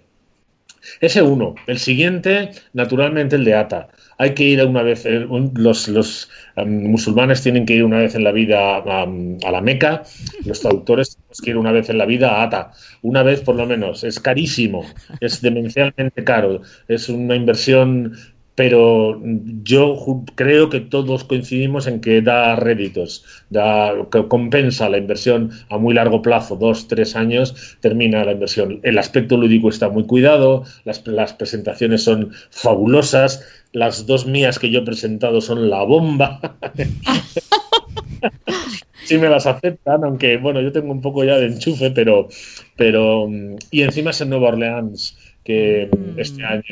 Ese 1.02 1.22
uno. 1.22 1.56
El 1.68 1.80
siguiente, 1.80 2.52
naturalmente, 2.74 3.36
el 3.36 3.46
de 3.46 3.56
ATA. 3.56 3.90
Hay 4.18 4.34
que 4.34 4.44
ir 4.44 4.64
una 4.66 4.82
vez, 4.82 5.06
eh, 5.06 5.28
los, 5.56 5.88
los 5.88 6.30
musulmanes 6.66 7.44
tienen 7.44 7.66
que 7.66 7.76
ir 7.76 7.84
una 7.84 8.00
vez 8.00 8.16
en 8.16 8.24
la 8.24 8.32
vida 8.32 8.78
a 8.78 9.52
la 9.52 9.62
Meca, 9.62 10.04
los 10.44 10.60
traductores 10.60 11.16
tenemos 11.16 11.42
que 11.42 11.50
ir 11.52 11.58
una 11.58 11.72
vez 11.72 11.90
en 11.90 12.00
la 12.00 12.06
vida 12.06 12.32
a 12.32 12.44
ATA, 12.44 12.72
una 13.04 13.22
vez 13.22 13.42
por 13.42 13.56
lo 13.56 13.66
menos. 13.68 14.04
Es 14.04 14.20
carísimo, 14.20 14.86
es 15.20 15.42
demencialmente 15.42 16.24
caro, 16.24 16.62
es 16.88 17.10
una 17.10 17.36
inversión 17.36 18.18
pero 18.58 19.22
yo 19.62 20.24
creo 20.34 20.72
que 20.72 20.80
todos 20.80 21.24
coincidimos 21.24 21.86
en 21.86 22.02
que 22.02 22.24
da 22.24 22.56
réditos, 22.56 23.24
da, 23.52 23.94
que 24.12 24.28
compensa 24.28 24.90
la 24.90 24.98
inversión 24.98 25.52
a 25.70 25.78
muy 25.78 25.94
largo 25.94 26.24
plazo, 26.24 26.56
dos, 26.56 26.88
tres 26.88 27.16
años, 27.16 27.78
termina 27.82 28.26
la 28.26 28.32
inversión. 28.32 28.80
El 28.82 28.98
aspecto 28.98 29.38
lúdico 29.38 29.70
está 29.70 29.90
muy 29.90 30.08
cuidado, 30.08 30.64
las, 30.86 31.06
las 31.06 31.34
presentaciones 31.34 32.04
son 32.04 32.32
fabulosas, 32.50 33.46
las 33.74 34.08
dos 34.08 34.26
mías 34.26 34.58
que 34.58 34.72
yo 34.72 34.80
he 34.80 34.86
presentado 34.86 35.40
son 35.40 35.70
la 35.70 35.84
bomba. 35.84 36.58
sí 39.06 39.20
me 39.20 39.30
las 39.30 39.46
aceptan, 39.46 40.04
aunque 40.04 40.38
bueno, 40.38 40.62
yo 40.62 40.72
tengo 40.72 40.92
un 40.92 41.02
poco 41.02 41.24
ya 41.24 41.38
de 41.38 41.46
enchufe, 41.46 41.92
pero, 41.92 42.28
pero 42.76 43.30
y 43.70 43.84
encima 43.84 44.10
es 44.10 44.22
en 44.22 44.32
Nueva 44.32 44.48
Orleans, 44.48 45.16
que 45.44 45.92
mm. 45.96 46.20
este 46.20 46.44
año 46.44 46.64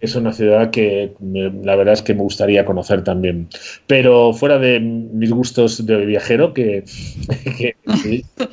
es 0.00 0.14
una 0.14 0.32
ciudad 0.32 0.70
que 0.70 1.14
la 1.20 1.76
verdad 1.76 1.94
es 1.94 2.02
que 2.02 2.14
me 2.14 2.22
gustaría 2.22 2.64
conocer 2.64 3.02
también. 3.02 3.48
Pero 3.86 4.32
fuera 4.32 4.58
de 4.58 4.80
mis 4.80 5.30
gustos 5.30 5.86
de 5.86 6.04
viajero, 6.04 6.52
que, 6.52 6.84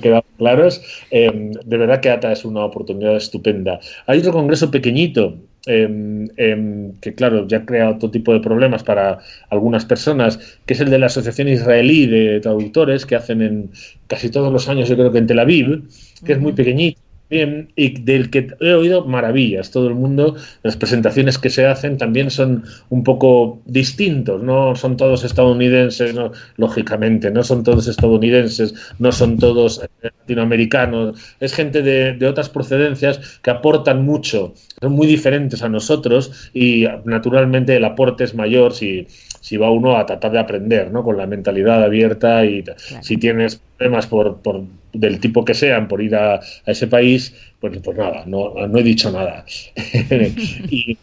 quedan 0.01 0.23
claros, 0.38 0.82
em, 1.12 1.51
de 1.51 1.77
verdad 1.77 1.99
que 1.99 2.10
ATA 2.10 2.32
es 2.32 2.45
una 2.45 2.63
oportunidad 2.63 3.15
estupenda. 3.17 3.79
Hay 4.08 4.19
otro 4.19 4.32
congreso 4.32 4.71
pequeñito. 4.71 5.38
Em, 5.65 6.27
em, 6.36 6.91
que 6.99 7.15
claro, 7.15 7.47
ya 7.47 7.60
ha 7.60 7.65
creado 7.65 7.97
todo 7.97 8.12
tipo 8.12 8.34
de 8.34 8.41
problemas 8.41 8.84
para 8.84 9.19
algunas 9.49 9.86
personas, 9.86 10.38
que 10.65 10.73
es 10.73 10.82
el 10.82 10.89
de 10.89 10.99
la 10.99 11.06
Asociación 11.06 11.47
Israelí 11.47 12.06
de 12.06 12.41
Traductores, 12.41 13.06
que 13.06 13.15
hacen 13.15 13.41
en 13.41 13.69
casi 14.08 14.29
todos 14.29 14.51
los 14.51 14.67
años, 14.67 14.89
yo 14.89 14.95
creo 14.95 15.13
que 15.13 15.19
en 15.19 15.27
Tel 15.27 15.39
Aviv, 15.39 15.84
que 16.25 16.34
es 16.34 16.39
muy 16.39 16.51
pequeñito, 16.51 16.99
y 17.34 18.02
del 18.02 18.30
que 18.30 18.48
he 18.60 18.74
oído 18.74 19.06
maravillas. 19.06 19.72
Todo 19.72 19.88
el 19.88 19.96
mundo, 19.96 20.36
las 20.63 20.78
presentaciones 20.78 21.38
que 21.38 21.50
se 21.50 21.65
hacen 21.65 21.98
también 21.98 22.30
son 22.30 22.63
un 22.89 23.04
poco 23.04 23.62
distintos, 23.65 24.41
no 24.43 24.76
son 24.76 24.98
todos 24.98 25.24
estadounidenses, 25.24 26.15
lógicamente, 26.58 27.32
no 27.32 27.43
son 27.43 27.63
todos 27.63 27.88
estadounidenses, 27.88 28.74
no 29.00 29.12
son 29.12 29.38
todos 29.38 29.82
latinoamericanos, 30.02 31.19
es 31.39 31.54
gente 31.54 31.82
de, 31.82 32.13
de 32.13 32.28
otras 32.28 32.50
procedencias 32.50 33.39
que 33.41 33.52
aportan 33.52 34.06
mucho, 34.06 34.54
son 34.80 34.93
muy 34.93 35.08
diferentes 35.08 35.63
a 35.63 35.69
nosotros 35.69 36.50
y 36.54 36.86
naturalmente 37.06 37.76
el 37.76 37.86
aporte 37.86 38.24
es 38.24 38.36
mayor 38.36 38.74
si 38.74 39.08
si 39.43 39.58
va 39.58 39.69
uno 39.69 39.98
a 39.98 40.06
tratar 40.06 40.32
de 40.32 40.39
aprender, 40.39 40.89
¿no? 40.89 41.04
Con 41.04 41.17
la 41.17 41.28
mentalidad 41.28 41.84
abierta 41.84 42.46
y 42.46 42.63
si 43.02 43.17
tienes 43.17 43.60
problemas 43.78 44.08
por, 44.08 44.38
por, 44.38 44.63
del 44.93 45.19
tipo 45.19 45.43
que 45.43 45.53
sean 45.53 45.88
por 45.88 46.01
ir 46.01 46.15
a, 46.15 46.39
ese 46.65 46.88
país, 46.88 47.34
pues, 47.60 47.77
pues 47.84 47.97
nada, 47.97 48.23
no, 48.25 48.53
no 48.67 48.77
he 48.79 48.84
dicho 48.84 49.12
nada. 49.12 49.45
y, 50.69 50.97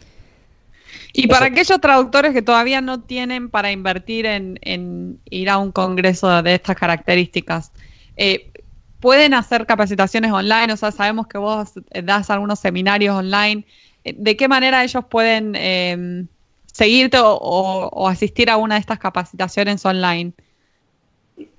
y 1.13 1.27
para 1.27 1.47
aquellos 1.47 1.79
traductores 1.81 2.33
que 2.33 2.41
todavía 2.41 2.81
no 2.81 3.01
tienen 3.01 3.49
para 3.49 3.71
invertir 3.71 4.25
en, 4.25 4.59
en 4.61 5.19
ir 5.29 5.49
a 5.49 5.57
un 5.57 5.71
congreso 5.71 6.41
de 6.41 6.55
estas 6.55 6.77
características, 6.77 7.71
eh, 8.15 8.51
pueden 9.01 9.33
hacer 9.33 9.65
capacitaciones 9.65 10.31
online, 10.31 10.71
o 10.71 10.77
sea, 10.77 10.91
sabemos 10.91 11.27
que 11.27 11.37
vos 11.37 11.73
das 12.03 12.29
algunos 12.29 12.59
seminarios 12.59 13.15
online. 13.15 13.65
Eh, 14.03 14.13
¿De 14.17 14.37
qué 14.37 14.47
manera 14.47 14.83
ellos 14.83 15.03
pueden 15.09 15.55
eh, 15.55 16.25
seguirte 16.71 17.17
o, 17.21 18.07
asistir 18.07 18.49
a 18.49 18.57
una 18.57 18.75
de 18.75 18.81
estas 18.81 18.99
capacitaciones 18.99 19.85
online? 19.85 20.33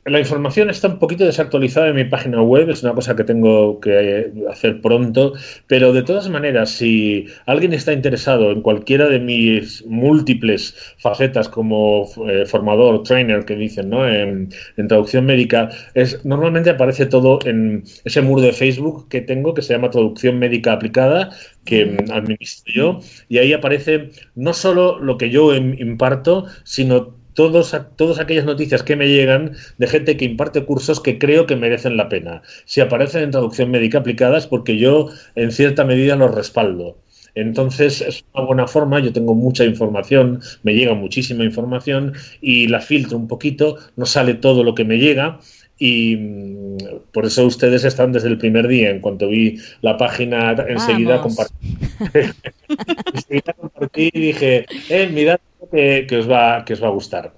La 0.04 0.18
información 0.18 0.68
está 0.68 0.88
un 0.88 0.98
poquito 0.98 1.24
desactualizada 1.24 1.86
en 1.86 1.94
mi 1.94 2.04
página 2.04 2.42
web, 2.42 2.68
es 2.68 2.82
una 2.82 2.92
cosa 2.92 3.14
que 3.14 3.22
tengo 3.22 3.78
que 3.78 4.32
hacer 4.50 4.80
pronto, 4.80 5.34
pero 5.68 5.92
de 5.92 6.02
todas 6.02 6.28
maneras, 6.28 6.70
si 6.70 7.26
alguien 7.46 7.72
está 7.72 7.92
interesado 7.92 8.50
en 8.50 8.62
cualquiera 8.62 9.08
de 9.08 9.20
mis 9.20 9.86
múltiples 9.86 10.74
facetas 10.98 11.48
como 11.48 12.08
eh, 12.28 12.44
formador, 12.46 13.04
trainer, 13.04 13.44
que 13.44 13.54
dicen, 13.54 13.90
¿no? 13.90 14.08
En, 14.08 14.48
traducción 14.88 15.24
médica, 15.24 15.68
es, 15.94 16.24
normalmente 16.24 16.70
aparece 16.70 17.06
todo 17.06 17.38
en 17.44 17.84
ese 18.04 18.22
muro 18.22 18.42
de 18.42 18.52
Facebook 18.52 19.08
que 19.08 19.20
tengo 19.20 19.54
que 19.54 19.62
se 19.62 19.74
llama 19.74 19.90
Traducción 19.90 20.36
Médica 20.40 20.72
Aplicada, 20.72 21.30
que 21.64 21.96
administro 22.12 22.74
yo, 22.74 23.00
y 23.28 23.38
ahí 23.38 23.52
aparece 23.52 24.10
no 24.34 24.52
solo 24.52 24.98
lo 24.98 25.16
que 25.16 25.30
yo 25.30 25.54
imparto, 25.54 26.46
sino 26.64 27.21
todos, 27.34 27.76
todas 27.96 28.18
aquellas 28.18 28.44
noticias 28.44 28.82
que 28.82 28.96
me 28.96 29.08
llegan 29.08 29.52
de 29.78 29.86
gente 29.86 30.16
que 30.16 30.24
imparte 30.24 30.64
cursos 30.64 31.00
que 31.00 31.18
creo 31.18 31.46
que 31.46 31.56
merecen 31.56 31.96
la 31.96 32.08
pena. 32.08 32.42
Si 32.64 32.80
aparecen 32.80 33.22
en 33.22 33.30
traducción 33.30 33.70
médica 33.70 33.98
aplicadas, 33.98 34.46
porque 34.46 34.76
yo 34.76 35.08
en 35.34 35.52
cierta 35.52 35.84
medida 35.84 36.16
los 36.16 36.34
respaldo. 36.34 36.98
Entonces 37.34 38.02
es 38.02 38.24
una 38.34 38.44
buena 38.44 38.66
forma, 38.66 39.00
yo 39.00 39.12
tengo 39.12 39.34
mucha 39.34 39.64
información, 39.64 40.40
me 40.62 40.74
llega 40.74 40.94
muchísima 40.94 41.44
información 41.44 42.12
y 42.42 42.68
la 42.68 42.80
filtro 42.80 43.16
un 43.16 43.26
poquito, 43.26 43.78
no 43.96 44.04
sale 44.04 44.34
todo 44.34 44.62
lo 44.64 44.74
que 44.74 44.84
me 44.84 44.98
llega 44.98 45.40
y 45.84 46.16
mm, 46.16 46.76
por 47.12 47.26
eso 47.26 47.44
ustedes 47.44 47.82
están 47.82 48.12
desde 48.12 48.28
el 48.28 48.38
primer 48.38 48.68
día. 48.68 48.90
En 48.90 49.00
cuanto 49.00 49.26
vi 49.26 49.58
la 49.80 49.96
página, 49.96 50.52
enseguida 50.68 51.20
compartí. 51.20 51.76
enseguida 53.14 53.52
compartí 53.54 54.08
y 54.12 54.20
dije, 54.20 54.66
eh, 54.88 55.10
mirad 55.12 55.40
que, 55.72 56.06
que, 56.08 56.18
os 56.18 56.30
va, 56.30 56.64
que 56.64 56.74
os 56.74 56.82
va 56.82 56.86
a 56.86 56.92
gustar. 56.92 57.32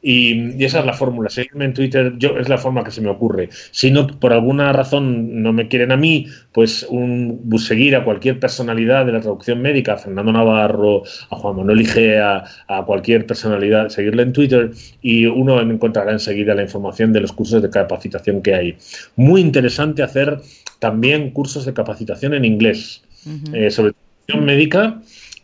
Y, 0.00 0.62
esa 0.64 0.80
es 0.80 0.86
la 0.86 0.92
fórmula. 0.92 1.28
Seguirme 1.28 1.64
en 1.64 1.74
Twitter 1.74 2.14
yo, 2.18 2.38
es 2.38 2.48
la 2.48 2.58
forma 2.58 2.84
que 2.84 2.90
se 2.90 3.00
me 3.00 3.10
ocurre. 3.10 3.48
Si 3.70 3.90
no, 3.90 4.06
por 4.06 4.32
alguna 4.32 4.72
razón 4.72 5.42
no 5.42 5.52
me 5.52 5.68
quieren 5.68 5.90
a 5.92 5.96
mí, 5.96 6.26
pues 6.52 6.86
un, 6.88 7.44
seguir 7.58 7.96
a 7.96 8.04
cualquier 8.04 8.38
personalidad 8.38 9.06
de 9.06 9.12
la 9.12 9.20
traducción 9.20 9.60
médica, 9.60 9.94
a 9.94 9.98
Fernando 9.98 10.32
Navarro, 10.32 11.02
a 11.30 11.36
Juan 11.36 11.56
Manuel 11.56 11.80
Igea, 11.80 12.44
a 12.68 12.84
cualquier 12.84 13.26
personalidad, 13.26 13.88
seguirle 13.88 14.22
en 14.22 14.32
Twitter 14.32 14.70
y 15.02 15.26
uno 15.26 15.60
encontrará 15.60 16.12
enseguida 16.12 16.54
la 16.54 16.62
información 16.62 17.12
de 17.12 17.20
los 17.20 17.32
cursos 17.32 17.60
de 17.62 17.70
capacitación 17.70 18.42
que 18.42 18.54
hay. 18.54 18.76
Muy 19.16 19.40
interesante 19.40 20.02
hacer 20.02 20.40
también 20.78 21.30
cursos 21.30 21.64
de 21.66 21.74
capacitación 21.74 22.34
en 22.34 22.44
inglés 22.44 23.02
eh, 23.52 23.70
sobre 23.70 23.92
traducción 23.92 24.44
médica. 24.44 25.00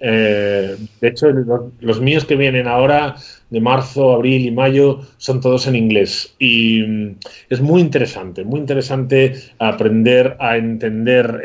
Eh, 0.06 0.76
de 1.00 1.08
hecho, 1.08 1.28
los 1.80 2.00
míos 2.02 2.26
que 2.26 2.36
vienen 2.36 2.68
ahora 2.68 3.16
de 3.48 3.60
marzo, 3.60 4.12
abril 4.12 4.44
y 4.44 4.50
mayo 4.50 5.00
son 5.16 5.40
todos 5.40 5.66
en 5.66 5.76
inglés. 5.76 6.34
Y 6.38 6.82
mm, 6.82 7.16
es 7.48 7.62
muy 7.62 7.80
interesante, 7.80 8.44
muy 8.44 8.60
interesante 8.60 9.32
aprender 9.58 10.36
a 10.40 10.58
entender 10.58 11.40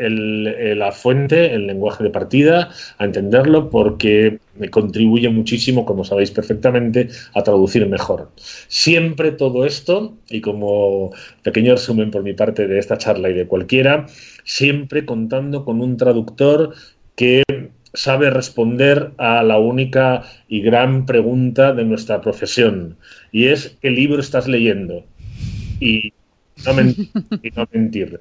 la 0.76 0.92
fuente, 0.92 1.54
el 1.54 1.68
lenguaje 1.68 2.04
de 2.04 2.10
partida, 2.10 2.68
a 2.98 3.04
entenderlo 3.06 3.70
porque 3.70 4.40
contribuye 4.68 5.30
muchísimo, 5.30 5.86
como 5.86 6.04
sabéis 6.04 6.30
perfectamente, 6.30 7.08
a 7.34 7.42
traducir 7.42 7.86
mejor. 7.88 8.30
Siempre 8.68 9.32
todo 9.32 9.64
esto, 9.64 10.18
y 10.28 10.42
como 10.42 11.12
pequeño 11.42 11.72
resumen 11.72 12.10
por 12.10 12.22
mi 12.22 12.34
parte 12.34 12.66
de 12.66 12.78
esta 12.78 12.98
charla 12.98 13.30
y 13.30 13.34
de 13.34 13.46
cualquiera, 13.46 14.04
siempre 14.44 15.06
contando 15.06 15.64
con 15.64 15.80
un 15.80 15.96
traductor 15.96 16.74
que 17.16 17.42
sabe 17.94 18.30
responder 18.30 19.12
a 19.18 19.42
la 19.42 19.58
única 19.58 20.22
y 20.48 20.60
gran 20.62 21.06
pregunta 21.06 21.72
de 21.72 21.84
nuestra 21.84 22.20
profesión, 22.20 22.96
y 23.32 23.46
es 23.46 23.76
¿qué 23.80 23.90
libro 23.90 24.20
estás 24.20 24.46
leyendo? 24.48 25.04
Y 25.80 26.12
no, 26.66 27.68
mentir. 27.72 28.20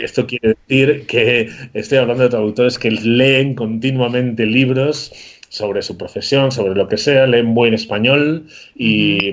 Esto 0.00 0.26
quiere 0.26 0.56
decir 0.68 1.06
que 1.06 1.48
estoy 1.74 1.98
hablando 1.98 2.24
de 2.24 2.30
traductores 2.30 2.78
que 2.78 2.90
leen 2.90 3.54
continuamente 3.54 4.46
libros 4.46 5.12
sobre 5.48 5.82
su 5.82 5.96
profesión, 5.96 6.52
sobre 6.52 6.74
lo 6.74 6.88
que 6.88 6.96
sea, 6.96 7.26
leen 7.26 7.54
buen 7.54 7.74
español 7.74 8.46
y 8.74 9.32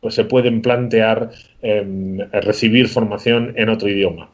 pues, 0.00 0.14
se 0.14 0.24
pueden 0.24 0.62
plantear 0.62 1.30
em, 1.62 2.18
recibir 2.32 2.88
formación 2.88 3.54
en 3.56 3.68
otro 3.68 3.88
idioma. 3.88 4.30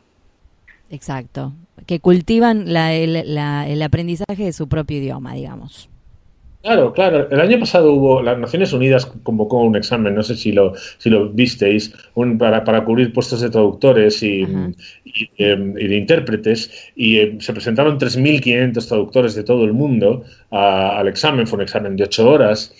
Exacto, 0.91 1.53
que 1.85 2.01
cultivan 2.01 2.66
el, 2.68 3.83
aprendizaje 3.83 4.45
de 4.45 4.53
su 4.53 4.68
propio 4.68 4.99
idioma, 4.99 5.35
digamos. 5.35 5.89
Claro, 6.62 6.93
claro. 6.93 7.29
El 7.31 7.41
año 7.41 7.61
pasado 7.61 7.93
hubo, 7.93 8.20
las 8.22 8.39
Naciones 8.39 8.72
Unidas 8.72 9.07
convocó 9.22 9.62
un 9.62 9.77
examen, 9.77 10.16
no 10.16 10.24
sé 10.24 10.35
si 10.35 10.51
lo, 10.51 10.72
si 10.99 11.11
lo 11.11 11.29
visteis, 11.29 11.95
para, 12.41 12.64
para 12.64 12.85
cubrir 12.85 13.12
puestos 13.12 13.41
de 13.41 13.51
traductores 13.51 14.20
y, 14.24 14.43
em, 15.39 15.74
de 15.74 15.97
intérpretes, 15.97 16.91
y 16.97 17.18
em, 17.20 17.41
se 17.41 17.53
presentaron 17.53 17.99
3.500 17.99 18.89
traductores 18.89 19.37
de 19.37 19.45
todo 19.45 19.64
el 19.64 19.74
mundo 19.74 20.24
al 20.51 21.07
examen, 21.07 21.47
fue 21.47 21.59
un 21.59 21.62
examen 21.62 21.95
de 21.95 22.03
8 22.03 22.29
horas. 22.29 22.74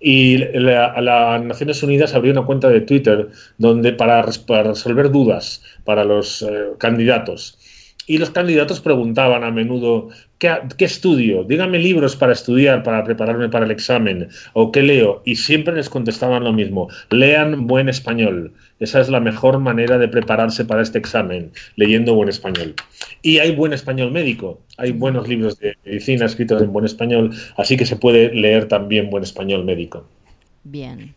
Y 0.00 0.38
las 0.38 1.42
Naciones 1.44 1.82
Unidas 1.82 2.14
abrió 2.14 2.32
una 2.32 2.44
cuenta 2.44 2.68
de 2.68 2.80
Twitter 2.80 3.28
donde 3.56 3.92
para, 3.92 4.22
resolver 4.22 5.10
dudas 5.10 5.62
para 5.84 6.04
los 6.04 6.42
eh, 6.42 6.72
candidatos 6.78 7.58
y 8.08 8.16
los 8.16 8.30
candidatos 8.30 8.80
preguntaban 8.80 9.44
a 9.44 9.50
menudo, 9.50 10.08
¿qué, 10.38 10.58
estudio? 10.78 11.44
Dígame 11.44 11.78
libros 11.78 12.16
para 12.16 12.32
estudiar, 12.32 12.82
para 12.82 13.04
prepararme 13.04 13.50
para 13.50 13.66
el 13.66 13.70
examen, 13.70 14.28
o 14.54 14.72
qué 14.72 14.82
leo. 14.82 15.22
Y 15.26 15.36
siempre 15.36 15.74
les 15.74 15.90
contestaban 15.90 16.42
lo 16.42 16.52
mismo, 16.54 16.88
lean 17.10 17.66
buen 17.66 17.88
español. 17.90 18.54
Esa 18.80 19.00
es 19.00 19.10
la 19.10 19.20
mejor 19.20 19.58
manera 19.58 19.98
de 19.98 20.08
prepararse 20.08 20.64
para 20.64 20.80
este 20.80 20.98
examen, 20.98 21.52
leyendo 21.76 22.14
buen 22.14 22.30
español. 22.30 22.74
Y 23.20 23.38
hay 23.38 23.54
buen 23.54 23.74
español 23.74 24.10
médico, 24.10 24.62
hay 24.78 24.92
buenos 24.92 25.28
libros 25.28 25.58
de 25.58 25.76
medicina 25.84 26.24
escritos 26.24 26.62
en 26.62 26.72
buen 26.72 26.86
español, 26.86 27.34
así 27.58 27.76
que 27.76 27.84
se 27.84 27.96
puede 27.96 28.34
leer 28.34 28.68
también 28.68 29.10
buen 29.10 29.22
español 29.22 29.66
médico. 29.66 30.08
Bien. 30.64 31.14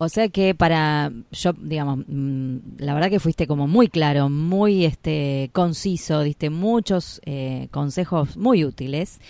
O 0.00 0.08
sea 0.08 0.28
que 0.28 0.54
para, 0.54 1.12
yo, 1.32 1.52
digamos, 1.54 2.04
mm, 2.06 2.56
la 2.78 2.94
verdad 2.94 3.10
que 3.10 3.18
fuiste 3.18 3.48
como 3.48 3.66
muy 3.66 3.88
claro, 3.88 4.28
muy 4.28 4.84
este 4.84 5.50
conciso, 5.52 6.22
diste 6.22 6.50
muchos 6.50 7.20
eh, 7.24 7.66
consejos 7.72 8.36
muy 8.36 8.64
útiles. 8.64 9.20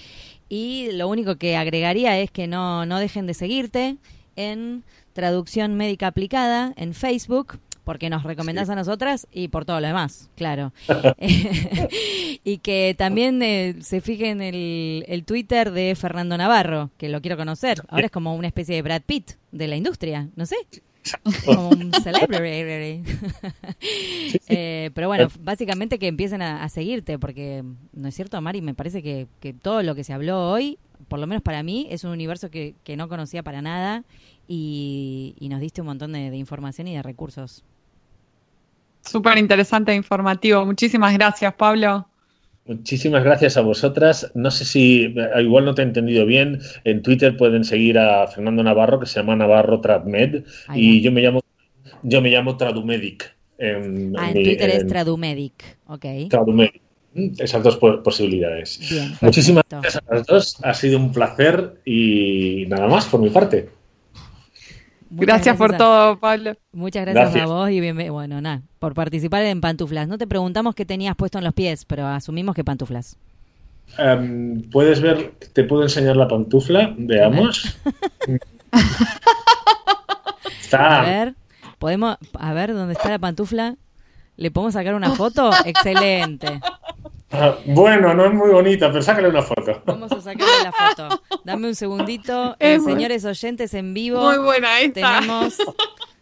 Y 0.51 0.91
lo 0.93 1.09
único 1.09 1.37
que 1.37 1.57
agregaría 1.57 2.19
es 2.19 2.31
que 2.31 2.47
no, 2.47 2.85
no 2.85 2.99
dejen 2.99 3.27
de 3.27 3.33
seguirte 3.33 3.97
en 4.37 4.85
Traducción 5.15 5.75
Médica 5.75 6.09
Aplicada 6.09 6.75
en 6.77 6.93
Facebook, 6.93 7.59
porque 7.89 8.11
nos 8.11 8.23
recomendás 8.23 8.69
a 8.69 8.75
nosotras 8.75 9.27
y 9.33 9.49
por 9.49 9.65
todo 9.65 9.81
lo 9.81 9.87
demás, 9.87 10.29
claro. 10.37 10.75
y 12.45 12.59
que 12.59 12.95
también 12.99 13.41
eh, 13.41 13.77
se 13.81 14.03
fijen 14.03 14.43
el, 14.43 15.07
el 15.09 15.25
Twitter 15.25 15.71
de 15.71 15.95
Fernando 15.95 16.37
Navarro, 16.37 16.91
que 16.99 17.09
lo 17.09 17.23
quiero 17.23 17.39
conocer. 17.39 17.81
Ahora 17.89 18.05
es 18.05 18.13
como 18.13 18.37
una 18.37 18.47
especie 18.47 18.75
de 18.75 18.83
Brad 18.83 19.01
Pitt 19.07 19.37
de 19.53 19.69
la 19.69 19.77
industria, 19.77 20.29
no 20.37 20.45
sé. 20.45 20.57
Como 21.47 21.71
un 21.71 21.91
celebrity. 22.03 23.11
Eh, 24.51 24.91
pero 24.93 25.09
bueno, 25.09 25.29
básicamente 25.41 25.99
que 25.99 26.09
empiecen 26.09 26.43
a, 26.43 26.69
seguirte, 26.69 27.19
porque, 27.19 27.65
¿no 27.95 28.09
es 28.09 28.15
cierto, 28.15 28.39
Mari? 28.43 28.61
Me 28.61 28.75
parece 28.75 29.03
que, 29.03 29.29
que 29.41 29.55
todo 29.55 29.83
lo 29.83 29.95
que 29.95 30.05
se 30.05 30.13
habló 30.13 30.51
hoy, 30.51 30.79
por 31.09 31.21
lo 31.21 31.27
menos 31.27 31.43
para 31.43 31.63
mí, 31.63 31.87
es 31.91 32.05
un 32.05 32.11
universo 32.11 32.51
que, 32.51 32.75
que 32.85 32.99
no 32.99 33.09
conocía 33.09 33.43
para 33.43 33.63
nada 33.63 34.05
y, 34.47 35.37
nos 35.51 35.61
diste 35.61 35.81
un 35.81 35.87
montón 35.87 36.13
de 36.13 36.37
información 36.37 36.89
y 36.89 36.95
de 36.95 37.03
recursos 37.03 37.65
Súper 39.09 39.39
interesante 39.39 39.93
e 39.93 39.97
informativo. 39.97 40.65
Muchísimas 40.65 41.15
gracias, 41.15 41.55
Pablo. 41.55 42.07
Muchísimas 42.67 43.25
gracias 43.25 43.57
a 43.57 43.63
vosotras. 43.63 44.31
No 44.35 44.51
sé 44.51 44.65
si, 44.67 45.15
eh, 45.17 45.43
igual 45.43 45.65
no 45.65 45.75
te 45.75 45.83
he 45.83 45.85
entendido 45.87 46.27
bien, 46.27 46.61
en 46.85 47.03
Twitter 47.03 47.37
pueden 47.37 47.65
seguir 47.65 47.99
a 47.99 48.27
Fernando 48.27 48.63
Navarro, 48.63 49.01
que 49.01 49.07
se 49.07 49.21
llama 49.21 49.37
Navarro 49.37 49.81
Tradmed, 49.81 50.45
y 50.75 51.01
yo 51.01 51.11
me 51.11 51.23
llamo 51.23 51.41
yo 52.03 52.21
me 52.21 52.31
llamo 52.31 52.57
Tradumedic. 52.57 53.35
En, 53.59 54.15
ah, 54.17 54.31
en 54.31 54.35
Twitter 54.35 54.71
es 54.71 54.87
Tradumedic, 54.87 55.79
ok. 55.87 56.05
Tradumedic. 56.29 56.83
Esas 57.39 57.63
dos 57.65 57.79
posibilidades. 57.79 58.79
Muchísimas 59.21 59.65
gracias 59.69 59.97
a 60.07 60.15
las 60.15 60.27
dos. 60.27 60.57
Ha 60.63 60.75
sido 60.75 60.99
un 60.99 61.11
placer 61.11 61.81
y 61.85 62.67
nada 62.69 62.87
más 62.87 63.07
por 63.07 63.21
mi 63.21 63.31
parte. 63.31 63.71
Gracias, 65.11 65.57
por 65.57 65.77
todo, 65.77 66.19
Pablo. 66.19 66.55
Muchas 66.73 67.07
gracias, 67.07 67.43
a 67.43 67.47
vos 67.47 67.71
y 67.71 67.81
bienvenido. 67.81 68.15
Bueno, 68.15 68.41
nada, 68.41 68.63
por 68.79 68.95
participar 68.95 69.43
en 69.45 69.61
Pantuflas. 69.61 70.09
No 70.09 70.19
te 70.19 70.27
preguntamos 70.27 70.75
qué 70.75 70.85
tenías 70.85 71.17
puesto 71.17 71.39
en 71.39 71.45
los 71.45 71.55
pies, 71.55 71.85
pero 71.85 72.07
asumimos 72.07 72.55
que 72.55 72.65
pantuflas. 72.65 73.17
Em, 73.97 74.63
Puedes 74.71 75.01
ver, 75.01 75.33
te 75.53 75.65
puedo 75.65 75.83
enseñar 75.83 76.17
la 76.17 76.29
pantufla, 76.29 76.95
veamos. 76.99 77.79
A 80.73 81.03
ver, 81.03 81.35
podemos, 81.79 82.19
a 82.39 82.53
ver 82.53 82.75
dónde 82.75 82.93
está 82.93 83.09
la 83.09 83.19
pantufla. 83.19 83.77
¿Le 84.37 84.51
podemos 84.51 84.75
sacar 84.75 84.95
una 84.95 85.11
foto? 85.11 85.51
Excelente. 85.65 86.61
Ah, 87.31 87.59
bueno, 87.67 88.15
no 88.15 88.25
es 88.25 88.33
muy 88.33 88.51
bonita, 88.51 88.91
pero 88.91 89.03
sácale 89.03 89.29
una 89.29 89.43
foto. 89.43 89.83
Vamos 89.85 90.11
a 90.13 90.21
sacarle 90.21 90.65
la 90.65 90.73
foto. 90.73 91.23
Dame 91.45 91.69
un 91.69 91.75
segundito. 91.75 92.57
Eh, 92.59 92.81
señores 92.81 93.25
oyentes 93.25 93.75
en 93.75 93.93
vivo. 93.93 94.21
Muy 94.21 94.39
buena 94.39 94.81
esta. 94.81 95.21
Tenemos 95.21 95.59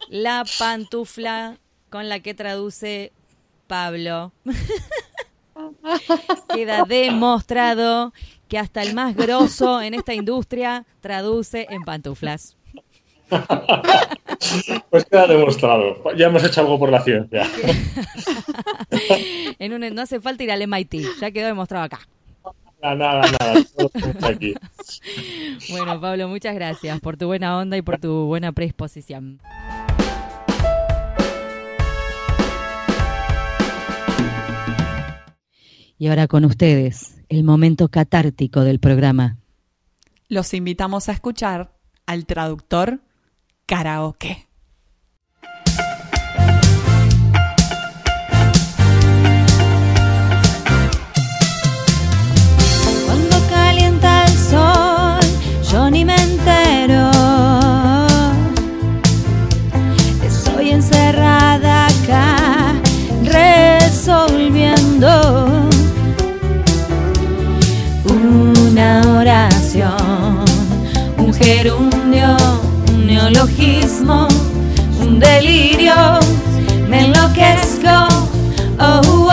la 0.09 0.43
pantufla 0.59 1.57
con 1.89 2.09
la 2.09 2.19
que 2.19 2.33
traduce 2.33 3.13
Pablo. 3.67 4.33
Queda 6.53 6.83
demostrado 6.83 8.13
que 8.49 8.57
hasta 8.57 8.81
el 8.81 8.93
más 8.93 9.15
grosso 9.15 9.81
en 9.81 9.93
esta 9.93 10.13
industria 10.13 10.85
traduce 10.99 11.67
en 11.69 11.83
pantuflas. 11.83 12.56
pues 14.89 15.05
queda 15.05 15.27
demostrado. 15.27 15.97
Ya 16.15 16.27
hemos 16.27 16.43
hecho 16.43 16.61
algo 16.61 16.79
por 16.79 16.91
la 16.91 17.01
ciencia. 17.01 17.45
no 19.91 20.01
hace 20.01 20.19
falta 20.19 20.43
ir 20.43 20.51
al 20.51 20.67
MIT, 20.67 20.95
ya 21.19 21.31
quedó 21.31 21.47
demostrado 21.47 21.85
acá. 21.85 21.99
nada, 22.81 22.95
nada, 22.95 23.31
nada. 23.39 23.63
Aquí. 24.27 24.53
Bueno, 25.69 25.99
Pablo, 25.99 26.27
muchas 26.27 26.53
gracias 26.55 26.99
por 27.01 27.17
tu 27.17 27.25
buena 27.25 27.57
onda 27.57 27.75
y 27.77 27.81
por 27.81 27.97
tu 27.99 28.25
buena 28.25 28.51
predisposición. 28.51 29.39
Y 35.97 36.07
ahora 36.07 36.27
con 36.27 36.45
ustedes, 36.45 37.17
el 37.27 37.43
momento 37.43 37.89
catártico 37.89 38.61
del 38.61 38.79
programa. 38.79 39.37
Los 40.29 40.53
invitamos 40.53 41.09
a 41.09 41.13
escuchar 41.13 41.73
al 42.05 42.25
traductor 42.25 43.01
karaoke. 43.67 44.47
Cuando 53.05 53.37
calienta 53.49 54.23
el 54.25 54.31
sol, 54.31 55.19
yo 55.69 55.89
ni 55.89 56.05
me 56.05 56.15
entero. 56.15 57.11
Estoy 60.23 60.69
encerrada 60.71 61.87
acá, 61.87 62.73
resolviendo 63.23 65.09
una 68.05 69.01
oración, 69.19 70.45
un 71.17 71.33
gerundio, 71.33 71.96
un 71.96 71.96
neologismo, 73.29 74.27
un 75.01 75.19
delirio. 75.19 76.19
Me 76.87 77.05
enloquezco. 77.05 78.07
Oh, 78.79 79.01
oh. 79.05 79.29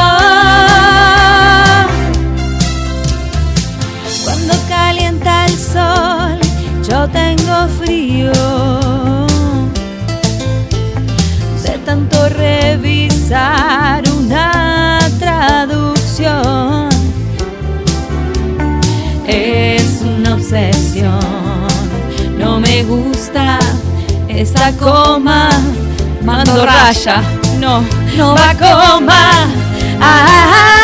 Cuando 4.25 4.55
calienta 4.69 5.47
el 5.47 5.57
sol, 5.57 6.39
yo 6.89 7.09
tengo 7.09 7.69
frío. 7.81 8.33
De 11.63 11.79
tanto 11.85 12.29
revisar 12.31 14.03
una 14.19 14.99
traducción. 15.21 16.89
Es 19.27 20.01
una 20.03 20.35
obsesión. 20.35 21.21
No 22.39 22.61
me 22.61 22.83
gusta 22.85 23.59
esta 24.45 24.73
coma. 24.73 25.49
Mando 26.23 26.65
raya. 26.67 27.23
No, 27.59 27.83
no 28.17 28.35
va 28.35 28.55
coma. 28.55 29.49
Ah, 30.01 30.84